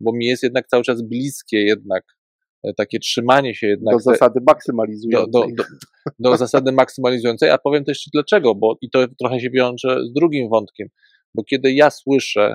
bo 0.00 0.12
mi 0.12 0.26
jest 0.26 0.42
jednak 0.42 0.66
cały 0.66 0.82
czas 0.82 1.02
bliskie 1.02 1.64
jednak 1.64 2.04
E, 2.62 2.74
takie 2.74 2.98
trzymanie 2.98 3.54
się 3.54 3.66
jednak. 3.66 3.94
Do 3.94 4.00
zasady 4.00 4.40
maksymalizującej. 4.46 5.32
Do, 5.32 5.40
do, 5.40 5.64
do, 6.18 6.30
do 6.30 6.36
zasady 6.46 6.72
maksymalizującej, 6.72 7.50
a 7.50 7.58
powiem 7.58 7.84
też 7.84 8.08
dlaczego, 8.12 8.54
bo 8.54 8.78
i 8.80 8.90
to 8.90 9.06
trochę 9.18 9.40
się 9.40 9.50
wiąże 9.50 10.04
z 10.04 10.12
drugim 10.12 10.48
wątkiem, 10.48 10.88
bo 11.34 11.44
kiedy 11.44 11.72
ja 11.72 11.90
słyszę 11.90 12.54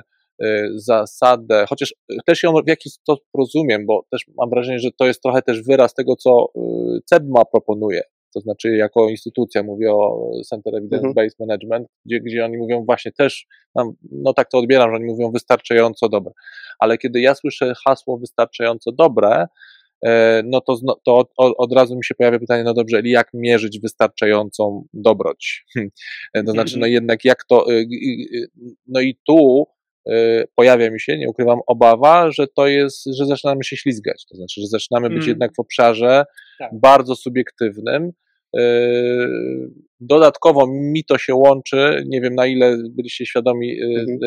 zasadę, 0.74 1.64
chociaż 1.68 1.94
też 2.26 2.42
ją 2.42 2.52
w 2.52 2.68
jakiś 2.68 2.92
sposób 2.92 3.24
rozumiem, 3.38 3.86
bo 3.86 4.06
też 4.10 4.24
mam 4.36 4.50
wrażenie, 4.50 4.78
że 4.78 4.90
to 4.98 5.06
jest 5.06 5.22
trochę 5.22 5.42
też 5.42 5.62
wyraz 5.62 5.94
tego, 5.94 6.16
co 6.16 6.48
y, 6.56 7.00
CEBMA 7.04 7.44
proponuje, 7.44 8.02
to 8.34 8.40
znaczy 8.40 8.76
jako 8.76 9.08
instytucja, 9.08 9.62
mówię 9.62 9.92
o 9.92 10.30
Center 10.50 10.76
Evidence 10.76 11.06
mhm. 11.06 11.14
Based 11.14 11.38
Management, 11.40 11.88
gdzie, 12.06 12.20
gdzie 12.20 12.44
oni 12.44 12.58
mówią 12.58 12.84
właśnie 12.84 13.12
też, 13.12 13.46
no 14.12 14.32
tak 14.32 14.50
to 14.50 14.58
odbieram, 14.58 14.90
że 14.90 14.96
oni 14.96 15.04
mówią 15.04 15.30
wystarczająco 15.30 16.08
dobre, 16.08 16.32
ale 16.78 16.98
kiedy 16.98 17.20
ja 17.20 17.34
słyszę 17.34 17.72
hasło 17.86 18.18
wystarczająco 18.18 18.92
dobre, 18.92 19.46
no 20.44 20.60
to, 20.60 20.76
to 21.04 21.24
od, 21.36 21.72
razu 21.72 21.96
mi 21.96 22.04
się 22.04 22.14
pojawia 22.14 22.38
pytanie, 22.38 22.64
no 22.64 22.74
dobrze, 22.74 23.00
jak 23.04 23.28
mierzyć 23.34 23.80
wystarczającą 23.80 24.86
dobroć? 24.92 25.64
To 26.46 26.52
znaczy, 26.52 26.72
no 26.72 26.86
mhm. 26.86 26.92
jednak 26.92 27.24
jak 27.24 27.44
to, 27.44 27.66
no 28.86 29.00
i 29.00 29.18
tu 29.26 29.66
pojawia 30.54 30.90
mi 30.90 31.00
się, 31.00 31.18
nie 31.18 31.28
ukrywam, 31.28 31.58
obawa, 31.66 32.30
że 32.30 32.46
to 32.46 32.66
jest, 32.66 33.04
że 33.04 33.26
zaczynamy 33.26 33.64
się 33.64 33.76
ślizgać, 33.76 34.26
to 34.30 34.36
znaczy, 34.36 34.60
że 34.60 34.66
zaczynamy 34.66 35.08
być 35.08 35.18
mm. 35.18 35.28
jednak 35.28 35.50
w 35.56 35.60
obszarze 35.60 36.24
tak. 36.58 36.70
bardzo 36.80 37.16
subiektywnym, 37.16 38.12
Dodatkowo 40.00 40.66
mi 40.66 41.04
to 41.04 41.18
się 41.18 41.34
łączy, 41.34 42.04
nie 42.06 42.20
wiem 42.20 42.34
na 42.34 42.46
ile 42.46 42.76
byliście 42.90 43.26
świadomi 43.26 43.82
mhm. 43.82 44.18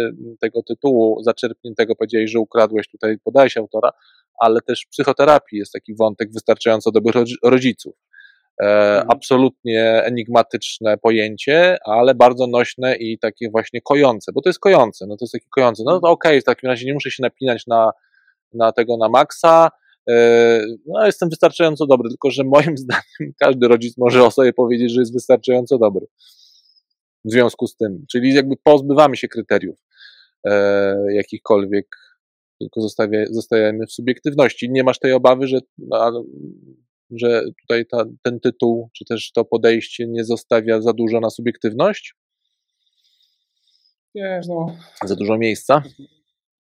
tego 0.42 0.64
tytułu 0.64 1.24
zaczerpniętego, 1.24 1.96
powiedziałeś, 1.96 2.32
że 2.32 2.40
ukradłeś 2.40 2.88
tutaj, 2.88 3.18
podałeś 3.24 3.58
autora, 3.58 3.92
ale 4.40 4.62
też 4.62 4.86
w 4.86 4.90
psychoterapii 4.90 5.60
jest 5.60 5.74
taki 5.74 5.96
wątek 5.96 6.32
wystarczająco 6.34 6.92
dobrych 6.92 7.16
rodziców. 7.44 7.96
E, 8.60 8.66
mhm. 8.66 9.08
Absolutnie 9.10 10.04
enigmatyczne 10.04 10.98
pojęcie, 10.98 11.78
ale 11.86 12.16
bardzo 12.16 12.48
nośne 12.48 12.96
i 12.96 13.20
takie 13.20 13.50
właśnie 13.50 13.82
kojące, 13.82 14.32
bo 14.32 14.42
to 14.42 14.50
jest 14.50 14.60
kojące, 14.60 15.06
no 15.08 15.18
to 15.18 15.26
jest 15.26 15.34
takie 15.34 15.48
kojące. 15.50 15.84
No 15.86 15.92
to 15.92 15.98
mhm. 15.98 16.14
okej, 16.14 16.32
okay, 16.32 16.42
w 16.42 16.44
takim 16.44 16.70
razie 16.70 16.86
nie 16.86 16.94
muszę 16.94 17.12
się 17.12 17.24
napinać 17.24 17.68
na, 17.68 17.92
na 18.54 18.72
tego 18.72 18.98
na 18.98 19.10
maksa, 19.10 19.70
e, 20.10 20.66
no, 20.88 21.06
jestem 21.06 21.30
wystarczająco 21.30 21.86
dobry, 21.86 22.10
tylko 22.10 22.32
że 22.32 22.44
moim 22.44 22.78
zdaniem 22.84 23.34
każdy 23.40 23.68
rodzic 23.68 23.98
może 23.98 24.24
o 24.24 24.32
sobie 24.32 24.54
powiedzieć, 24.54 24.92
że 24.92 25.02
jest 25.02 25.14
wystarczająco 25.14 25.78
dobry. 25.78 26.08
W 27.26 27.32
związku 27.32 27.68
z 27.68 27.76
tym, 27.76 28.06
czyli 28.12 28.34
jakby 28.34 28.56
pozbywamy 28.64 29.18
się 29.18 29.28
kryteriów 29.28 29.78
e, 30.48 30.96
jakichkolwiek 31.14 31.88
tylko 32.60 32.82
zostawia, 32.82 33.20
zostajemy 33.30 33.86
w 33.88 33.92
subiektywności. 33.92 34.70
Nie 34.72 34.84
masz 34.84 35.00
tej 35.00 35.14
obawy, 35.14 35.48
że, 35.48 35.60
no, 35.78 36.24
że 37.12 37.42
tutaj 37.62 37.86
ta, 37.86 38.06
ten 38.24 38.40
tytuł, 38.40 38.90
czy 38.98 39.06
też 39.06 39.32
to 39.32 39.46
podejście 39.46 40.08
nie 40.08 40.26
zostawia 40.26 40.82
za 40.82 40.94
dużo 40.94 41.20
na 41.20 41.30
subiektywność? 41.30 42.16
Wiesz, 44.16 44.48
no. 44.48 44.78
Za 45.06 45.16
dużo 45.16 45.38
miejsca? 45.38 45.84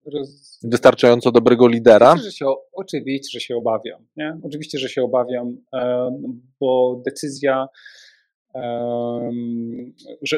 Roz... 0.05 0.59
Wystarczająco 0.63 1.31
dobrego 1.31 1.67
lidera? 1.67 2.11
Oczywiście, 2.11 2.31
że 2.31 2.37
się, 2.37 2.53
oczywiście, 2.73 3.39
że 3.39 3.39
się 3.39 3.55
obawiam. 3.55 4.07
Nie? 4.17 4.37
Oczywiście, 4.43 4.79
że 4.79 4.89
się 4.89 5.03
obawiam, 5.03 5.57
bo 6.59 7.01
decyzja 7.05 7.67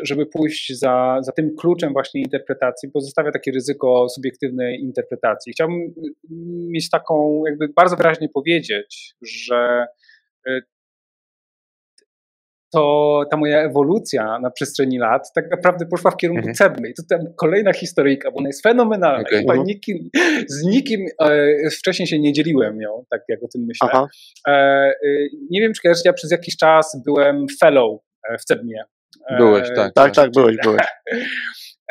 żeby 0.03 0.26
pójść 0.26 0.80
za, 0.80 1.18
za 1.22 1.32
tym 1.32 1.55
kluczem 1.55 1.93
właśnie 1.93 2.22
interpretacji, 2.22 2.91
pozostawia 2.91 3.32
takie 3.32 3.51
ryzyko 3.51 4.09
subiektywnej 4.09 4.80
interpretacji. 4.80 5.53
Chciałbym 5.53 5.78
y, 5.78 5.91
mieć 6.70 6.89
taką, 6.89 7.43
jakby 7.45 7.70
bardzo 7.76 7.95
wyraźnie 7.95 8.30
powiedzieć, 8.30 9.16
że 9.22 9.86
to 12.73 13.23
ta 13.31 13.37
moja 13.37 13.59
ewolucja 13.59 14.39
na 14.39 14.51
przestrzeni 14.51 14.99
lat 14.99 15.31
tak 15.35 15.51
naprawdę 15.51 15.85
poszła 15.85 16.11
w 16.11 16.17
kierunku 16.17 16.49
mhm. 16.49 16.55
Cebmy. 16.55 16.89
I 16.89 16.93
to 16.93 17.03
tam 17.09 17.19
kolejna 17.37 17.73
historyjka, 17.73 18.31
bo 18.31 18.37
ona 18.37 18.49
jest 18.49 18.63
fenomenalna. 18.63 19.21
Okay. 19.21 19.39
Chyba 19.39 19.55
nikim, 19.55 20.09
z 20.47 20.63
nikim 20.63 21.05
e, 21.21 21.69
wcześniej 21.69 22.07
się 22.07 22.19
nie 22.19 22.33
dzieliłem 22.33 22.77
nią, 22.77 23.03
tak 23.09 23.21
jak 23.29 23.43
o 23.43 23.47
tym 23.47 23.65
myślę. 23.67 23.89
E, 24.47 24.51
e, 24.51 24.93
nie 25.49 25.61
wiem, 25.61 25.73
czy 25.73 25.81
kojarzysz, 25.81 26.05
ja 26.05 26.13
przez 26.13 26.31
jakiś 26.31 26.57
czas 26.57 27.01
byłem 27.05 27.45
fellow 27.59 28.01
e, 28.29 28.37
w 28.37 28.43
Cebmie. 28.43 28.83
E, 29.29 29.37
byłeś, 29.37 29.69
tak. 29.75 29.93
Tak, 29.93 30.15
tak, 30.15 30.31
byłeś, 30.37 30.55
byłeś. 30.63 30.81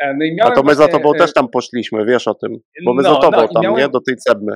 E, 0.01 0.13
no 0.13 0.45
A 0.45 0.51
to 0.51 0.55
my 0.55 0.63
właśnie, 0.63 0.75
za 0.75 0.87
tobą 0.87 1.13
też 1.13 1.33
tam 1.33 1.49
poszliśmy, 1.49 2.05
wiesz 2.05 2.27
o 2.27 2.33
tym, 2.33 2.57
bo 2.85 2.93
my 2.93 3.03
no, 3.03 3.13
za 3.13 3.21
tobą 3.21 3.37
no, 3.37 3.47
tam, 3.47 3.63
miałem, 3.63 3.79
nie, 3.79 3.89
do 3.89 4.01
tej 4.01 4.15
Cebmy. 4.15 4.55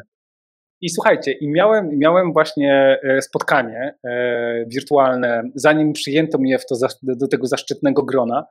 I 0.82 0.90
słuchajcie, 0.90 1.32
i 1.32 1.52
miałem, 1.52 1.90
miałem 2.00 2.34
właśnie 2.34 3.00
e, 3.04 3.22
spotkanie 3.22 3.96
e, 4.04 4.66
wirtualne, 4.68 5.44
zanim 5.56 5.94
przyjęto 5.94 6.38
mnie 6.38 6.60
w 6.60 6.66
to, 6.66 6.76
do 7.04 7.28
tego 7.28 7.48
zaszczytnego 7.48 8.04
grona 8.04 8.46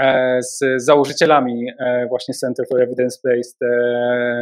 e, 0.00 0.38
z 0.42 0.82
założycielami 0.82 1.66
właśnie 2.08 2.34
Center 2.34 2.66
for 2.68 2.80
Evidence-Based 2.80 3.56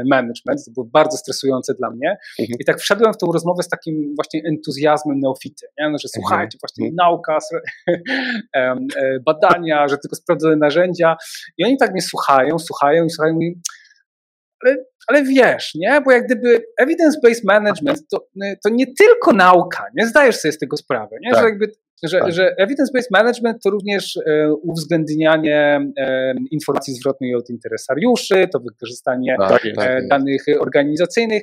Management. 0.06 0.64
To 0.64 0.70
było 0.74 0.86
bardzo 0.92 1.16
stresujące 1.16 1.74
dla 1.74 1.90
mnie. 1.90 2.16
Mhm. 2.38 2.58
I 2.60 2.64
tak 2.64 2.78
wszedłem 2.78 3.12
w 3.12 3.16
tą 3.18 3.32
rozmowę 3.32 3.62
z 3.62 3.68
takim 3.68 4.14
właśnie 4.16 4.42
entuzjazmem 4.48 5.20
neofity, 5.20 5.66
nie? 5.78 5.90
No, 5.90 5.98
że 5.98 6.08
mhm. 6.08 6.10
słuchajcie, 6.14 6.58
właśnie 6.62 6.86
mhm. 6.86 6.96
nauka, 6.96 7.38
badania, 9.26 9.88
że 9.88 9.98
tylko 9.98 10.16
sprawdzone 10.16 10.56
narzędzia. 10.56 11.16
I 11.58 11.64
oni 11.64 11.76
tak 11.76 11.92
mnie 11.92 12.02
słuchają, 12.02 12.58
słuchają 12.58 13.04
i 13.04 13.10
słuchają 13.10 13.38
i 13.40 13.60
ale, 14.64 14.76
ale 15.06 15.24
wiesz, 15.24 15.74
nie? 15.74 16.00
Bo 16.04 16.12
jak 16.12 16.26
gdyby 16.26 16.64
evidence-based 16.80 17.44
management 17.44 18.08
to, 18.10 18.26
to 18.64 18.68
nie 18.70 18.94
tylko 18.94 19.32
nauka, 19.32 19.84
nie 19.96 20.06
zdajesz 20.06 20.36
sobie 20.36 20.52
z 20.52 20.58
tego 20.58 20.76
sprawy, 20.76 21.16
nie? 21.20 21.30
Tak. 21.30 21.40
Że, 21.40 21.48
jakby, 21.48 21.72
że, 22.02 22.20
tak. 22.20 22.32
że 22.32 22.54
evidence-based 22.60 23.08
management 23.10 23.62
to 23.62 23.70
również 23.70 24.16
e, 24.16 24.52
uwzględnianie 24.54 25.80
e, 25.98 26.34
informacji 26.50 26.94
zwrotnej 26.94 27.34
od 27.34 27.50
interesariuszy, 27.50 28.48
to 28.52 28.60
wykorzystanie 28.60 29.36
tak, 29.38 29.66
e, 29.66 29.72
tak 29.74 30.08
danych 30.08 30.44
organizacyjnych. 30.60 31.42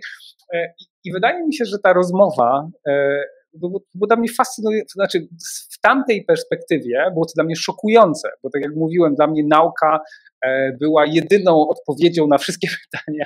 E, 0.54 0.74
I, 0.80 0.86
I 1.04 1.12
wydaje 1.12 1.46
mi 1.46 1.54
się, 1.54 1.66
że 1.66 1.80
ta 1.80 1.94
rozmowa 1.94 2.70
e, 2.88 3.24
było, 3.54 3.82
było 3.94 4.08
dla 4.08 4.16
mnie 4.18 4.30
fascynujące, 4.38 4.94
znaczy 4.94 5.28
w 5.74 5.80
tamtej 5.82 6.26
perspektywie 6.26 7.12
było 7.14 7.26
to 7.26 7.32
dla 7.36 7.44
mnie 7.44 7.56
szokujące, 7.56 8.30
bo 8.44 8.50
tak 8.50 8.62
jak 8.62 8.76
mówiłem, 8.76 9.16
dla 9.16 9.28
mnie 9.28 9.44
nauka 9.44 10.00
e, 10.46 10.72
była 10.80 11.06
jedyną 11.06 11.68
odpowiedzią 11.68 12.28
na 12.28 12.38
wszystkie 12.38 12.68
pytania. 12.92 13.26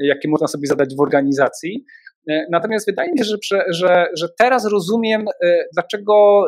Jakie 0.00 0.28
można 0.28 0.46
sobie 0.46 0.66
zadać 0.66 0.94
w 0.96 1.00
organizacji. 1.00 1.84
E, 2.30 2.46
natomiast 2.50 2.86
wydaje 2.86 3.12
mi 3.12 3.18
się, 3.18 3.24
że, 3.24 3.62
że, 3.70 4.06
że 4.14 4.28
teraz 4.38 4.66
rozumiem, 4.66 5.24
e, 5.44 5.64
dlaczego 5.72 6.44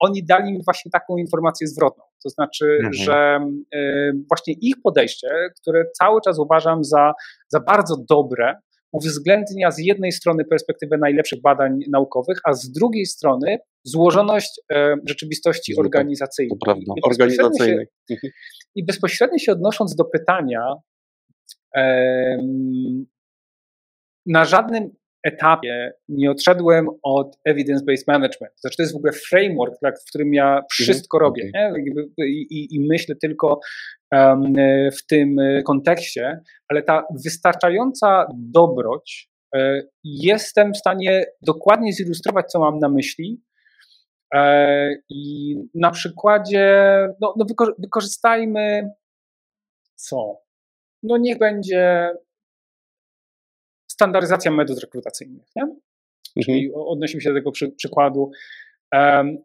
oni 0.00 0.24
dali 0.24 0.52
mi 0.52 0.60
właśnie 0.64 0.90
taką 0.90 1.16
informację 1.16 1.66
zwrotną. 1.66 2.04
To 2.24 2.28
znaczy, 2.28 2.66
mhm. 2.66 2.92
że 2.92 3.40
właśnie 4.28 4.54
ich 4.60 4.74
podejście, 4.82 5.28
które 5.60 5.84
cały 5.98 6.20
czas 6.20 6.38
uważam 6.38 6.84
za, 6.84 7.12
za 7.48 7.60
bardzo 7.60 7.96
dobre, 8.08 8.54
uwzględnia 8.92 9.70
z 9.70 9.78
jednej 9.78 10.12
strony 10.12 10.44
perspektywę 10.44 10.98
najlepszych 10.98 11.40
badań 11.42 11.78
naukowych, 11.90 12.38
a 12.44 12.52
z 12.52 12.72
drugiej 12.72 13.06
strony 13.06 13.58
złożoność 13.84 14.60
e, 14.72 14.96
rzeczywistości 15.08 15.78
organizacyjnej. 15.78 16.58
To 16.58 16.64
prawda, 16.64 16.92
organizacyjnej. 17.04 17.86
Mhm. 18.10 18.32
I 18.74 18.84
bezpośrednio 18.84 19.38
się 19.38 19.52
odnosząc 19.52 19.94
do 19.94 20.04
pytania, 20.04 20.60
na 24.26 24.44
żadnym 24.44 24.90
etapie 25.22 25.92
nie 26.08 26.30
odszedłem 26.30 26.86
od 27.02 27.36
evidence-based 27.48 28.04
management. 28.06 28.52
Znaczy 28.60 28.76
to 28.76 28.82
jest 28.82 28.92
w 28.92 28.96
ogóle 28.96 29.12
framework, 29.12 29.74
w 30.06 30.08
którym 30.08 30.34
ja 30.34 30.48
mhm. 30.48 30.64
wszystko 30.70 31.18
mhm. 31.18 31.28
robię 31.28 31.50
nie? 31.54 31.72
I, 32.26 32.74
i, 32.74 32.80
myślę 32.88 33.16
tylko 33.16 33.60
w 34.98 35.06
tym 35.08 35.36
kontekście, 35.64 36.40
ale 36.68 36.82
ta 36.82 37.04
wystarczająca 37.24 38.26
dobroć 38.34 39.30
e, 39.54 39.82
jestem 40.04 40.72
w 40.72 40.76
stanie 40.76 41.24
dokładnie 41.42 41.92
zilustrować, 41.92 42.46
co 42.46 42.60
mam 42.60 42.78
na 42.78 42.88
myśli. 42.88 43.42
E, 44.34 44.94
I 45.08 45.54
na 45.74 45.90
przykładzie, 45.90 46.84
no, 47.20 47.34
no 47.36 47.46
wykorzystajmy 47.78 48.90
co? 49.94 50.40
No 51.02 51.16
niech 51.16 51.38
będzie 51.38 52.10
standaryzacja 53.90 54.50
metod 54.50 54.78
rekrutacyjnych. 54.78 55.46
Nie? 55.56 55.62
Mhm. 55.62 55.80
Czyli 56.42 56.70
odnosimy 56.74 57.20
się 57.22 57.28
do 57.28 57.34
tego 57.34 57.52
przy, 57.52 57.68
przykładu. 57.68 58.30
Um, 58.94 59.38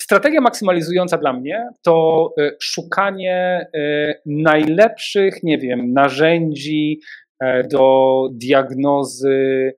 strategia 0.00 0.40
maksymalizująca 0.40 1.18
dla 1.18 1.32
mnie 1.32 1.68
to 1.82 2.28
e, 2.38 2.50
szukanie 2.60 3.66
e, 3.74 4.14
najlepszych, 4.26 5.42
nie 5.42 5.58
wiem, 5.58 5.92
narzędzi 5.92 7.00
e, 7.40 7.68
do 7.68 8.28
diagnozy 8.32 9.72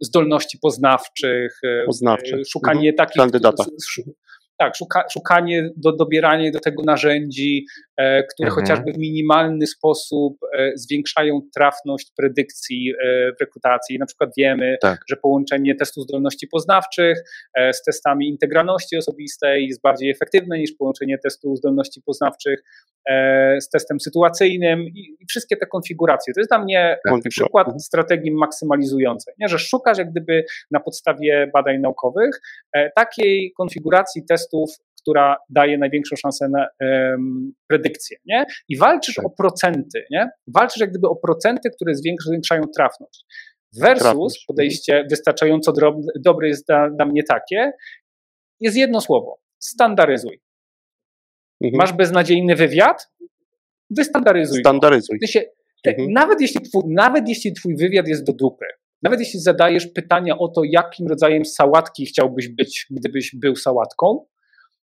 zdolności 0.00 0.58
poznawczych, 0.58 1.60
poznawczych. 1.86 2.48
szukanie 2.48 2.90
mhm. 2.90 2.96
takich 2.96 3.16
Kandydata 3.16 3.64
tak, 4.60 4.76
szuka, 4.76 5.04
szukanie, 5.12 5.70
do, 5.76 5.92
dobieranie 5.92 6.50
do 6.50 6.60
tego 6.60 6.82
narzędzi, 6.82 7.66
e, 7.96 8.22
które 8.22 8.48
mhm. 8.48 8.66
chociażby 8.66 8.92
w 8.92 8.98
minimalny 8.98 9.66
sposób 9.66 10.38
e, 10.58 10.72
zwiększają 10.74 11.40
trafność 11.54 12.12
predykcji 12.16 12.92
e, 13.04 13.32
w 13.32 13.40
rekrutacji. 13.40 13.98
Na 13.98 14.06
przykład 14.06 14.30
wiemy, 14.38 14.76
tak. 14.80 15.00
że 15.08 15.16
połączenie 15.16 15.74
testu 15.74 16.00
zdolności 16.00 16.46
poznawczych 16.48 17.18
e, 17.54 17.72
z 17.72 17.82
testami 17.82 18.28
integralności 18.28 18.96
osobistej 18.96 19.66
jest 19.66 19.82
bardziej 19.82 20.10
efektywne 20.10 20.58
niż 20.58 20.72
połączenie 20.72 21.18
testu 21.18 21.56
zdolności 21.56 22.02
poznawczych 22.06 22.62
z 23.60 23.68
testem 23.68 24.00
sytuacyjnym 24.00 24.80
i, 24.80 25.16
i, 25.20 25.26
wszystkie 25.28 25.56
te 25.56 25.66
konfiguracje. 25.66 26.34
To 26.34 26.40
jest 26.40 26.50
dla 26.50 26.64
mnie 26.64 26.98
przykład 27.30 27.66
mhm. 27.66 27.80
strategii 27.80 28.32
maksymalizującej, 28.32 29.34
nie? 29.38 29.48
że 29.48 29.58
szukasz 29.58 29.98
jak 29.98 30.10
gdyby 30.10 30.44
na 30.70 30.80
podstawie 30.80 31.50
badań 31.52 31.80
naukowych 31.80 32.40
e, 32.72 32.90
takiej 32.90 33.52
konfiguracji 33.56 34.24
testów, 34.28 34.70
która 35.00 35.36
daje 35.48 35.78
największą 35.78 36.16
szansę 36.16 36.48
na 36.48 36.66
um, 36.80 37.52
predykcję, 37.68 38.16
nie? 38.26 38.44
I 38.68 38.78
walczysz 38.78 39.14
tak. 39.14 39.26
o 39.26 39.30
procenty, 39.30 40.04
nie? 40.10 40.28
Walczysz 40.54 40.80
jak 40.80 40.90
gdyby 40.90 41.08
o 41.08 41.16
procenty, 41.16 41.70
które 41.70 41.94
zwiększają 41.94 42.62
trafność. 42.76 43.24
Versus 43.80 44.02
trafność. 44.02 44.36
Mhm. 44.36 44.46
podejście 44.46 45.04
wystarczająco 45.10 45.72
dobre 46.20 46.48
jest 46.48 46.66
dla, 46.66 46.90
dla 46.90 47.06
mnie 47.06 47.22
takie, 47.22 47.72
jest 48.60 48.76
jedno 48.76 49.00
słowo, 49.00 49.40
standaryzuj. 49.58 50.40
Mhm. 51.64 51.78
Masz 51.78 51.92
beznadziejny 51.92 52.56
wywiad? 52.56 53.08
Wystandaryzuj. 53.90 54.60
Standaryzuj. 54.60 55.18
Się, 55.26 55.42
te, 55.84 55.90
mhm. 55.90 56.12
nawet, 56.12 56.40
jeśli 56.40 56.60
twój, 56.60 56.82
nawet 56.86 57.28
jeśli 57.28 57.52
twój 57.52 57.76
wywiad 57.76 58.08
jest 58.08 58.24
do 58.24 58.32
dupy, 58.32 58.66
nawet 59.02 59.20
jeśli 59.20 59.40
zadajesz 59.40 59.86
pytania 59.86 60.38
o 60.38 60.48
to, 60.48 60.62
jakim 60.64 61.06
rodzajem 61.06 61.44
sałatki 61.44 62.06
chciałbyś 62.06 62.48
być, 62.48 62.86
gdybyś 62.90 63.36
był 63.36 63.56
sałatką, 63.56 64.26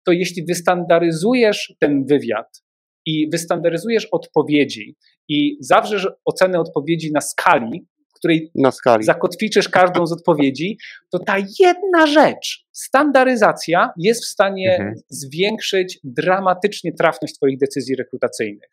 to 0.06 0.12
jeśli 0.12 0.46
wystandaryzujesz 0.46 1.74
ten 1.80 2.06
wywiad 2.06 2.64
i 3.06 3.30
wystandaryzujesz 3.30 4.06
odpowiedzi 4.06 4.96
i 5.28 5.58
zawrzesz 5.60 6.08
ocenę 6.26 6.60
odpowiedzi 6.60 7.12
na 7.12 7.22
skali, 7.22 7.86
której 8.22 8.52
na 8.56 8.72
skali. 8.72 9.04
zakotwiczysz 9.04 9.70
każdą 9.70 10.06
z 10.06 10.12
odpowiedzi, 10.12 10.78
to 11.10 11.20
ta 11.20 11.36
jedna 11.60 12.08
rzecz, 12.08 12.66
standaryzacja, 12.72 13.94
jest 13.98 14.24
w 14.24 14.28
stanie 14.28 14.72
mhm. 14.72 14.96
zwiększyć 15.10 16.00
dramatycznie 16.04 16.94
trafność 16.94 17.36
Twoich 17.36 17.58
decyzji 17.58 17.96
rekrutacyjnych. 17.96 18.70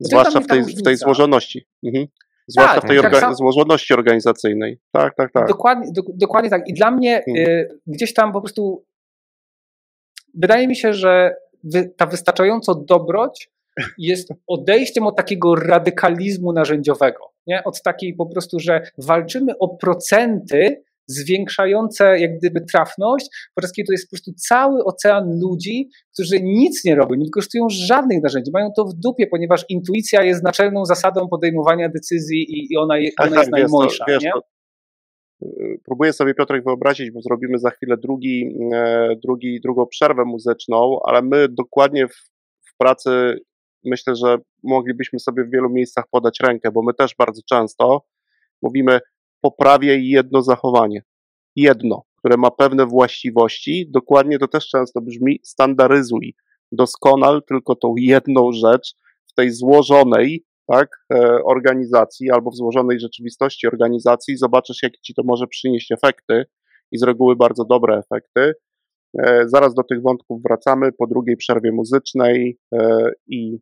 Zwłaszcza 0.00 0.40
w 0.40 0.46
tej, 0.46 0.62
w 0.62 0.82
tej 0.82 0.96
złożoności. 0.96 1.66
Mhm. 1.84 2.06
Zwłaszcza 2.46 2.74
tak, 2.74 2.84
w 2.84 2.88
tej 2.88 2.98
orga 2.98 3.20
sam... 3.20 3.34
złożoności 3.34 3.94
organizacyjnej. 3.94 4.80
Tak, 4.92 5.14
tak, 5.16 5.32
tak. 5.32 5.48
Dokładnie, 5.48 5.92
do, 5.92 6.02
dokładnie 6.14 6.50
tak. 6.50 6.68
I 6.68 6.74
dla 6.74 6.90
mnie 6.90 7.22
hmm. 7.24 7.46
y, 7.46 7.78
gdzieś 7.86 8.14
tam 8.14 8.32
po 8.32 8.40
prostu 8.40 8.84
wydaje 10.34 10.68
mi 10.68 10.76
się, 10.76 10.92
że 10.92 11.36
wy, 11.64 11.92
ta 11.96 12.06
wystarczająco 12.06 12.74
dobroć 12.74 13.50
jest 13.98 14.28
odejściem 14.46 15.06
od 15.06 15.16
takiego 15.16 15.54
radykalizmu 15.54 16.52
narzędziowego. 16.52 17.32
Nie? 17.46 17.64
Od 17.64 17.82
takiej 17.82 18.14
po 18.14 18.26
prostu, 18.26 18.60
że 18.60 18.80
walczymy 18.98 19.58
o 19.58 19.68
procenty 19.68 20.82
zwiększające 21.06 22.18
jak 22.18 22.38
gdyby 22.38 22.60
trafność, 22.60 23.26
po 23.54 23.60
raz 23.60 23.72
kiedy 23.72 23.86
to 23.86 23.92
jest 23.92 24.06
po 24.06 24.10
prostu 24.10 24.32
cały 24.32 24.84
ocean 24.84 25.40
ludzi, 25.40 25.88
którzy 26.12 26.42
nic 26.42 26.84
nie 26.84 26.94
robią, 26.94 27.14
nie 27.14 27.24
wykorzystują 27.24 27.66
żadnych 27.70 28.22
narzędzi, 28.22 28.50
mają 28.52 28.72
to 28.76 28.84
w 28.84 28.94
dupie, 28.94 29.26
ponieważ 29.26 29.64
intuicja 29.68 30.22
jest 30.22 30.42
naczelną 30.42 30.84
zasadą 30.84 31.28
podejmowania 31.28 31.88
decyzji 31.88 32.42
i, 32.52 32.72
i 32.72 32.76
ona, 32.76 32.94
ona 32.94 33.30
tak, 33.30 33.38
jest 33.38 33.50
najmądrsza. 33.50 34.04
Wiesz, 34.08 34.24
to, 34.34 34.42
y, 35.46 35.80
próbuję 35.84 36.12
sobie 36.12 36.34
Piotrek 36.34 36.64
wyobrazić, 36.64 37.10
bo 37.10 37.22
zrobimy 37.22 37.58
za 37.58 37.70
chwilę 37.70 37.96
drugi, 37.96 38.58
e, 38.72 39.08
drugi, 39.22 39.60
drugą 39.60 39.86
przerwę 39.86 40.24
muzyczną, 40.24 41.00
ale 41.04 41.22
my 41.22 41.48
dokładnie 41.48 42.08
w, 42.08 42.14
w 42.70 42.76
pracy 42.78 43.38
myślę, 43.84 44.16
że 44.16 44.38
moglibyśmy 44.62 45.18
sobie 45.18 45.44
w 45.44 45.50
wielu 45.50 45.70
miejscach 45.70 46.04
podać 46.10 46.40
rękę, 46.40 46.70
bo 46.72 46.82
my 46.82 46.94
też 46.94 47.14
bardzo 47.18 47.42
często 47.48 48.06
mówimy, 48.62 49.00
poprawię 49.40 49.98
jedno 49.98 50.42
zachowanie. 50.42 51.02
Jedno, 51.56 52.02
które 52.18 52.36
ma 52.36 52.50
pewne 52.50 52.86
właściwości, 52.86 53.90
dokładnie 53.90 54.38
to 54.38 54.48
też 54.48 54.68
często 54.68 55.00
brzmi 55.00 55.40
standaryzuj, 55.42 56.34
doskonal 56.72 57.42
tylko 57.48 57.74
tą 57.74 57.94
jedną 57.96 58.52
rzecz 58.52 58.94
w 59.26 59.34
tej 59.34 59.50
złożonej 59.50 60.44
tak, 60.66 60.88
e, 61.14 61.42
organizacji 61.44 62.30
albo 62.30 62.50
w 62.50 62.56
złożonej 62.56 63.00
rzeczywistości 63.00 63.66
organizacji, 63.66 64.36
zobaczysz, 64.36 64.82
jakie 64.82 65.00
ci 65.00 65.14
to 65.14 65.22
może 65.24 65.46
przynieść 65.46 65.92
efekty 65.92 66.44
i 66.92 66.98
z 66.98 67.02
reguły 67.02 67.36
bardzo 67.36 67.64
dobre 67.64 67.98
efekty. 67.98 68.52
E, 69.18 69.44
zaraz 69.48 69.74
do 69.74 69.82
tych 69.82 70.02
wątków 70.02 70.42
wracamy 70.42 70.92
po 70.92 71.06
drugiej 71.06 71.36
przerwie 71.36 71.72
muzycznej 71.72 72.58
e, 72.74 73.10
i 73.26 73.58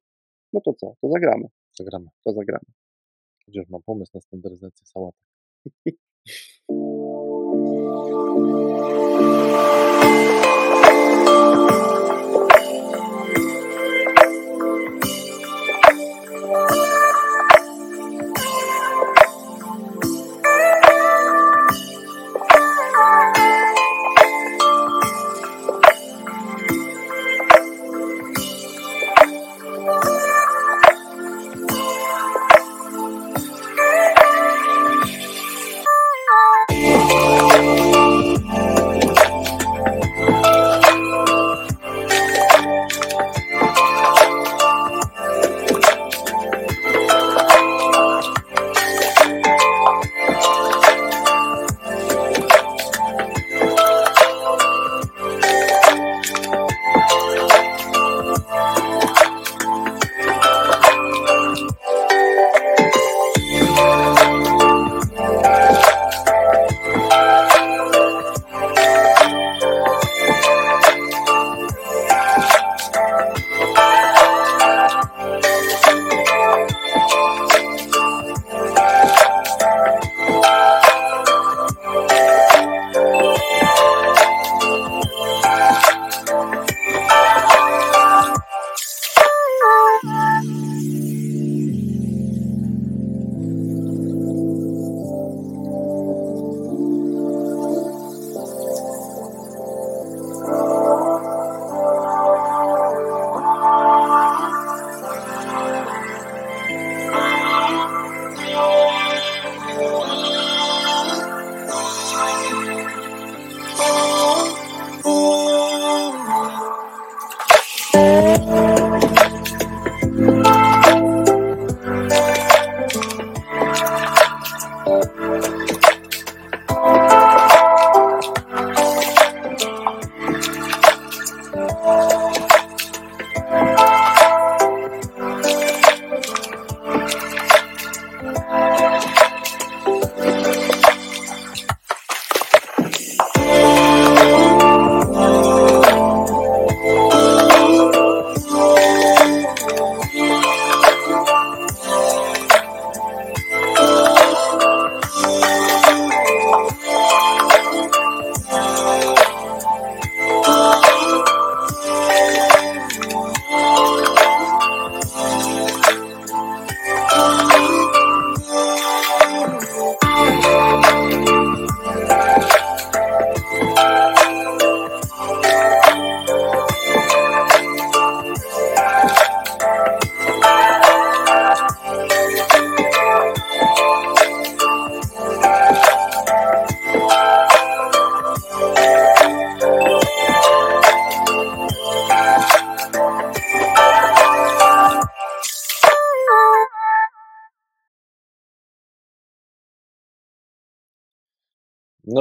no 0.53 0.61
to 0.61 0.75
co, 0.75 0.95
to 1.01 1.09
zagramy. 1.09 1.45
Zagramy. 1.79 2.07
To 2.25 2.33
zagramy. 2.33 2.65
Chociaż 3.47 3.69
mam 3.69 3.83
pomysł 3.83 4.11
na 4.15 4.21
standaryzację 4.21 4.87
sałatek. 4.87 5.29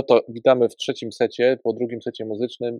No 0.01 0.05
to 0.05 0.25
witamy 0.29 0.69
w 0.69 0.75
trzecim 0.75 1.11
secie, 1.11 1.57
po 1.63 1.73
drugim 1.73 2.01
secie 2.01 2.25
muzycznym. 2.25 2.79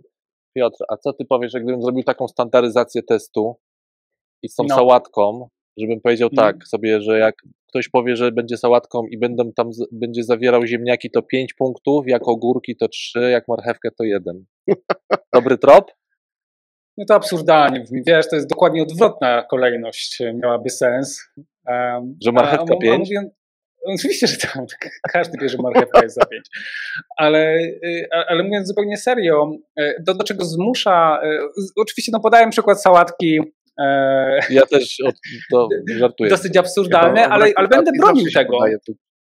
Piotr, 0.56 0.76
a 0.88 0.96
co 0.96 1.12
ty 1.12 1.24
powiesz, 1.24 1.52
gdybym 1.52 1.82
zrobił 1.82 2.02
taką 2.02 2.28
standaryzację 2.28 3.02
testu 3.02 3.56
i 4.42 4.48
z 4.48 4.54
tą 4.54 4.64
No. 4.68 4.74
sałatką, 4.74 5.48
żebym 5.78 6.00
powiedział 6.00 6.28
No. 6.32 6.42
tak 6.42 6.66
sobie, 6.66 7.00
że 7.00 7.18
jak 7.18 7.34
ktoś 7.68 7.88
powie, 7.88 8.16
że 8.16 8.32
będzie 8.32 8.56
sałatką 8.56 9.06
i 9.06 9.18
będą 9.18 9.52
tam, 9.52 9.70
będzie 9.92 10.24
zawierał 10.24 10.66
ziemniaki, 10.66 11.10
to 11.10 11.22
5 11.22 11.54
punktów, 11.54 12.08
jak 12.08 12.28
ogórki 12.28 12.76
to 12.76 12.88
3, 12.88 13.30
jak 13.30 13.48
marchewkę 13.48 13.88
to 13.98 14.04
1. 14.04 14.44
Dobry 15.34 15.58
trop? 15.58 15.90
No 16.96 17.04
to 17.08 17.14
absurdalnie 17.14 17.80
brzmi. 17.80 18.02
Wiesz, 18.06 18.28
to 18.28 18.36
jest 18.36 18.48
dokładnie 18.48 18.82
odwrotna 18.82 19.42
kolejność 19.42 20.20
e, 20.20 20.34
miałaby 20.34 20.70
sens. 20.70 21.28
Um, 21.66 22.16
Że 22.24 22.32
marchewka 22.32 22.76
pięć? 22.76 23.10
Oczywiście, 23.86 24.26
że 24.26 24.36
tak. 24.36 24.90
Każdy 25.12 25.38
wie, 25.38 25.48
że 25.48 25.58
marchewka 25.62 26.02
jest 26.02 26.14
za 26.14 26.26
pięć. 26.26 26.44
Ale, 27.16 27.56
y, 27.84 28.08
ale 28.28 28.42
mówiąc 28.42 28.68
zupełnie 28.68 28.96
serio, 28.96 29.50
e, 29.80 30.02
to 30.06 30.14
do 30.14 30.24
czego 30.24 30.44
zmusza, 30.44 31.20
z- 31.56 31.72
oczywiście 31.76 32.12
no 32.12 32.20
podałem 32.20 32.50
przykład 32.50 32.82
sałatki, 32.82 33.40
e, 33.80 34.38
Ja 34.50 34.62
też 34.66 34.96
od, 35.06 35.14
to 35.50 35.68
żartuję. 35.98 36.30
dosyć 36.30 36.56
absurdalne, 36.56 37.22
Chyba 37.22 37.34
ale, 37.34 37.52
ale 37.56 37.68
będę 37.68 37.90
bronił 38.00 38.24
tego. 38.34 38.58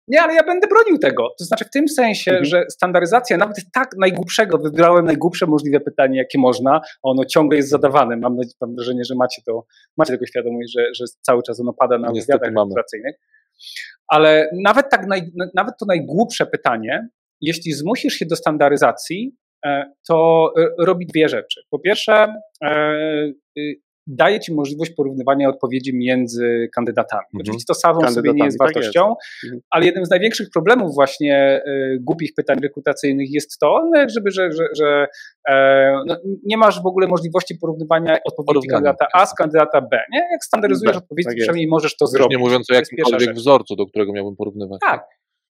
Nie, 0.07 0.21
ale 0.21 0.33
ja 0.33 0.43
będę 0.43 0.67
bronił 0.67 0.97
tego. 0.97 1.29
To 1.39 1.45
znaczy 1.45 1.65
w 1.65 1.69
tym 1.69 1.87
sensie, 1.89 2.31
Mhm. 2.31 2.45
że 2.45 2.63
standaryzacja, 2.71 3.37
nawet 3.37 3.55
tak 3.73 3.89
najgłupszego, 3.97 4.57
wybrałem 4.57 5.05
najgłupsze 5.05 5.45
możliwe 5.45 5.79
pytanie, 5.79 6.17
jakie 6.17 6.39
można, 6.39 6.81
ono 7.03 7.25
ciągle 7.25 7.57
jest 7.57 7.69
zadawane. 7.69 8.17
Mam, 8.17 8.37
wrażenie, 8.75 9.05
że 9.05 9.15
macie, 9.15 9.41
to, 9.45 9.65
macie 9.97 10.13
tego 10.13 10.25
świadomość, 10.25 10.73
że, 10.77 10.85
że 10.93 11.05
cały 11.21 11.43
czas 11.43 11.59
ono 11.59 11.73
pada 11.73 11.97
na 11.97 12.11
Niestety 12.11 12.39
wywiadach 12.39 12.53
mamy. 12.53 12.73
Ale 14.07 14.49
nawet, 14.63 14.89
tak 14.91 15.07
naj, 15.07 15.21
nawet 15.55 15.73
to 15.79 15.85
najgłupsze 15.85 16.45
pytanie, 16.45 17.07
jeśli 17.41 17.73
zmusisz 17.73 18.13
się 18.13 18.25
do 18.25 18.35
standaryzacji, 18.35 19.35
e, 19.65 19.93
to 20.07 20.49
e, 20.57 20.85
robi 20.85 21.05
dwie 21.05 21.29
rzeczy. 21.29 21.61
Po 21.69 21.79
pierwsze, 21.79 22.33
e, 22.63 22.71
y, 23.57 23.81
daje 24.17 24.39
ci 24.39 24.53
możliwość 24.53 24.91
porównywania 24.91 25.49
odpowiedzi 25.49 25.95
między 25.97 26.69
kandydatami. 26.75 27.23
Mhm. 27.25 27.41
Oczywiście 27.41 27.65
to 27.67 27.73
samo 27.73 28.01
w 28.01 28.09
sobie 28.09 28.33
nie 28.33 28.45
jest 28.45 28.57
Kandydatami, 28.57 28.73
tak 28.73 28.83
jest. 28.83 28.95
wartością, 28.97 29.15
Mhm. 29.43 29.61
ale 29.71 29.85
jednym 29.85 30.05
z 30.05 30.09
największych 30.09 30.47
problemów 30.53 30.93
właśnie 30.95 31.61
y, 31.67 31.97
głupich 32.01 32.33
pytań 32.35 32.59
rekrutacyjnych 32.63 33.31
jest 33.31 33.59
to, 33.59 33.89
no, 33.95 34.09
żeby, 34.09 34.31
że, 34.31 34.51
że, 34.51 34.63
że 34.77 35.07
e, 35.49 35.93
no, 36.07 36.17
nie 36.45 36.57
masz 36.57 36.81
w 36.83 36.85
ogóle 36.85 37.07
możliwości 37.07 37.55
porównywania 37.61 38.17
odpowiedzi 38.25 38.67
kandydata 38.67 39.05
A 39.13 39.25
z 39.25 39.33
kandydata 39.35 39.81
B. 39.81 39.99
Nie? 40.13 40.19
Jak 40.31 40.43
standaryzujesz 40.43 40.93
B, 40.95 40.97
odpowiedzi, 40.97 41.25
tak 41.27 41.35
jest. 41.35 41.45
przynajmniej 41.45 41.67
możesz 41.67 41.97
to 41.97 42.05
Już 42.05 42.11
zrobić. 42.11 42.31
nie 42.37 42.43
mówiąc 42.43 42.69
o 42.71 42.73
jakimkolwiek 42.73 43.35
wzorcu, 43.35 43.75
do 43.75 43.85
którego 43.85 44.13
miałbym 44.13 44.35
porównywać. 44.35 44.79
Tak, 44.89 45.05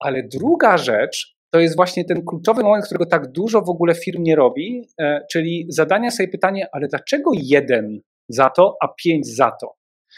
ale 0.01 0.23
druga 0.23 0.79
rzecz 0.79 1.37
to 1.51 1.61
jest 1.61 1.77
właśnie 1.77 2.05
ten 2.05 2.25
kluczowy 2.25 2.63
moment, 2.63 2.85
którego 2.85 3.07
tak 3.07 3.33
dużo 3.33 3.63
w 3.63 3.69
ogóle 3.69 3.95
firm 3.95 4.23
nie 4.23 4.37
robi, 4.37 4.89
e, 5.01 5.21
czyli 5.33 5.67
zadania 5.69 6.11
sobie 6.11 6.29
pytanie, 6.29 6.67
ale 6.73 6.89
dlaczego 6.89 7.31
jeden 7.35 8.01
za 8.35 8.51
to, 8.51 8.77
a 8.83 8.89
pięć 8.89 9.27
za 9.27 9.51
to? 9.61 9.75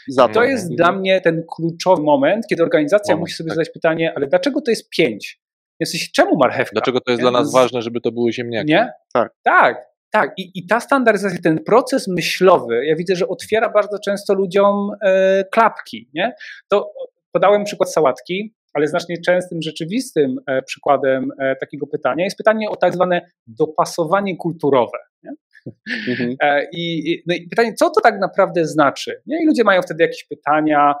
Za 0.07 0.27
to 0.27 0.43
jest 0.43 0.63
mhm. 0.63 0.75
dla 0.75 0.91
mnie 0.91 1.21
ten 1.21 1.43
kluczowy 1.55 2.03
moment, 2.03 2.47
kiedy 2.49 2.63
organizacja 2.63 3.13
moment, 3.13 3.21
musi 3.21 3.35
sobie 3.35 3.49
tak. 3.49 3.55
zadać 3.55 3.69
pytanie, 3.69 4.13
ale 4.15 4.27
dlaczego 4.27 4.61
to 4.61 4.71
jest 4.71 4.89
pięć? 4.89 5.41
Jesteś, 5.79 6.11
czemu 6.11 6.37
marchewka? 6.37 6.73
Dlaczego 6.73 7.01
to 7.01 7.11
jest 7.11 7.23
nie? 7.23 7.29
dla 7.29 7.39
nas 7.39 7.51
ważne, 7.51 7.81
żeby 7.81 8.01
to 8.01 8.11
były 8.11 8.33
ziemniaki? 8.33 8.71
Nie? 8.71 8.91
Tak. 9.13 9.33
Tak. 9.43 9.95
Tak, 10.11 10.33
I, 10.37 10.51
i 10.55 10.67
ta 10.67 10.79
standaryzacja, 10.79 11.39
ten 11.43 11.63
proces 11.63 12.07
myślowy, 12.07 12.85
ja 12.85 12.95
widzę, 12.95 13.15
że 13.15 13.27
otwiera 13.27 13.69
bardzo 13.69 13.99
często 13.99 14.33
ludziom 14.33 14.91
e, 15.01 15.43
klapki. 15.51 16.09
Nie? 16.13 16.33
To 16.69 16.93
podałem 17.31 17.63
przykład 17.63 17.91
sałatki, 17.93 18.55
ale 18.73 18.87
znacznie 18.87 19.21
częstym, 19.21 19.61
rzeczywistym 19.61 20.35
e, 20.47 20.61
przykładem 20.61 21.31
e, 21.39 21.55
takiego 21.55 21.87
pytania 21.87 22.23
jest 22.23 22.37
pytanie 22.37 22.69
o 22.69 22.75
tak 22.75 22.93
zwane 22.93 23.31
dopasowanie 23.47 24.37
kulturowe. 24.37 24.97
Nie? 25.23 25.31
Mhm. 26.07 26.35
E, 26.41 26.67
I, 26.73 27.23
no 27.27 27.35
i 27.35 27.47
pytanie, 27.47 27.73
co 27.73 27.89
to 27.89 28.01
tak 28.03 28.19
naprawdę 28.19 28.65
znaczy? 28.65 29.21
Nie? 29.25 29.43
I 29.43 29.45
ludzie 29.45 29.63
mają 29.63 29.81
wtedy 29.81 30.03
jakieś 30.03 30.23
pytania, 30.23 30.93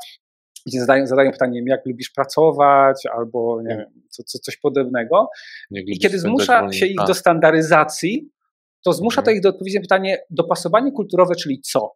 gdzie 0.65 0.79
zadają, 0.79 1.07
zadają 1.07 1.31
pytanie, 1.31 1.61
jak 1.65 1.85
lubisz 1.85 2.09
pracować, 2.09 3.05
albo 3.05 3.61
nie 3.61 3.77
wiem, 3.77 4.03
co, 4.09 4.23
co, 4.23 4.39
coś 4.39 4.57
podobnego. 4.57 5.29
I 5.71 5.99
kiedy 5.99 6.19
zmusza 6.19 6.71
się 6.71 6.85
ich 6.85 6.97
do 7.07 7.13
standaryzacji, 7.13 8.29
to 8.85 8.93
zmusza 8.93 9.21
to 9.21 9.31
mhm. 9.31 9.35
ich 9.35 9.43
do 9.43 9.49
odpowiedzi 9.49 9.75
na 9.75 9.81
pytanie, 9.81 10.17
dopasowanie 10.29 10.91
kulturowe, 10.91 11.35
czyli 11.35 11.61
co? 11.61 11.95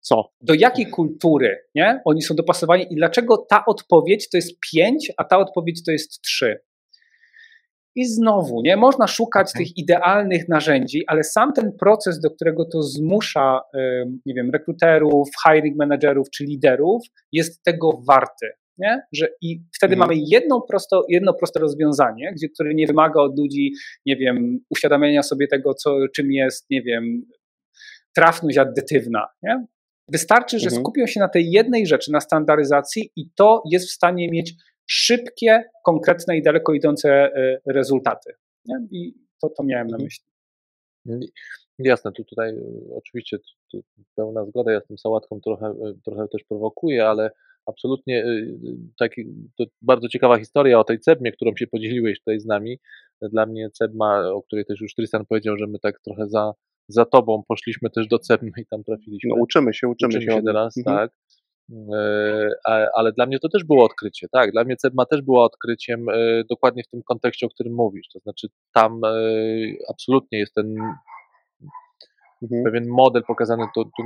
Co? 0.00 0.32
Do 0.40 0.54
jakiej 0.54 0.86
kultury 0.86 1.58
nie? 1.74 2.00
oni 2.04 2.22
są 2.22 2.34
dopasowani 2.34 2.92
i 2.92 2.96
dlaczego 2.96 3.46
ta 3.50 3.64
odpowiedź 3.66 4.30
to 4.30 4.36
jest 4.36 4.52
pięć, 4.72 5.12
a 5.16 5.24
ta 5.24 5.38
odpowiedź 5.38 5.84
to 5.84 5.92
jest 5.92 6.20
trzy? 6.20 6.60
I 7.96 8.04
znowu, 8.04 8.62
nie 8.62 8.76
można 8.76 9.06
szukać 9.06 9.50
okay. 9.50 9.64
tych 9.64 9.76
idealnych 9.76 10.48
narzędzi, 10.48 11.02
ale 11.06 11.24
sam 11.24 11.52
ten 11.52 11.72
proces, 11.72 12.20
do 12.20 12.30
którego 12.30 12.64
to 12.64 12.82
zmusza, 12.82 13.60
nie 14.26 14.34
wiem, 14.34 14.50
rekruterów, 14.50 15.28
hiring 15.46 15.76
managerów 15.76 16.30
czy 16.30 16.44
liderów, 16.44 17.02
jest 17.32 17.62
tego 17.62 18.02
warty. 18.08 18.46
Nie? 18.78 19.02
Że 19.12 19.28
I 19.42 19.62
wtedy 19.76 19.94
mhm. 19.94 20.08
mamy 20.08 20.22
jedno, 20.26 20.60
prosto, 20.60 21.04
jedno 21.08 21.34
proste 21.34 21.60
rozwiązanie, 21.60 22.32
gdzie, 22.36 22.48
które 22.48 22.74
nie 22.74 22.86
wymaga 22.86 23.20
od 23.20 23.38
ludzi, 23.38 23.72
nie 24.06 24.16
wiem, 24.16 24.58
uświadamiania 24.70 25.22
sobie 25.22 25.48
tego, 25.48 25.74
co, 25.74 25.96
czym 26.16 26.32
jest, 26.32 26.70
nie 26.70 26.82
wiem, 26.82 27.22
trafność 28.16 28.58
addytywna. 28.58 29.26
Nie? 29.42 29.66
Wystarczy, 30.12 30.58
że 30.58 30.66
mhm. 30.66 30.82
skupią 30.82 31.06
się 31.06 31.20
na 31.20 31.28
tej 31.28 31.50
jednej 31.50 31.86
rzeczy, 31.86 32.12
na 32.12 32.20
standaryzacji, 32.20 33.10
i 33.16 33.30
to 33.36 33.62
jest 33.70 33.88
w 33.88 33.92
stanie 33.92 34.30
mieć 34.30 34.54
szybkie, 34.86 35.64
konkretne 35.84 36.36
i 36.36 36.42
daleko 36.42 36.74
idące 36.74 37.10
e, 37.10 37.60
rezultaty. 37.66 38.32
Nie? 38.64 38.76
I 38.90 39.14
to, 39.42 39.48
to 39.48 39.62
miałem 39.64 39.88
na 39.88 39.96
mhm. 39.96 40.04
myśli. 40.04 40.24
Jasne, 41.78 42.12
tu 42.12 42.24
tutaj 42.24 42.50
e, 42.50 42.94
oczywiście 42.94 43.38
pełna 44.16 44.44
zgoda, 44.44 44.72
ja 44.72 44.80
z 44.80 44.86
tym 44.86 44.98
sałatką 44.98 45.40
trochę, 45.40 45.66
e, 45.66 45.94
trochę 46.04 46.28
też 46.28 46.44
prowokuję, 46.44 47.06
ale 47.06 47.30
absolutnie 47.66 48.24
taki, 48.98 49.24
to 49.58 49.64
bardzo 49.82 50.08
ciekawa 50.08 50.38
historia 50.38 50.78
o 50.78 50.84
tej 50.84 51.00
Cebmie, 51.00 51.32
którą 51.32 51.56
się 51.56 51.66
podzieliłeś 51.66 52.18
tutaj 52.18 52.40
z 52.40 52.46
nami. 52.46 52.78
Dla 53.22 53.46
mnie 53.46 53.70
Cebma, 53.70 54.28
o 54.28 54.42
której 54.42 54.64
też 54.64 54.80
już 54.80 54.94
Tristan 54.94 55.26
powiedział, 55.26 55.56
że 55.56 55.66
my 55.66 55.78
tak 55.78 56.00
trochę 56.00 56.28
za, 56.28 56.52
za 56.88 57.04
tobą 57.04 57.42
poszliśmy 57.48 57.90
też 57.90 58.06
do 58.06 58.18
Cebmy 58.18 58.50
i 58.58 58.66
tam 58.66 58.84
trafiliśmy. 58.84 59.28
No 59.28 59.42
uczymy 59.42 59.74
się, 59.74 59.88
uczymy, 59.88 60.08
uczymy 60.08 60.24
się, 60.24 60.32
się 60.32 60.42
teraz, 60.42 60.78
mhm. 60.78 60.96
tak. 60.96 61.16
E, 61.70 62.50
ale 62.94 63.12
dla 63.12 63.26
mnie 63.26 63.38
to 63.38 63.48
też 63.48 63.64
było 63.64 63.84
odkrycie, 63.84 64.26
tak. 64.32 64.52
Dla 64.52 64.64
mnie 64.64 64.76
Cebma 64.76 65.06
też 65.06 65.22
była 65.22 65.44
odkryciem 65.44 66.08
e, 66.08 66.44
dokładnie 66.50 66.82
w 66.82 66.88
tym 66.88 67.02
kontekście, 67.02 67.46
o 67.46 67.50
którym 67.50 67.74
mówisz. 67.74 68.08
To 68.12 68.18
znaczy, 68.18 68.48
tam 68.72 69.00
e, 69.04 69.08
absolutnie 69.88 70.38
jest 70.38 70.54
ten 70.54 70.74
mhm. 72.44 72.64
pewien 72.64 72.88
model 72.88 73.22
pokazany. 73.22 73.64
To, 73.74 73.84
to 73.84 74.02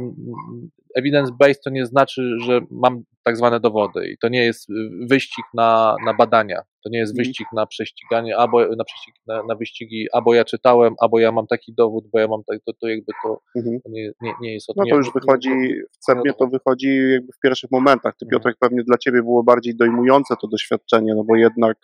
evidence-based 1.01 1.63
to 1.65 1.71
nie 1.71 1.87
znaczy, 1.87 2.37
że 2.45 2.61
mam 2.71 3.03
tak 3.25 3.37
zwane 3.37 3.61
dowody 3.61 4.09
i 4.09 4.19
to 4.19 4.29
nie 4.29 4.45
jest 4.45 4.69
wyścig 5.11 5.45
na, 5.55 5.97
na 6.07 6.15
badania, 6.15 6.63
to 6.85 6.91
nie 6.91 6.99
jest 6.99 7.13
mhm. 7.13 7.25
wyścig 7.25 7.47
na 7.53 7.67
prześciganie, 7.67 8.37
albo 8.37 8.77
na, 8.77 8.85
prześcig, 8.85 9.15
na, 9.27 9.43
na 9.43 9.55
wyścigi, 9.55 10.07
albo 10.13 10.35
ja 10.35 10.45
czytałem, 10.45 10.95
albo 11.01 11.19
ja 11.19 11.33
mam 11.33 11.47
taki 11.47 11.75
dowód, 11.75 12.05
bo 12.13 12.19
ja 12.19 12.29
mam 12.29 12.45
tak, 12.45 12.59
to, 12.67 12.73
to 12.73 12.89
jakby 12.89 13.13
to, 13.23 13.41
mhm. 13.57 13.81
to 13.81 13.91
nie, 13.91 14.13
nie, 14.21 14.33
nie, 14.41 14.55
jest 14.55 14.71
od 14.71 14.77
No 14.77 14.85
to 14.91 14.97
już 14.97 15.13
wychodzi, 15.13 15.51
w 15.93 15.99
CERMie 15.99 16.33
to 16.39 16.47
wychodzi 16.47 17.11
jakby 17.13 17.33
w 17.33 17.41
pierwszych 17.43 17.71
momentach. 17.71 18.17
Ty 18.17 18.27
mhm. 18.27 18.31
Piotrek 18.31 18.57
pewnie 18.61 18.83
dla 18.85 18.99
Ciebie 18.99 19.23
było 19.23 19.43
bardziej 19.43 19.77
dojmujące 19.77 20.35
to 20.41 20.49
doświadczenie, 20.49 21.15
no 21.15 21.25
bo 21.25 21.37
jednak 21.37 21.77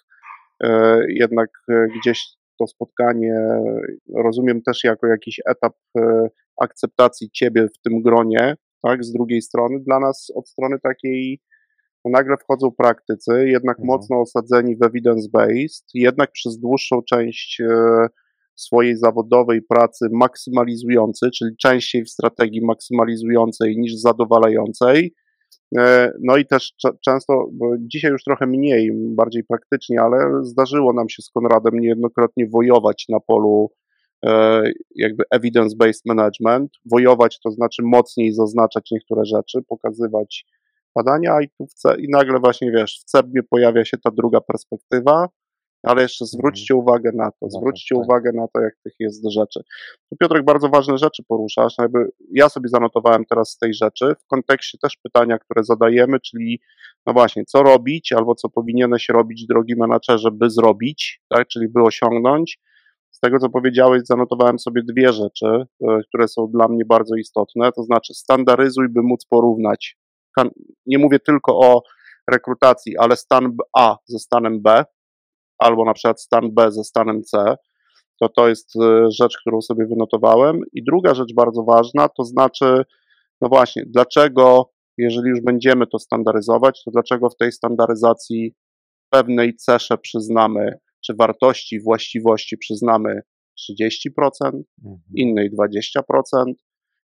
e, 0.61 1.01
jednak 1.09 1.51
e, 1.71 1.87
gdzieś 2.01 2.21
to 2.59 2.67
spotkanie 2.67 3.61
rozumiem 4.15 4.63
też 4.63 4.85
jako 4.85 5.07
jakiś 5.07 5.41
etap 5.51 5.75
e, 5.99 6.29
akceptacji 6.61 7.31
ciebie 7.31 7.67
w 7.69 7.79
tym 7.79 8.03
gronie, 8.03 8.57
tak, 8.83 9.05
z 9.05 9.13
drugiej 9.13 9.43
strony, 9.43 9.81
dla 9.81 10.01
nas 10.01 10.33
od 10.35 10.49
strony 10.49 10.77
takiej 10.83 11.41
no, 12.05 12.11
nagle 12.11 12.37
wchodzą 12.37 12.71
praktycy, 12.71 13.49
jednak 13.49 13.79
mhm. 13.79 13.87
mocno 13.87 14.21
osadzeni 14.21 14.77
w 14.77 14.81
evidence-based, 14.81 15.85
jednak 15.95 16.33
przez 16.33 16.59
dłuższą 16.59 17.03
część 17.03 17.61
e, 17.61 18.07
swojej 18.57 18.97
zawodowej 18.97 19.63
pracy 19.63 20.07
maksymalizujący, 20.13 21.31
czyli 21.31 21.57
częściej 21.57 22.05
w 22.05 22.11
strategii 22.11 22.65
maksymalizującej 22.65 23.79
niż 23.79 23.95
zadowalającej, 23.95 25.15
no 26.21 26.37
i 26.37 26.47
też 26.47 26.73
często, 27.05 27.49
dzisiaj 27.79 28.11
już 28.11 28.25
trochę 28.25 28.47
mniej, 28.47 28.91
bardziej 28.95 29.45
praktycznie, 29.45 30.01
ale 30.01 30.45
zdarzyło 30.45 30.93
nam 30.93 31.09
się 31.09 31.23
z 31.23 31.31
Konradem 31.31 31.79
niejednokrotnie 31.79 32.49
wojować 32.49 33.05
na 33.09 33.21
polu 33.21 33.71
e, 34.27 34.63
jakby 34.95 35.25
evidence-based 35.35 36.03
management. 36.07 36.71
Wojować 36.85 37.41
to 37.41 37.51
znaczy 37.51 37.83
mocniej 37.83 38.33
zaznaczać 38.33 38.91
niektóre 38.91 39.25
rzeczy, 39.25 39.63
pokazywać 39.69 40.47
badania 40.95 41.41
i, 41.43 41.49
tu 41.49 41.67
w, 41.67 41.99
i 41.99 42.09
nagle 42.09 42.41
właśnie 42.41 42.73
wiesz, 42.73 43.01
w 43.01 43.05
CEBie 43.05 43.43
pojawia 43.43 43.85
się 43.85 43.99
ta 43.99 44.11
druga 44.11 44.41
perspektywa, 44.41 45.29
ale 45.85 46.03
jeszcze 46.03 46.27
zwróćcie 46.27 46.75
mhm. 46.75 46.81
uwagę 46.81 47.11
na 47.15 47.31
to, 47.31 47.51
zwróćcie 47.51 47.95
tak. 47.95 48.05
uwagę 48.05 48.33
na 48.35 48.49
to, 48.49 48.61
jak 48.61 48.75
tych 48.85 48.93
jest 48.99 49.31
rzeczy. 49.31 49.61
Tu 50.11 50.17
Piotrek 50.17 50.45
bardzo 50.45 50.69
ważne 50.69 50.99
rzeczy 50.99 51.23
poruszasz, 51.29 51.75
jakby 51.79 52.11
ja 52.31 52.49
sobie 52.49 52.69
zanotowałem 52.69 53.25
teraz 53.25 53.51
z 53.51 53.59
tej 53.59 53.75
rzeczy, 53.75 54.15
w 54.25 54.27
kontekście 54.27 54.79
też 54.79 54.97
pytania, 54.97 55.39
które 55.39 55.65
zadajemy, 55.65 56.21
czyli 56.21 56.61
no 57.07 57.13
właśnie, 57.13 57.45
co 57.45 57.63
robić, 57.63 58.13
albo 58.13 58.35
co 58.35 58.49
powinieneś 58.49 59.09
robić, 59.09 59.47
drogi 59.47 59.77
menadżerze, 59.77 60.31
by 60.31 60.51
zrobić, 60.51 61.23
tak, 61.29 61.49
czyli 61.49 61.69
by 61.69 61.83
osiągnąć. 61.83 62.59
Z 63.11 63.21
tego, 63.21 63.39
co 63.39 63.49
powiedziałeś, 63.51 64.03
zanotowałem 64.05 64.59
sobie 64.59 64.83
dwie 64.83 65.13
rzeczy, 65.13 65.47
e, 65.47 66.01
które 66.09 66.29
są 66.29 66.47
dla 66.47 66.69
mnie 66.69 66.85
bardzo 66.85 67.17
istotne, 67.17 67.73
to 67.73 67.83
znaczy 67.83 68.15
standaryzuj, 68.15 68.89
by 68.89 69.03
móc 69.03 69.25
porównać. 69.25 69.97
Nie 70.87 70.99
mówię 70.99 71.19
tylko 71.19 71.59
o 71.59 71.83
rekrutacji, 72.31 72.99
ale 72.99 73.17
stan 73.17 73.57
A 73.77 73.97
ze 74.07 74.19
stanem 74.19 74.63
B, 74.63 74.85
albo 75.59 75.85
na 75.85 75.95
przykład 75.95 76.21
stan 76.21 76.55
B 76.55 76.73
ze 76.73 76.85
stanem 76.85 77.23
C, 77.23 77.57
to 78.21 78.29
to 78.29 78.49
jest 78.49 78.77
e, 78.77 79.11
rzecz, 79.11 79.39
którą 79.41 79.61
sobie 79.61 79.87
wynotowałem. 79.87 80.61
I 80.73 80.85
druga 80.85 81.15
rzecz 81.15 81.35
bardzo 81.35 81.63
ważna, 81.63 82.09
to 82.09 82.25
znaczy, 82.25 82.83
no 83.41 83.49
właśnie, 83.49 83.83
dlaczego, 83.87 84.71
jeżeli 84.99 85.29
już 85.29 85.41
będziemy 85.41 85.87
to 85.87 85.99
standaryzować, 85.99 86.85
to 86.85 86.91
dlaczego 86.91 87.31
w 87.31 87.37
tej 87.37 87.53
standaryzacji 87.53 88.55
pewnej 89.11 89.57
cesze 89.57 89.99
przyznamy, 89.99 90.79
czy 91.07 91.15
wartości, 91.15 91.81
właściwości 91.81 92.59
przyznamy 92.59 93.23
30%, 93.71 93.81
mhm. 94.43 94.63
innej 95.17 95.51
20%. 95.51 96.01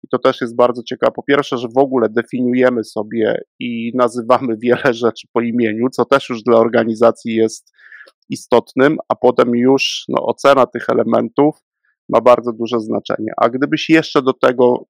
I 0.04 0.08
to 0.08 0.18
też 0.18 0.40
jest 0.40 0.56
bardzo 0.56 0.82
ciekawe. 0.82 1.12
Po 1.12 1.22
pierwsze, 1.22 1.58
że 1.58 1.68
w 1.68 1.78
ogóle 1.78 2.08
definiujemy 2.08 2.84
sobie 2.84 3.42
i 3.58 3.92
nazywamy 3.94 4.56
wiele 4.62 4.94
rzeczy 4.94 5.28
po 5.32 5.40
imieniu, 5.40 5.88
co 5.90 6.04
też 6.04 6.28
już 6.28 6.42
dla 6.42 6.58
organizacji 6.58 7.34
jest 7.34 7.72
istotnym, 8.28 8.98
a 9.08 9.14
potem 9.14 9.56
już 9.56 10.04
no, 10.08 10.26
ocena 10.26 10.66
tych 10.66 10.88
elementów 10.88 11.56
ma 12.08 12.20
bardzo 12.20 12.52
duże 12.52 12.80
znaczenie. 12.80 13.32
A 13.36 13.48
gdybyś 13.48 13.90
jeszcze 13.90 14.22
do 14.22 14.32
tego 14.32 14.84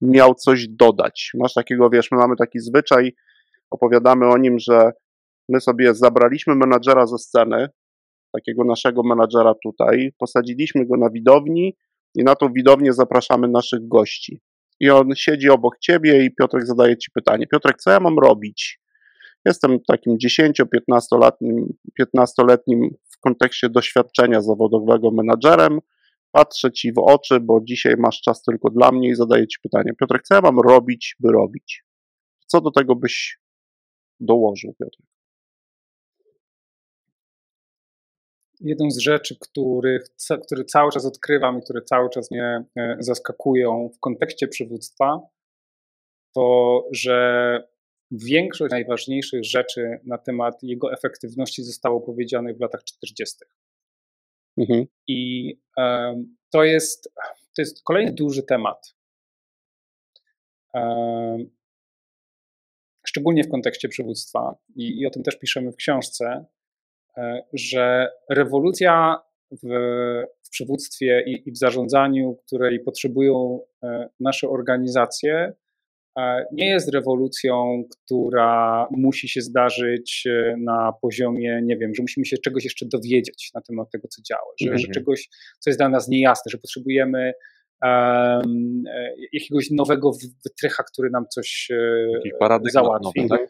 miał 0.00 0.34
coś 0.34 0.68
dodać, 0.68 1.30
masz 1.34 1.54
takiego, 1.54 1.90
wiesz, 1.90 2.10
my 2.10 2.18
mamy 2.18 2.36
taki 2.36 2.58
zwyczaj, 2.58 3.14
opowiadamy 3.70 4.26
o 4.26 4.38
nim, 4.38 4.58
że 4.58 4.92
my 5.48 5.60
sobie 5.60 5.94
zabraliśmy 5.94 6.54
menadżera 6.54 7.06
ze 7.06 7.18
sceny, 7.18 7.68
takiego 8.32 8.64
naszego 8.64 9.02
menadżera 9.02 9.54
tutaj, 9.62 10.12
posadziliśmy 10.18 10.86
go 10.86 10.96
na 10.96 11.10
widowni 11.10 11.76
i 12.14 12.24
na 12.24 12.34
tą 12.34 12.52
widownię 12.52 12.92
zapraszamy 12.92 13.48
naszych 13.48 13.88
gości. 13.88 14.40
I 14.80 14.90
on 14.90 15.14
siedzi 15.16 15.50
obok 15.50 15.78
ciebie 15.78 16.24
i 16.24 16.34
Piotrek 16.34 16.66
zadaje 16.66 16.96
ci 16.96 17.10
pytanie: 17.10 17.46
Piotrek, 17.46 17.76
co 17.76 17.90
ja 17.90 18.00
mam 18.00 18.18
robić? 18.18 18.80
Jestem 19.46 19.80
takim 19.80 20.16
10-15-letnim 20.16 21.66
15-letnim 22.00 22.88
w 23.10 23.20
kontekście 23.20 23.68
doświadczenia 23.68 24.40
zawodowego 24.40 25.10
menadżerem. 25.10 25.78
Patrzę 26.30 26.72
ci 26.72 26.92
w 26.92 26.98
oczy, 26.98 27.40
bo 27.40 27.60
dzisiaj 27.60 27.94
masz 27.98 28.20
czas 28.20 28.42
tylko 28.42 28.70
dla 28.70 28.92
mnie 28.92 29.08
i 29.08 29.14
zadaję 29.14 29.46
ci 29.46 29.58
pytanie. 29.62 29.92
Piotrek, 30.00 30.22
co 30.22 30.34
ja 30.34 30.40
mam 30.40 30.60
robić, 30.60 31.16
by 31.20 31.32
robić? 31.32 31.84
Co 32.46 32.60
do 32.60 32.70
tego 32.70 32.96
byś 32.96 33.40
dołożył, 34.20 34.74
Piotr? 34.80 34.98
Jedną 38.60 38.90
z 38.90 38.98
rzeczy, 38.98 39.36
które 40.46 40.64
cały 40.66 40.92
czas 40.92 41.06
odkrywam 41.06 41.58
i 41.58 41.62
które 41.62 41.82
cały 41.82 42.10
czas 42.10 42.30
mnie 42.30 42.64
e, 42.76 42.96
zaskakują 43.00 43.90
w 43.96 44.00
kontekście 44.00 44.48
przywództwa, 44.48 45.20
to 46.34 46.84
że 46.92 47.75
większość 48.10 48.70
najważniejszych 48.70 49.44
rzeczy 49.44 50.00
na 50.04 50.18
temat 50.18 50.62
jego 50.62 50.92
efektywności 50.92 51.62
zostało 51.62 52.00
powiedzianych 52.00 52.56
w 52.56 52.60
latach 52.60 52.84
40. 52.84 53.36
Mhm. 54.58 54.86
I 55.06 55.52
um, 55.76 56.36
to, 56.50 56.64
jest, 56.64 57.12
to 57.56 57.62
jest 57.62 57.82
kolejny 57.84 58.12
duży 58.12 58.42
temat. 58.42 58.94
Um, 60.74 61.56
szczególnie 63.06 63.44
w 63.44 63.50
kontekście 63.50 63.88
przywództwa, 63.88 64.56
i, 64.76 65.00
i 65.00 65.06
o 65.06 65.10
tym 65.10 65.22
też 65.22 65.38
piszemy 65.38 65.72
w 65.72 65.76
książce, 65.76 66.44
e, 67.16 67.42
że 67.52 68.08
rewolucja 68.30 69.16
w, 69.50 69.68
w 70.42 70.50
przywództwie 70.50 71.24
i, 71.26 71.48
i, 71.48 71.52
w 71.52 71.58
zarządzaniu, 71.58 72.36
której 72.46 72.80
potrzebują 72.80 73.60
e, 73.82 74.08
nasze 74.20 74.48
organizacje, 74.48 75.52
nie 76.52 76.68
jest 76.68 76.94
rewolucją, 76.94 77.84
która 77.90 78.86
musi 78.90 79.28
się 79.28 79.40
zdarzyć 79.40 80.24
e, 80.26 80.56
na 80.58 80.92
poziomie, 81.02 81.60
nie 81.62 81.76
wiem, 81.76 81.94
że 81.94 82.02
musimy 82.02 82.26
się 82.26 82.36
czegoś 82.38 82.64
jeszcze 82.64 82.86
dowiedzieć 82.86 83.50
na 83.54 83.60
temat 83.60 83.90
tego, 83.90 84.08
co 84.08 84.22
działa, 84.22 84.52
że, 84.60 84.66
mm 84.66 84.78
-hmm. 84.78 84.80
że 84.80 84.92
czegoś, 84.92 85.28
co 85.60 85.70
jest 85.70 85.80
dla 85.80 85.88
nas 85.88 86.08
niejasne, 86.08 86.50
że 86.50 86.58
potrzebujemy 86.58 87.32
um, 87.82 88.82
jakiegoś 89.32 89.70
nowego 89.70 90.10
wytrycha, 90.44 90.82
który 90.82 91.10
nam 91.10 91.24
coś 91.28 91.68
e, 91.70 92.70
załatwi. 92.72 93.20
Nowy, 93.20 93.28
tak? 93.28 93.40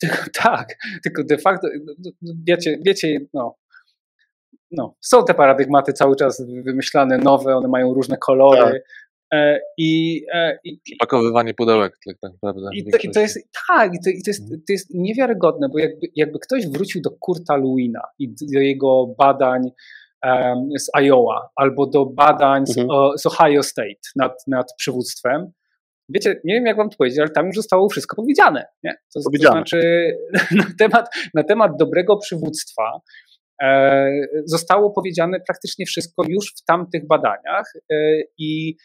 Tylko, 0.00 0.16
tak, 0.42 0.68
tylko 1.02 1.24
de 1.24 1.38
facto, 1.38 1.68
no, 1.86 2.10
no, 2.22 2.32
wiecie, 2.46 2.78
wiecie 2.86 3.20
no, 3.34 3.56
no, 4.70 4.96
są 5.00 5.24
te 5.24 5.34
paradygmaty 5.34 5.92
cały 5.92 6.16
czas 6.16 6.42
wymyślane, 6.64 7.18
nowe, 7.18 7.56
one 7.56 7.68
mają 7.68 7.94
różne 7.94 8.16
kolory, 8.16 8.72
tak. 8.72 8.82
E, 9.32 9.60
I, 9.78 10.22
e, 10.34 10.58
i, 10.64 10.80
Pakowywanie 10.98 11.54
pudełek, 11.54 11.98
tak, 12.06 12.16
tak 12.20 12.32
naprawdę. 12.32 12.68
I 12.74 12.90
to, 12.90 12.98
i 12.98 13.10
to 13.10 13.20
jest, 13.20 13.38
tak, 13.68 13.94
i 13.94 13.98
to, 14.04 14.10
i 14.10 14.22
to, 14.22 14.30
jest, 14.30 14.48
to 14.48 14.72
jest 14.72 14.94
niewiarygodne, 14.94 15.68
bo 15.68 15.78
jakby, 15.78 16.06
jakby 16.16 16.38
ktoś 16.38 16.68
wrócił 16.68 17.02
do 17.02 17.10
Kurta 17.10 17.56
Luina 17.56 18.02
i 18.18 18.28
do 18.52 18.60
jego 18.60 19.06
badań 19.18 19.62
um, 20.24 20.68
z 20.78 20.90
Iowa 20.96 21.48
albo 21.56 21.86
do 21.86 22.06
badań 22.06 22.66
z, 22.66 22.78
mhm. 22.78 23.18
z 23.18 23.26
Ohio 23.26 23.62
State 23.62 24.00
nad, 24.16 24.32
nad 24.46 24.66
przywództwem, 24.78 25.52
wiecie, 26.08 26.40
nie 26.44 26.54
wiem 26.54 26.66
jak 26.66 26.76
wam 26.76 26.90
to 26.90 26.96
powiedzieć, 26.96 27.18
ale 27.18 27.30
tam 27.30 27.46
już 27.46 27.56
zostało 27.56 27.88
wszystko 27.88 28.16
powiedziane. 28.16 28.66
Nie? 28.84 28.94
To, 29.14 29.20
powiedziane. 29.24 29.62
to 29.62 29.68
znaczy 29.68 30.16
na 30.56 30.66
temat, 30.78 31.08
na 31.34 31.42
temat 31.44 31.72
dobrego 31.78 32.16
przywództwa 32.16 33.00
e, 33.62 34.10
zostało 34.44 34.90
powiedziane 34.90 35.40
praktycznie 35.40 35.86
wszystko 35.86 36.22
już 36.28 36.54
w 36.56 36.64
tamtych 36.64 37.06
badaniach 37.06 37.72
e, 37.92 37.94
i 38.38 38.76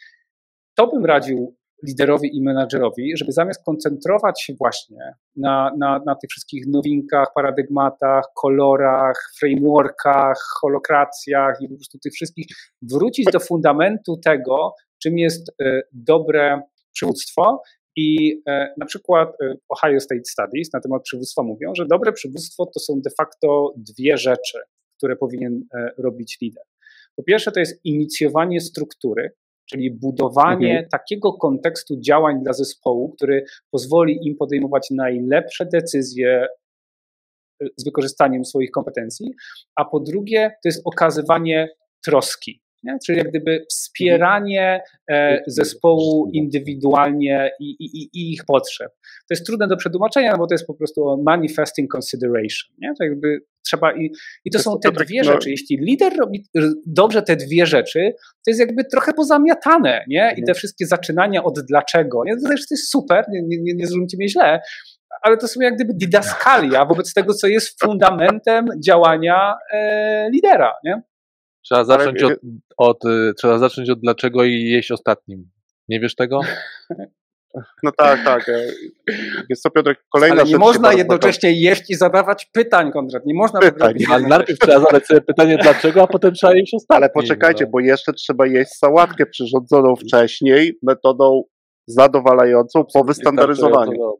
to 0.78 0.86
bym 0.86 1.04
radził 1.04 1.56
liderowi 1.86 2.36
i 2.36 2.42
menadżerowi, 2.42 3.16
żeby 3.16 3.32
zamiast 3.32 3.64
koncentrować 3.64 4.42
się 4.42 4.54
właśnie 4.54 5.12
na, 5.36 5.70
na, 5.78 6.00
na 6.06 6.14
tych 6.14 6.30
wszystkich 6.30 6.66
nowinkach, 6.66 7.28
paradygmatach, 7.34 8.24
kolorach, 8.34 9.30
frameworkach, 9.40 10.38
holokracjach 10.60 11.56
i 11.60 11.68
po 11.68 11.74
prostu 11.74 11.98
tych 11.98 12.12
wszystkich, 12.12 12.46
wrócić 12.82 13.26
do 13.32 13.40
fundamentu 13.40 14.16
tego, 14.24 14.74
czym 15.02 15.18
jest 15.18 15.52
e, 15.62 15.82
dobre 15.92 16.62
przywództwo. 16.92 17.62
I 17.96 18.40
e, 18.48 18.74
na 18.76 18.86
przykład 18.86 19.28
e, 19.42 19.54
Ohio 19.68 20.00
State 20.00 20.24
Studies 20.24 20.72
na 20.72 20.80
temat 20.80 21.02
przywództwa 21.02 21.42
mówią, 21.42 21.72
że 21.74 21.86
dobre 21.86 22.12
przywództwo 22.12 22.66
to 22.66 22.80
są 22.80 23.00
de 23.00 23.10
facto 23.10 23.72
dwie 23.76 24.16
rzeczy, 24.16 24.58
które 24.96 25.16
powinien 25.16 25.62
robić 25.98 26.38
lider. 26.42 26.64
Po 27.16 27.22
pierwsze, 27.22 27.52
to 27.52 27.60
jest 27.60 27.84
inicjowanie 27.84 28.60
struktury, 28.60 29.30
czyli 29.70 29.90
budowanie 29.90 30.70
mhm. 30.70 30.88
takiego 30.88 31.32
kontekstu 31.32 32.00
działań 32.00 32.42
dla 32.42 32.52
zespołu, 32.52 33.12
który 33.12 33.44
pozwoli 33.70 34.18
im 34.22 34.36
podejmować 34.36 34.88
najlepsze 34.90 35.66
decyzje 35.66 36.46
e, 37.62 37.66
z 37.76 37.84
wykorzystaniem 37.84 38.44
swoich 38.44 38.70
kompetencji, 38.70 39.34
a 39.76 39.84
po 39.84 40.00
drugie 40.00 40.50
to 40.62 40.68
jest 40.68 40.82
okazywanie 40.84 41.68
troski. 42.04 42.62
Nie? 42.82 42.98
Czyli 43.06 43.18
jak 43.18 43.28
gdyby 43.28 43.64
wspieranie 43.70 44.82
e, 45.10 45.42
zespołu 45.46 46.30
indywidualnie 46.32 47.50
i, 47.60 47.70
i, 47.70 48.02
i, 48.02 48.32
ich 48.32 48.44
potrzeb. 48.44 48.92
To 49.02 49.34
jest 49.34 49.46
trudne 49.46 49.68
do 49.68 49.76
przetłumaczenia, 49.76 50.36
bo 50.36 50.46
to 50.46 50.54
jest 50.54 50.66
po 50.66 50.74
prostu 50.74 51.22
manifesting 51.26 51.94
consideration. 51.94 52.74
Nie? 52.78 52.92
To 52.98 53.04
jakby 53.04 53.40
trzeba 53.66 53.92
i, 53.92 54.12
i 54.44 54.50
to, 54.50 54.58
to 54.58 54.62
są 54.62 54.80
te 54.80 54.92
to 54.92 55.04
dwie 55.04 55.24
tak, 55.24 55.32
rzeczy. 55.32 55.48
No... 55.48 55.50
Jeśli 55.50 55.76
lider 55.76 56.16
robi 56.16 56.46
dobrze 56.86 57.22
te 57.22 57.36
dwie 57.36 57.66
rzeczy, 57.66 58.12
to 58.44 58.50
jest 58.50 58.60
jakby 58.60 58.84
trochę 58.84 59.12
pozamiatane, 59.12 60.04
nie? 60.08 60.32
I 60.32 60.36
te 60.36 60.40
mhm. 60.40 60.54
wszystkie 60.54 60.86
zaczynania 60.86 61.44
od 61.44 61.60
dlaczego, 61.60 62.22
nie? 62.26 62.36
To 62.36 62.48
też 62.48 62.68
to 62.68 62.74
jest 62.74 62.90
super, 62.90 63.24
nie, 63.28 63.42
nie, 63.42 63.62
nie, 63.62 63.74
nie 63.74 63.86
zrozumcie 63.86 64.16
mnie 64.16 64.28
źle, 64.28 64.60
ale 65.22 65.36
to 65.36 65.48
są 65.48 65.60
jak 65.60 65.74
gdyby 65.74 65.94
didaskalia 65.94 66.84
wobec 66.84 67.14
tego, 67.14 67.34
co 67.34 67.46
jest 67.46 67.82
fundamentem 67.82 68.66
działania 68.84 69.54
e, 69.72 70.30
lidera, 70.30 70.72
nie? 70.84 71.02
Trzeba 71.68 71.84
zacząć 71.84 72.22
od, 72.22 72.32
od, 72.76 73.04
y, 73.04 73.34
trzeba 73.34 73.58
zacząć 73.58 73.90
od 73.90 74.00
dlaczego 74.00 74.44
i 74.44 74.52
jeść 74.52 74.90
ostatnim. 74.90 75.50
Nie 75.88 76.00
wiesz 76.00 76.14
tego? 76.14 76.40
No 77.82 77.92
tak, 77.96 78.24
tak. 78.24 78.50
Jest 79.48 79.62
to 79.62 79.70
Piotr, 79.70 79.94
kolejna 80.12 80.42
Ale 80.42 80.50
nie 80.50 80.58
można 80.58 80.92
jednocześnie 80.92 81.52
jeść 81.52 81.90
i 81.90 81.94
zadawać 81.94 82.46
pytań, 82.52 82.92
Konrad. 82.92 83.26
Nie 83.26 83.34
można 83.34 83.60
pytań. 83.60 83.94
Ale 84.10 84.28
najpierw 84.28 84.58
trzeba 84.58 84.80
zadać 84.80 85.06
sobie 85.06 85.20
pytanie 85.20 85.58
dlaczego, 85.62 86.02
a 86.02 86.06
potem 86.06 86.32
trzeba 86.32 86.54
jeść 86.54 86.74
ostatnim. 86.74 87.02
Ale 87.02 87.10
poczekajcie, 87.10 87.64
no. 87.64 87.70
bo 87.70 87.80
jeszcze 87.80 88.12
trzeba 88.12 88.46
jeść 88.46 88.70
sałatkę 88.70 89.26
przyrządzoną 89.26 89.96
wcześniej 89.96 90.78
metodą 90.82 91.42
zadowalającą 91.86 92.84
po 92.94 93.04
wystandaryzowaniu. 93.04 94.14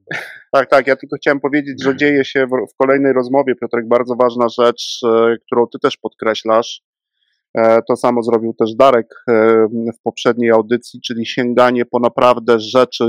Tak, 0.52 0.70
tak. 0.70 0.86
Ja 0.86 0.96
tylko 0.96 1.16
chciałem 1.16 1.40
powiedzieć, 1.40 1.82
że 1.82 1.96
dzieje 2.00 2.24
się 2.24 2.46
w, 2.46 2.72
w 2.72 2.76
kolejnej 2.76 3.12
rozmowie, 3.12 3.54
Piotrek, 3.54 3.88
bardzo 3.88 4.14
ważna 4.14 4.48
rzecz, 4.48 5.00
e, 5.06 5.36
którą 5.46 5.66
ty 5.66 5.78
też 5.78 5.96
podkreślasz 5.96 6.82
to 7.88 7.96
samo 7.96 8.22
zrobił 8.22 8.54
też 8.54 8.74
Darek 8.74 9.06
e, 9.28 9.66
w 9.68 10.02
poprzedniej 10.02 10.50
audycji, 10.50 11.00
czyli 11.00 11.26
sięganie 11.26 11.84
po 11.84 12.00
naprawdę 12.00 12.60
rzeczy, 12.60 13.04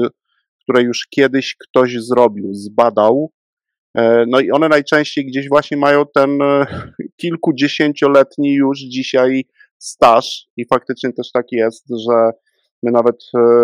które 0.63 0.83
już 0.83 1.07
kiedyś 1.07 1.55
ktoś 1.55 2.03
zrobił, 2.03 2.53
zbadał. 2.53 3.31
E, 3.97 4.25
no 4.27 4.39
i 4.39 4.51
one 4.51 4.69
najczęściej 4.69 5.25
gdzieś 5.25 5.49
właśnie 5.49 5.77
mają 5.77 6.03
ten 6.15 6.39
kilkudziesięcioletni 7.21 8.53
już 8.53 8.79
dzisiaj 8.79 9.45
staż 9.77 10.47
i 10.57 10.65
faktycznie 10.65 11.13
też 11.13 11.31
tak 11.31 11.45
jest, 11.51 11.85
że 12.07 12.31
my 12.83 12.91
nawet 12.91 13.15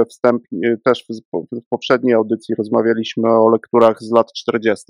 wstępnie, 0.10 0.78
też 0.86 1.06
w 1.52 1.70
poprzedniej 1.70 2.14
audycji 2.14 2.56
rozmawialiśmy 2.56 3.30
o 3.30 3.50
lekturach 3.50 3.98
z 4.02 4.12
lat 4.12 4.34
40. 4.34 4.86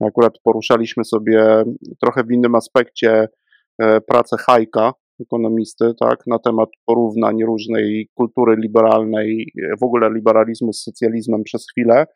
Akurat 0.00 0.38
poruszaliśmy 0.44 1.04
sobie 1.04 1.64
trochę 2.00 2.24
w 2.24 2.32
innym 2.32 2.54
aspekcie 2.54 3.28
E, 3.28 3.28
pracę 4.06 4.36
Hajka, 4.46 4.92
ekonomisty, 5.20 5.84
tak, 6.00 6.26
na 6.26 6.38
temat 6.38 6.68
porównań 6.86 7.44
różnej 7.44 8.08
kultury 8.14 8.56
liberalnej, 8.56 9.52
w 9.80 9.84
ogóle 9.84 10.10
liberalizmu 10.14 10.72
z 10.72 10.82
socjalizmem 10.82 11.42
przez 11.42 11.66
chwilę. 11.70 12.06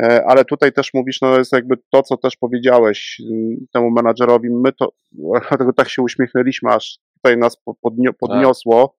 E, 0.00 0.24
ale 0.26 0.44
tutaj 0.44 0.72
też 0.72 0.94
mówisz, 0.94 1.20
no 1.20 1.38
jest 1.38 1.52
jakby 1.52 1.74
to, 1.90 2.02
co 2.02 2.16
też 2.16 2.36
powiedziałeś 2.36 3.20
mm, 3.32 3.56
temu 3.72 3.90
menadżerowi, 3.90 4.50
my 4.50 4.72
to, 4.72 4.92
dlatego 5.48 5.72
tak 5.72 5.88
się 5.88 6.02
uśmiechnęliśmy, 6.02 6.70
aż 6.70 6.98
tutaj 7.14 7.38
nas 7.38 7.56
podnio, 7.82 8.12
podniosło, 8.12 8.96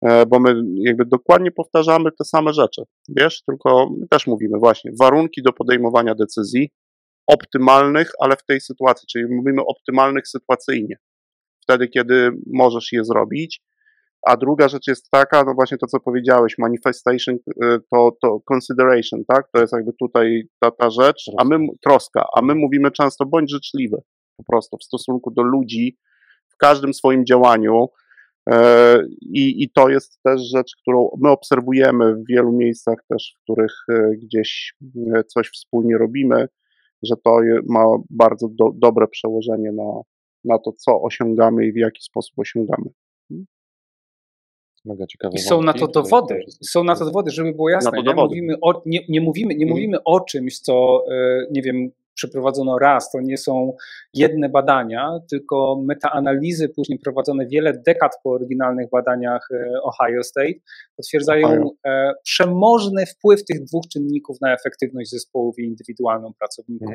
tak. 0.00 0.28
bo 0.28 0.40
my 0.40 0.54
jakby 0.76 1.04
dokładnie 1.06 1.50
powtarzamy 1.50 2.10
te 2.18 2.24
same 2.24 2.52
rzeczy, 2.52 2.82
wiesz, 3.08 3.42
tylko 3.42 3.90
my 4.00 4.08
też 4.08 4.26
mówimy 4.26 4.58
właśnie, 4.58 4.92
warunki 5.00 5.42
do 5.42 5.52
podejmowania 5.52 6.14
decyzji 6.14 6.70
optymalnych, 7.26 8.10
ale 8.20 8.36
w 8.36 8.44
tej 8.44 8.60
sytuacji, 8.60 9.06
czyli 9.12 9.24
mówimy 9.26 9.62
optymalnych 9.66 10.28
sytuacyjnie, 10.28 10.96
wtedy, 11.62 11.88
kiedy 11.88 12.30
możesz 12.46 12.92
je 12.92 13.04
zrobić. 13.04 13.62
A 14.26 14.36
druga 14.36 14.68
rzecz 14.68 14.86
jest 14.86 15.10
taka, 15.10 15.44
no 15.44 15.54
właśnie 15.54 15.78
to, 15.78 15.86
co 15.86 16.00
powiedziałeś, 16.00 16.54
manifestation 16.58 17.34
y, 17.34 17.78
to, 17.92 18.16
to 18.22 18.40
consideration, 18.54 19.24
tak? 19.28 19.48
To 19.52 19.60
jest 19.60 19.72
jakby 19.72 19.92
tutaj 19.92 20.42
ta, 20.60 20.70
ta 20.70 20.90
rzecz, 20.90 21.30
a 21.38 21.44
my, 21.44 21.58
troska, 21.82 22.24
a 22.36 22.42
my 22.42 22.54
mówimy 22.54 22.90
często, 22.90 23.26
bądź 23.26 23.50
życzliwy 23.50 24.02
po 24.36 24.52
prostu 24.52 24.76
w 24.76 24.84
stosunku 24.84 25.30
do 25.30 25.42
ludzi 25.42 25.98
w 26.48 26.56
każdym 26.56 26.94
swoim 26.94 27.26
działaniu. 27.26 27.88
E, 28.50 28.98
I, 29.20 29.62
I 29.62 29.70
to 29.70 29.88
jest 29.88 30.22
też 30.22 30.40
rzecz, 30.42 30.72
którą 30.82 31.10
my 31.20 31.30
obserwujemy 31.30 32.14
w 32.14 32.26
wielu 32.28 32.52
miejscach 32.52 32.96
też, 33.08 33.36
w 33.36 33.42
których 33.42 33.72
e, 33.90 34.10
gdzieś 34.22 34.74
e, 35.16 35.24
coś 35.24 35.48
wspólnie 35.48 35.98
robimy, 35.98 36.48
że 37.02 37.14
to 37.24 37.38
ma 37.68 37.84
bardzo 38.10 38.48
do, 38.48 38.70
dobre 38.74 39.08
przełożenie 39.08 39.72
na, 39.72 40.00
na 40.44 40.58
to, 40.58 40.72
co 40.72 41.02
osiągamy 41.02 41.66
i 41.66 41.72
w 41.72 41.76
jaki 41.76 42.02
sposób 42.02 42.38
osiągamy. 42.38 42.90
Hmm? 43.28 43.46
Mega 44.84 45.06
ciekawe. 45.06 45.34
I 45.36 45.38
są 45.38 45.62
na 45.62 45.72
to 45.72 45.88
dowody, 45.88 46.44
są 46.62 46.84
na 46.84 46.96
to 46.96 47.04
dowody, 47.04 47.30
żeby 47.30 47.52
było 47.52 47.70
jasne. 47.70 48.02
Nie 48.02 48.14
mówimy, 48.14 48.54
o, 48.60 48.82
nie, 48.86 49.00
nie, 49.08 49.20
mówimy, 49.20 49.54
nie 49.54 49.58
hmm. 49.58 49.76
mówimy 49.76 50.04
o 50.04 50.20
czymś, 50.20 50.58
co, 50.58 51.04
e, 51.12 51.46
nie 51.50 51.62
wiem, 51.62 51.90
przeprowadzono 52.14 52.78
raz, 52.78 53.10
to 53.10 53.20
nie 53.20 53.38
są 53.38 53.76
jedne 54.14 54.48
badania, 54.48 55.18
tylko 55.30 55.82
metaanalizy 55.84 56.68
później 56.68 56.98
prowadzone 56.98 57.46
wiele 57.46 57.72
dekad 57.86 58.12
po 58.22 58.30
oryginalnych 58.30 58.90
badaniach 58.90 59.48
e, 59.50 59.82
Ohio 59.82 60.22
State 60.22 60.54
potwierdzają 60.96 61.46
Ohio. 61.46 61.70
E, 61.86 62.12
przemożny 62.24 63.06
wpływ 63.06 63.44
tych 63.44 63.64
dwóch 63.64 63.84
czynników 63.92 64.40
na 64.40 64.54
efektywność 64.54 65.10
zespołów 65.10 65.58
i 65.58 65.62
indywidualną 65.62 66.32
pracowników. 66.38 66.94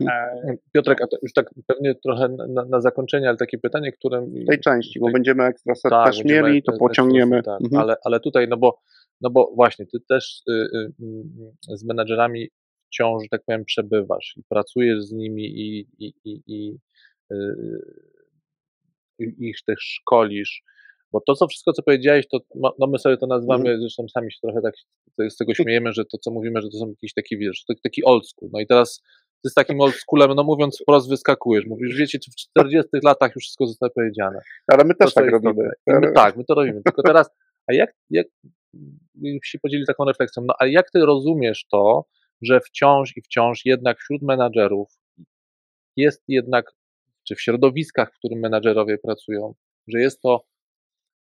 Mhm. 0.00 0.56
Piotrek, 0.72 1.02
a 1.02 1.06
już 1.22 1.32
tak 1.32 1.50
pewnie 1.66 1.94
trochę 1.94 2.28
na, 2.28 2.64
na, 2.64 2.80
zakończenie, 2.80 3.28
ale 3.28 3.36
takie 3.36 3.58
pytanie, 3.58 3.92
które... 3.92 4.20
W 4.20 4.46
tej 4.46 4.60
części, 4.60 5.00
bo 5.00 5.10
będziemy 5.10 5.44
ekstra 5.44 5.74
tak, 5.90 6.06
też 6.06 6.24
mieli, 6.24 6.62
to 6.62 6.72
pociągniemy. 6.72 7.42
Tak, 7.42 7.60
mhm. 7.60 7.82
ale, 7.82 7.96
ale 8.04 8.20
tutaj, 8.20 8.48
no 8.48 8.56
bo 8.56 8.78
no 9.20 9.30
bo 9.30 9.52
właśnie, 9.54 9.86
ty 9.86 9.98
też 10.08 10.42
y, 10.48 10.52
y, 10.52 10.92
y, 11.72 11.76
z 11.76 11.84
menadżerami 11.84 12.48
wciąż, 12.94 13.22
że 13.22 13.28
tak 13.28 13.42
powiem, 13.46 13.64
przebywasz 13.64 14.34
i 14.36 14.42
pracujesz 14.48 15.04
z 15.04 15.12
nimi 15.12 15.44
i, 15.44 15.86
i, 15.98 16.14
i, 16.24 16.42
i, 16.46 16.76
i 19.18 19.48
ich 19.48 19.56
też 19.66 19.78
szkolisz. 19.80 20.62
Bo 21.12 21.20
to, 21.26 21.34
co 21.34 21.46
wszystko, 21.46 21.72
co 21.72 21.82
powiedziałeś, 21.82 22.28
to 22.28 22.38
no 22.54 22.86
my 22.86 22.98
sobie 22.98 23.16
to 23.16 23.26
nazywamy, 23.26 23.68
mm. 23.68 23.80
zresztą 23.80 24.08
sami 24.08 24.32
się 24.32 24.38
trochę 24.42 24.60
tak 24.62 24.74
z 25.30 25.36
tego 25.36 25.54
śmiejemy, 25.54 25.92
że 25.92 26.04
to, 26.04 26.18
co 26.18 26.30
mówimy, 26.30 26.60
że 26.60 26.68
to 26.68 26.78
są 26.78 26.88
jakieś 26.88 27.14
taki, 27.14 27.38
wiesz, 27.38 27.64
taki 27.82 28.04
old 28.04 28.28
school. 28.28 28.50
No 28.52 28.60
i 28.60 28.66
teraz 28.66 29.02
ty 29.44 29.50
z 29.50 29.54
takim 29.54 29.80
old 29.80 29.94
schoolem, 29.94 30.34
no 30.34 30.44
mówiąc 30.44 30.78
wprost, 30.82 31.08
wyskakujesz. 31.08 31.66
Mówisz, 31.66 31.96
wiecie, 31.96 32.18
w 32.18 32.36
40 32.36 32.90
latach 33.02 33.34
już 33.34 33.44
wszystko 33.44 33.66
zostało 33.66 33.92
powiedziane. 33.94 34.40
Ale 34.66 34.84
my 34.84 34.94
też 34.94 35.14
to, 35.14 35.20
tak 35.20 35.30
robimy. 35.30 35.70
My, 35.86 36.12
tak, 36.12 36.36
my 36.36 36.44
to 36.44 36.54
robimy. 36.54 36.82
Tylko 36.82 37.02
teraz, 37.02 37.30
a 37.66 37.74
jak, 37.74 37.94
jak 38.10 38.26
się 39.44 39.58
podzieli 39.58 39.86
taką 39.86 40.04
refleksją, 40.04 40.42
no 40.46 40.54
ale 40.58 40.70
jak 40.70 40.90
ty 40.90 41.00
rozumiesz 41.06 41.66
to, 41.70 42.04
że 42.42 42.60
wciąż 42.60 43.16
i 43.16 43.22
wciąż 43.22 43.64
jednak 43.64 43.98
wśród 43.98 44.22
menadżerów 44.22 44.88
jest 45.96 46.22
jednak, 46.28 46.72
czy 47.28 47.34
w 47.34 47.40
środowiskach, 47.40 48.14
w 48.14 48.18
którym 48.18 48.38
menadżerowie 48.38 48.98
pracują, 48.98 49.54
że 49.86 50.00
jest 50.00 50.20
to, 50.20 50.44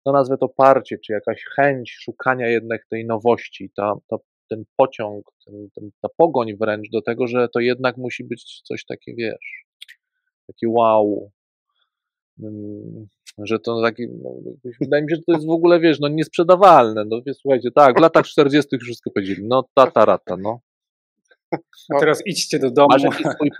no 0.06 0.12
nazwę 0.12 0.38
to 0.38 0.48
parcie, 0.48 0.98
czy 0.98 1.12
jakaś 1.12 1.44
chęć 1.56 1.90
szukania 2.00 2.48
jednak 2.48 2.86
tej 2.86 3.06
nowości, 3.06 3.70
ta, 3.76 3.94
ta, 4.08 4.16
ten 4.48 4.64
pociąg, 4.76 5.24
ten, 5.46 5.68
ten, 5.74 5.90
ta 6.00 6.08
pogoń 6.16 6.56
wręcz 6.56 6.90
do 6.90 7.02
tego, 7.02 7.26
że 7.26 7.48
to 7.48 7.60
jednak 7.60 7.96
musi 7.96 8.24
być 8.24 8.60
coś 8.64 8.84
takie, 8.84 9.14
wiesz, 9.14 9.64
takie 10.46 10.68
wow, 10.68 11.30
mm, 12.42 13.06
że 13.38 13.58
to 13.58 13.82
taki, 13.82 14.08
no, 14.08 14.34
wydaje 14.80 15.02
mi 15.02 15.10
się, 15.10 15.16
że 15.16 15.22
to 15.22 15.32
jest 15.32 15.46
w 15.46 15.50
ogóle, 15.50 15.80
wiesz, 15.80 16.00
no 16.00 16.08
niesprzedawalne, 16.08 17.04
no 17.04 17.22
wiesz, 17.26 17.36
słuchajcie, 17.36 17.70
tak, 17.70 17.98
w 17.98 18.00
latach 18.00 18.26
40 18.26 18.78
wszystko 18.78 19.10
powiedzieli, 19.10 19.42
no 19.44 19.68
tata 19.74 20.04
rata, 20.04 20.36
no. 20.36 20.60
A 21.96 22.00
teraz 22.00 22.22
idźcie 22.26 22.58
do 22.58 22.70
domu. 22.70 23.12
Swój... 23.34 23.50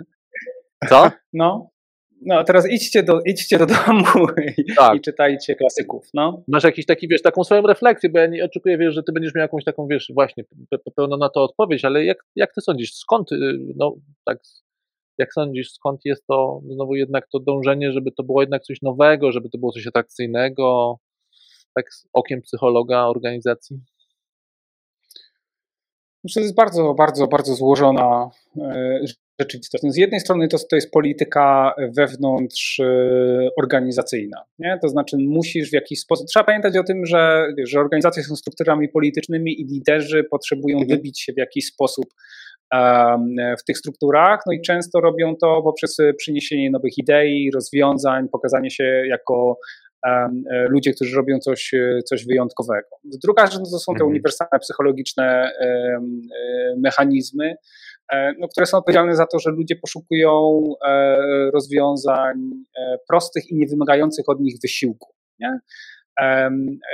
Co? 0.89 1.11
No. 1.33 1.73
No, 2.25 2.35
a 2.35 2.43
teraz 2.43 2.71
idźcie 2.71 3.03
do, 3.03 3.21
idźcie 3.25 3.57
do 3.57 3.65
domu 3.65 4.27
i, 4.57 4.73
tak. 4.75 4.95
i, 4.95 5.01
czytajcie 5.01 5.55
klasyków, 5.55 6.09
no. 6.13 6.43
Masz 6.47 6.63
jakiś 6.63 6.85
taki, 6.85 7.07
wiesz, 7.07 7.21
taką 7.21 7.43
swoją 7.43 7.61
refleksję, 7.61 8.09
bo 8.09 8.19
ja 8.19 8.27
nie 8.27 8.45
oczekuję, 8.45 8.77
wiesz, 8.77 8.93
że 8.93 9.03
ty 9.03 9.11
będziesz 9.11 9.35
miał 9.35 9.41
jakąś 9.41 9.63
taką, 9.63 9.87
wiesz, 9.87 10.11
właśnie 10.13 10.43
pełną 10.95 11.17
na 11.17 11.29
to 11.29 11.43
odpowiedź, 11.43 11.85
ale 11.85 12.05
jak, 12.05 12.17
jak 12.35 12.53
ty 12.53 12.61
sądzisz, 12.61 12.93
skąd, 12.93 13.31
y, 13.31 13.37
no, 13.75 13.95
tak, 14.25 14.39
jak 15.17 15.33
sądzisz, 15.33 15.71
skąd 15.71 16.01
jest 16.05 16.25
to 16.27 16.61
znowu 16.69 16.95
jednak 16.95 17.27
to 17.31 17.39
dążenie, 17.39 17.91
żeby 17.91 18.11
to 18.11 18.23
było 18.23 18.41
jednak 18.41 18.63
coś 18.63 18.81
nowego, 18.81 19.31
żeby 19.31 19.49
to 19.49 19.57
było 19.57 19.71
coś 19.71 19.87
atrakcyjnego, 19.87 20.97
tak 21.75 21.93
z 21.93 22.07
okiem 22.13 22.41
psychologa 22.41 23.05
organizacji? 23.05 23.79
Myślę, 26.23 26.39
że 26.39 26.43
to 26.43 26.45
jest 26.45 26.55
bardzo, 26.55 26.93
bardzo, 26.93 27.27
bardzo 27.27 27.55
złożona 27.55 28.29
e, 28.57 28.99
rzeczywistość. 29.39 29.83
No, 29.83 29.91
z 29.91 29.97
jednej 29.97 30.19
strony 30.19 30.47
to, 30.47 30.57
to 30.69 30.75
jest 30.75 30.91
polityka 30.91 31.73
wewnątrz 31.97 32.79
e, 32.79 33.49
organizacyjna, 33.57 34.43
nie? 34.59 34.79
to 34.81 34.89
znaczy 34.89 35.17
musisz 35.19 35.69
w 35.69 35.73
jakiś 35.73 35.99
sposób, 35.99 36.27
trzeba 36.27 36.43
pamiętać 36.43 36.77
o 36.77 36.83
tym, 36.83 37.05
że, 37.05 37.47
że 37.67 37.79
organizacje 37.79 38.23
są 38.23 38.35
strukturami 38.35 38.89
politycznymi 38.89 39.61
i 39.61 39.65
liderzy 39.65 40.23
potrzebują 40.23 40.77
mhm. 40.77 40.97
wybić 40.97 41.21
się 41.21 41.33
w 41.33 41.37
jakiś 41.37 41.65
sposób 41.65 42.05
w 43.59 43.63
tych 43.65 43.77
strukturach, 43.77 44.39
no 44.47 44.53
i 44.53 44.61
często 44.61 45.01
robią 45.01 45.35
to 45.35 45.61
poprzez 45.63 45.97
przyniesienie 46.17 46.71
nowych 46.71 46.97
idei, 46.97 47.51
rozwiązań, 47.53 48.29
pokazanie 48.29 48.71
się 48.71 48.83
jako 48.83 49.57
ludzie, 50.69 50.93
którzy 50.93 51.15
robią 51.15 51.39
coś, 51.39 51.73
e, 51.73 51.99
coś 52.05 52.25
wyjątkowego. 52.25 52.87
Druga 53.03 53.45
rzecz 53.45 53.59
no 53.59 53.65
to 53.71 53.79
są 53.79 53.91
te 53.91 53.95
mhm. 53.95 54.09
uniwersalne 54.09 54.59
psychologiczne 54.59 55.51
e, 55.59 55.99
mechanizmy, 56.77 57.55
no, 58.39 58.47
które 58.47 58.65
są 58.65 58.77
odpowiedzialne 58.77 59.15
za 59.15 59.25
to, 59.25 59.39
że 59.39 59.51
ludzie 59.51 59.75
poszukują 59.75 60.61
rozwiązań 61.53 62.35
prostych 63.07 63.49
i 63.49 63.55
niewymagających 63.55 64.29
od 64.29 64.39
nich 64.39 64.55
wysiłku. 64.61 65.13
Nie? 65.39 65.59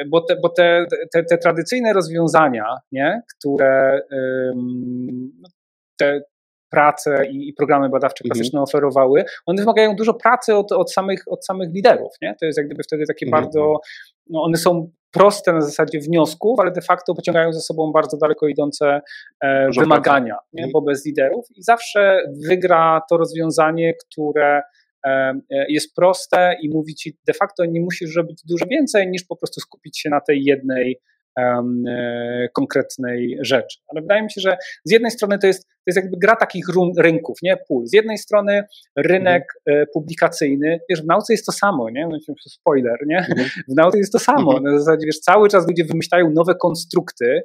Bo, 0.08 0.22
te, 0.22 0.36
bo 0.36 0.50
te, 0.50 0.86
te, 1.14 1.24
te 1.24 1.38
tradycyjne 1.38 1.94
rozwiązania, 1.94 2.76
nie? 2.92 3.22
które 3.38 4.02
te, 6.00 6.22
prace 6.70 7.26
i, 7.32 7.50
i 7.50 7.54
programy 7.54 7.90
badawcze 7.90 8.24
mhm. 8.24 8.30
klasyczne 8.30 8.60
mhm. 8.60 8.64
oferowały, 8.64 9.26
one 9.46 9.62
wymagają 9.62 9.96
dużo 9.96 10.14
pracy 10.14 10.56
od, 10.56 10.72
od, 10.72 10.94
samych, 10.94 11.24
od 11.28 11.46
samych 11.46 11.70
liderów. 11.74 12.14
Nie? 12.22 12.36
To 12.40 12.46
jest 12.46 12.58
jak 12.58 12.68
gdyby 12.68 12.84
wtedy 12.84 13.04
takie 13.08 13.26
mhm. 13.26 13.44
bardzo, 13.44 13.74
no 14.30 14.44
one 14.44 14.58
są 14.58 14.92
proste 15.12 15.54
na 15.54 15.62
zasadzie 15.62 16.00
wniosków, 16.00 16.60
ale 16.60 16.72
de 16.72 16.82
facto 16.82 17.16
pociągają 17.16 17.54
za 17.54 17.60
sobą 17.60 17.92
bardzo 17.92 18.18
daleko 18.18 18.48
idące 18.48 19.02
e, 19.44 19.70
wymagania, 19.80 20.38
nie? 20.54 20.64
Mhm. 20.64 20.72
bo 20.72 20.82
bez 20.82 21.06
liderów 21.06 21.46
i 21.56 21.64
zawsze 21.64 22.22
wygra 22.48 23.02
to 23.10 23.18
rozwiązanie, 23.18 23.94
które 23.94 24.62
e, 25.06 25.10
e, 25.10 25.66
jest 25.70 25.96
proste 25.96 26.56
i 26.62 26.70
mówi 26.70 26.96
ci 26.96 27.18
de 27.28 27.34
facto 27.34 27.66
nie 27.66 27.82
musisz 27.82 28.16
robić 28.16 28.42
dużo 28.50 28.66
więcej 28.66 29.08
niż 29.08 29.24
po 29.24 29.36
prostu 29.36 29.62
skupić 29.62 30.00
się 30.00 30.10
na 30.10 30.22
tej 30.22 30.44
jednej 30.44 31.00
konkretnej 32.54 33.38
rzeczy. 33.42 33.80
Ale 33.88 34.02
wydaje 34.02 34.24
mi 34.24 34.32
się, 34.32 34.42
że 34.42 34.58
z 34.86 34.92
jednej 34.92 35.12
strony 35.12 35.40
to 35.40 35.48
jest, 35.48 35.68
to 35.68 35.84
jest 35.88 35.98
jakby 35.98 36.18
gra 36.18 36.36
takich 36.36 36.66
rynków, 36.98 37.38
nie? 37.44 37.58
Pól. 37.68 37.86
Z 37.86 37.94
jednej 37.94 38.18
strony 38.18 38.64
rynek 38.98 39.44
mhm. 39.66 39.88
publikacyjny, 39.94 40.80
wiesz, 40.90 41.02
w 41.02 41.06
nauce 41.06 41.34
jest 41.34 41.46
to 41.46 41.52
samo, 41.52 41.90
nie? 41.90 42.08
No, 42.08 42.18
spoiler, 42.48 42.98
nie? 43.08 43.18
Mhm. 43.18 43.50
W 43.68 43.76
nauce 43.76 43.98
jest 43.98 44.14
to 44.14 44.20
samo. 44.20 44.58
Mhm. 44.58 44.64
Na 44.64 44.80
zasadzie, 44.80 45.06
wiesz, 45.06 45.20
cały 45.20 45.50
czas 45.50 45.68
ludzie 45.68 45.84
wymyślają 45.86 46.32
nowe 46.32 46.56
konstrukty, 46.56 47.42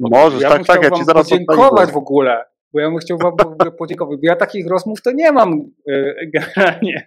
Możesz, 0.00 0.42
ja 0.42 0.50
tak, 0.50 0.66
tak, 0.66 0.82
ja 0.82 0.90
ci 0.90 1.04
zaraz 1.04 1.28
podziękować 1.28 1.92
w 1.92 1.96
ogóle, 1.96 2.44
bo 2.72 2.80
ja 2.80 2.90
bym 2.90 2.98
chciał 2.98 3.18
wam 3.18 3.36
w 3.36 3.46
ogóle 3.46 3.70
podziękować, 3.70 4.16
bo 4.16 4.26
ja 4.26 4.36
takich 4.36 4.66
rozmów 4.66 5.02
to 5.02 5.12
nie 5.12 5.32
mam 5.32 5.70
e, 5.88 6.14
generalnie. 6.26 7.06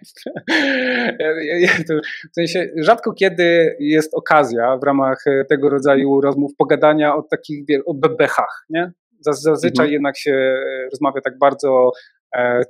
W 2.30 2.34
sensie 2.34 2.68
rzadko 2.76 3.12
kiedy 3.12 3.76
jest 3.80 4.14
okazja 4.14 4.76
w 4.76 4.84
ramach 4.84 5.26
e, 5.26 5.44
tego 5.44 5.70
rodzaju 5.70 6.20
rozmów 6.20 6.52
pogadania 6.58 7.16
o 7.16 7.22
takich, 7.22 7.64
o 7.86 7.94
bebechach, 7.94 8.66
nie? 8.70 8.92
Zazwyczaj 9.20 9.86
mhm. 9.86 9.92
jednak 9.92 10.18
się 10.18 10.54
rozmawia 10.92 11.20
tak 11.20 11.38
bardzo 11.38 11.92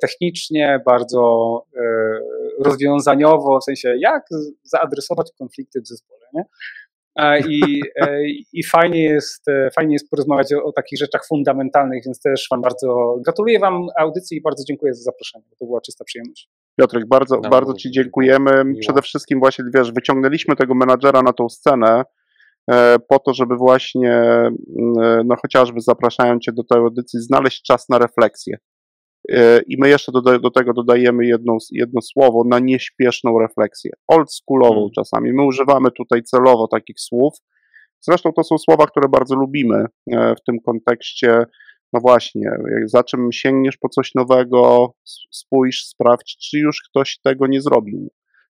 technicznie, 0.01 0.81
bardzo 0.87 1.63
rozwiązaniowo, 2.65 3.59
w 3.61 3.65
sensie 3.65 3.95
jak 3.99 4.27
zaadresować 4.63 5.31
konflikty 5.39 5.81
w 5.81 5.87
zespole. 5.87 6.21
Nie? 6.35 6.45
I, 7.49 7.81
e, 7.97 8.21
i 8.53 8.65
fajnie, 8.65 9.05
jest, 9.05 9.49
e, 9.49 9.71
fajnie 9.71 9.93
jest 9.93 10.11
porozmawiać 10.11 10.53
o, 10.53 10.65
o, 10.65 10.73
takich 10.73 10.99
rzeczach 10.99 11.27
fundamentalnych, 11.27 12.05
więc 12.05 12.21
też 12.21 12.47
Wam 12.51 12.61
bardzo 12.61 13.17
gratuluję 13.25 13.59
Wam 13.59 13.87
audycji 13.99 14.39
i 14.39 14.41
bardzo 14.41 14.65
dziękuję 14.69 14.95
za 14.95 15.03
zaproszenie. 15.03 15.45
To 15.59 15.67
była 15.67 15.81
czysta 15.81 16.05
przyjemność. 16.05 16.49
Piotrek, 16.81 17.09
bardzo, 17.09 17.41
no, 17.43 17.51
bardzo 17.51 17.75
Ci 17.75 17.91
dziękujemy. 17.91 18.65
Miło. 18.65 18.81
Przede 18.81 19.03
wszystkim 19.03 19.41
właśnie, 19.41 19.65
wiesz, 19.75 19.93
wyciągnęliśmy 19.93 20.57
tego 20.57 20.75
menadżera 20.75 21.23
na 21.23 21.33
tą 21.33 21.49
scenę 21.49 22.03
e, 22.71 22.97
po 23.09 23.19
to, 23.19 23.35
żeby 23.35 23.57
właśnie, 23.57 24.23
no 25.25 25.37
chociażby 25.43 25.81
zapraszając 25.81 26.45
Cię 26.45 26.53
do 26.53 26.65
tej 26.65 26.79
audycji, 26.79 27.21
znaleźć 27.21 27.63
czas 27.63 27.89
na 27.89 27.99
refleksję. 27.99 28.57
I 29.67 29.77
my 29.79 29.89
jeszcze 29.89 30.13
do, 30.13 30.39
do 30.39 30.51
tego 30.51 30.73
dodajemy 30.73 31.27
jedno, 31.27 31.57
jedno 31.71 32.01
słowo 32.01 32.45
na 32.49 32.59
nieśpieszną 32.59 33.39
refleksję, 33.39 33.91
oldschoolową 34.09 34.75
hmm. 34.75 34.91
czasami. 34.95 35.33
My 35.33 35.43
używamy 35.43 35.91
tutaj 35.91 36.23
celowo 36.23 36.69
takich 36.69 37.01
słów. 37.01 37.35
Zresztą 38.01 38.33
to 38.33 38.45
są 38.45 38.59
słowa, 38.59 38.87
które 38.87 39.09
bardzo 39.09 39.35
lubimy 39.35 39.85
e, 40.13 40.35
w 40.35 40.43
tym 40.47 40.61
kontekście. 40.67 41.45
No 41.93 42.01
właśnie, 42.01 42.51
za 42.85 43.05
czym 43.05 43.33
sięgniesz 43.33 43.77
po 43.77 43.89
coś 43.89 44.15
nowego, 44.15 44.93
spójrz, 45.31 45.85
sprawdź, 45.85 46.37
czy 46.51 46.59
już 46.59 46.83
ktoś 46.91 47.19
tego 47.25 47.47
nie 47.47 47.61
zrobił, 47.61 48.11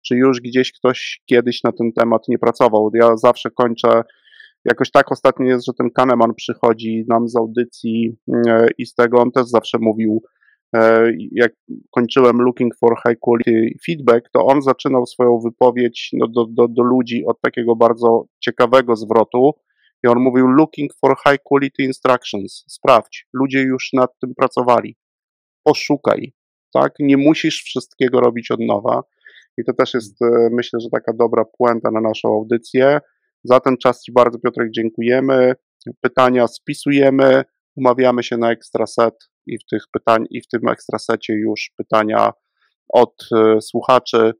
czy 0.08 0.16
już 0.16 0.42
gdzieś 0.42 0.72
ktoś 0.72 1.22
kiedyś 1.26 1.64
na 1.64 1.72
ten 1.72 1.92
temat 1.94 2.28
nie 2.28 2.40
pracował. 2.40 2.92
Ja 2.94 3.18
zawsze 3.18 3.50
kończę 3.52 4.04
jakoś 4.66 4.92
tak 4.92 5.12
ostatnio 5.12 5.46
jest, 5.46 5.66
że 5.66 5.74
ten 5.74 5.90
Kahneman 5.92 6.34
przychodzi 6.36 7.06
nam 7.10 7.28
z 7.28 7.36
audycji 7.36 8.16
e, 8.48 8.68
i 8.78 8.86
z 8.86 8.94
tego 8.94 9.18
on 9.18 9.32
też 9.32 9.46
zawsze 9.46 9.78
mówił, 9.82 10.22
E, 10.22 10.35
jak 11.32 11.52
kończyłem 11.92 12.42
Looking 12.42 12.76
for 12.76 12.96
High 13.08 13.20
Quality 13.20 13.78
Feedback, 13.86 14.30
to 14.34 14.46
on 14.46 14.62
zaczynał 14.62 15.06
swoją 15.06 15.40
wypowiedź 15.40 16.10
no, 16.14 16.28
do, 16.28 16.46
do, 16.46 16.68
do 16.68 16.84
ludzi 16.84 17.26
od 17.26 17.42
takiego 17.42 17.76
bardzo 17.76 18.26
ciekawego 18.40 18.96
zwrotu. 18.96 19.54
I 20.04 20.08
on 20.08 20.20
mówił: 20.20 20.48
Looking 20.48 20.92
for 21.02 21.16
High 21.28 21.42
Quality 21.44 21.84
Instructions. 21.84 22.64
Sprawdź, 22.68 23.28
ludzie 23.34 23.60
już 23.60 23.90
nad 23.94 24.10
tym 24.22 24.34
pracowali. 24.36 24.98
Poszukaj, 25.64 26.34
tak? 26.74 26.94
Nie 27.00 27.18
musisz 27.18 27.64
wszystkiego 27.64 28.20
robić 28.20 28.52
od 28.52 28.60
nowa. 28.60 29.04
I 29.58 29.64
to 29.64 29.74
też 29.74 29.94
jest, 29.94 30.22
e, 30.22 30.50
myślę, 30.52 30.80
że 30.80 30.90
taka 30.90 31.14
dobra 31.14 31.46
puenta 31.58 31.92
na 31.92 32.02
naszą 32.02 32.30
audycję. 32.30 33.00
Za 33.44 33.60
ten 33.60 33.78
czas 33.78 34.04
Ci 34.04 34.12
bardzo, 34.12 34.40
Piotrek, 34.40 34.72
dziękujemy. 34.72 35.54
Pytania 36.02 36.48
spisujemy, 36.48 37.44
umawiamy 37.76 38.24
się 38.24 38.38
na 38.38 38.52
ekstra 38.52 38.88
set 38.88 39.16
i 39.48 39.58
w 39.58 39.66
tych 39.66 39.84
pytań, 39.92 40.26
i 40.30 40.42
w 40.42 40.48
tym 40.48 40.68
ekstrasecie 40.68 41.34
już 41.34 41.72
pytania 41.78 42.32
od 42.90 43.30
e, 43.32 43.62
słuchaczy, 43.62 44.32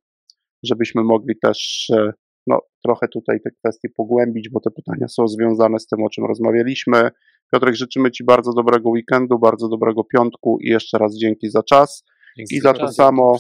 żebyśmy 0.64 1.04
mogli 1.04 1.40
też 1.40 1.90
e, 1.90 2.14
no, 2.48 2.62
trochę 2.84 3.08
tutaj 3.08 3.42
te 3.42 3.52
kwestie 3.52 3.90
pogłębić, 3.90 4.50
bo 4.50 4.60
te 4.60 4.72
pytania 4.72 5.08
są 5.08 5.28
związane 5.28 5.80
z 5.80 5.88
tym, 5.88 6.04
o 6.04 6.10
czym 6.10 6.26
rozmawialiśmy. 6.26 7.10
Piotrek, 7.52 7.76
życzymy 7.76 8.12
Ci 8.12 8.24
bardzo 8.24 8.54
dobrego 8.54 8.90
weekendu, 8.90 9.40
bardzo 9.40 9.68
dobrego 9.68 10.04
piątku 10.04 10.58
i 10.62 10.70
jeszcze 10.70 10.98
raz 10.98 11.18
dzięki 11.18 11.50
za 11.50 11.64
czas. 11.64 12.04
Dzięki 12.38 12.56
I 12.56 12.60
za, 12.60 12.74
to 12.74 12.92
samo 12.92 13.38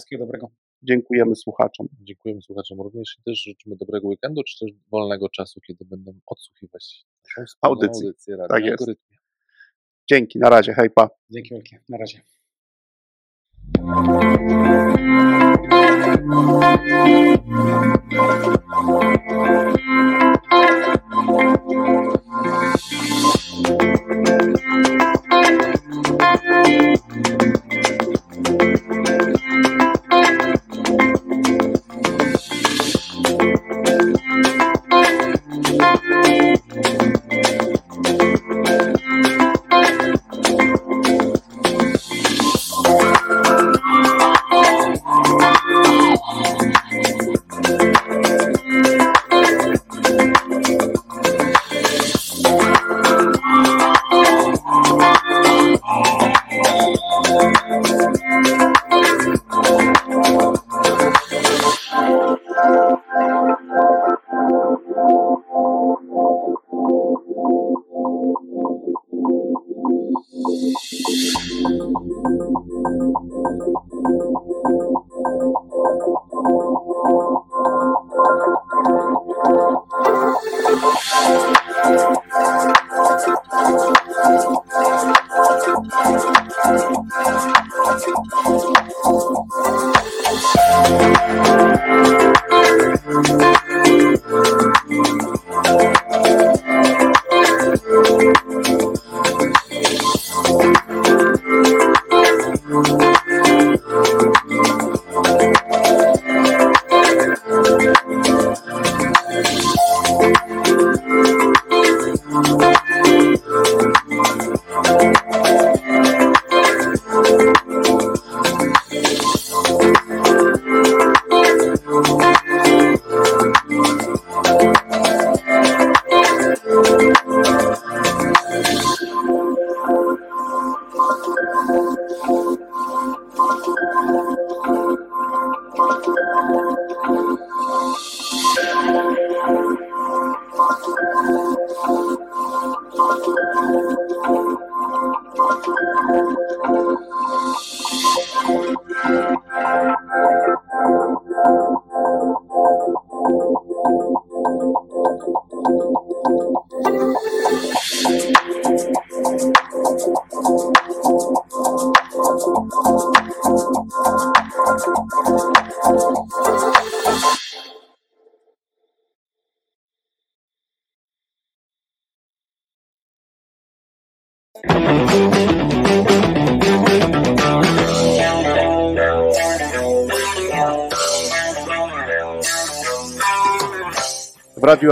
dziękujemy 0.83 1.35
słuchaczom. 1.35 1.87
Dziękujemy 2.01 2.41
słuchaczom 2.41 2.81
również 2.81 3.17
i 3.19 3.23
też 3.23 3.43
życzymy 3.43 3.75
dobrego 3.75 4.07
weekendu, 4.07 4.41
czy 4.43 4.65
też 4.65 4.73
wolnego 4.91 5.29
czasu, 5.29 5.59
kiedy 5.67 5.85
będą 5.85 6.11
odsłuchiwać 6.25 7.05
audycję. 7.61 8.07
audycję 8.07 8.37
tak 8.49 8.65
jest. 8.65 8.85
Dzięki, 10.09 10.39
na 10.39 10.49
razie, 10.49 10.73
hejpa. 10.73 11.09
Dzięki 11.29 11.49
wielkie, 11.49 11.79
na 11.89 11.97
razie. 11.97 12.21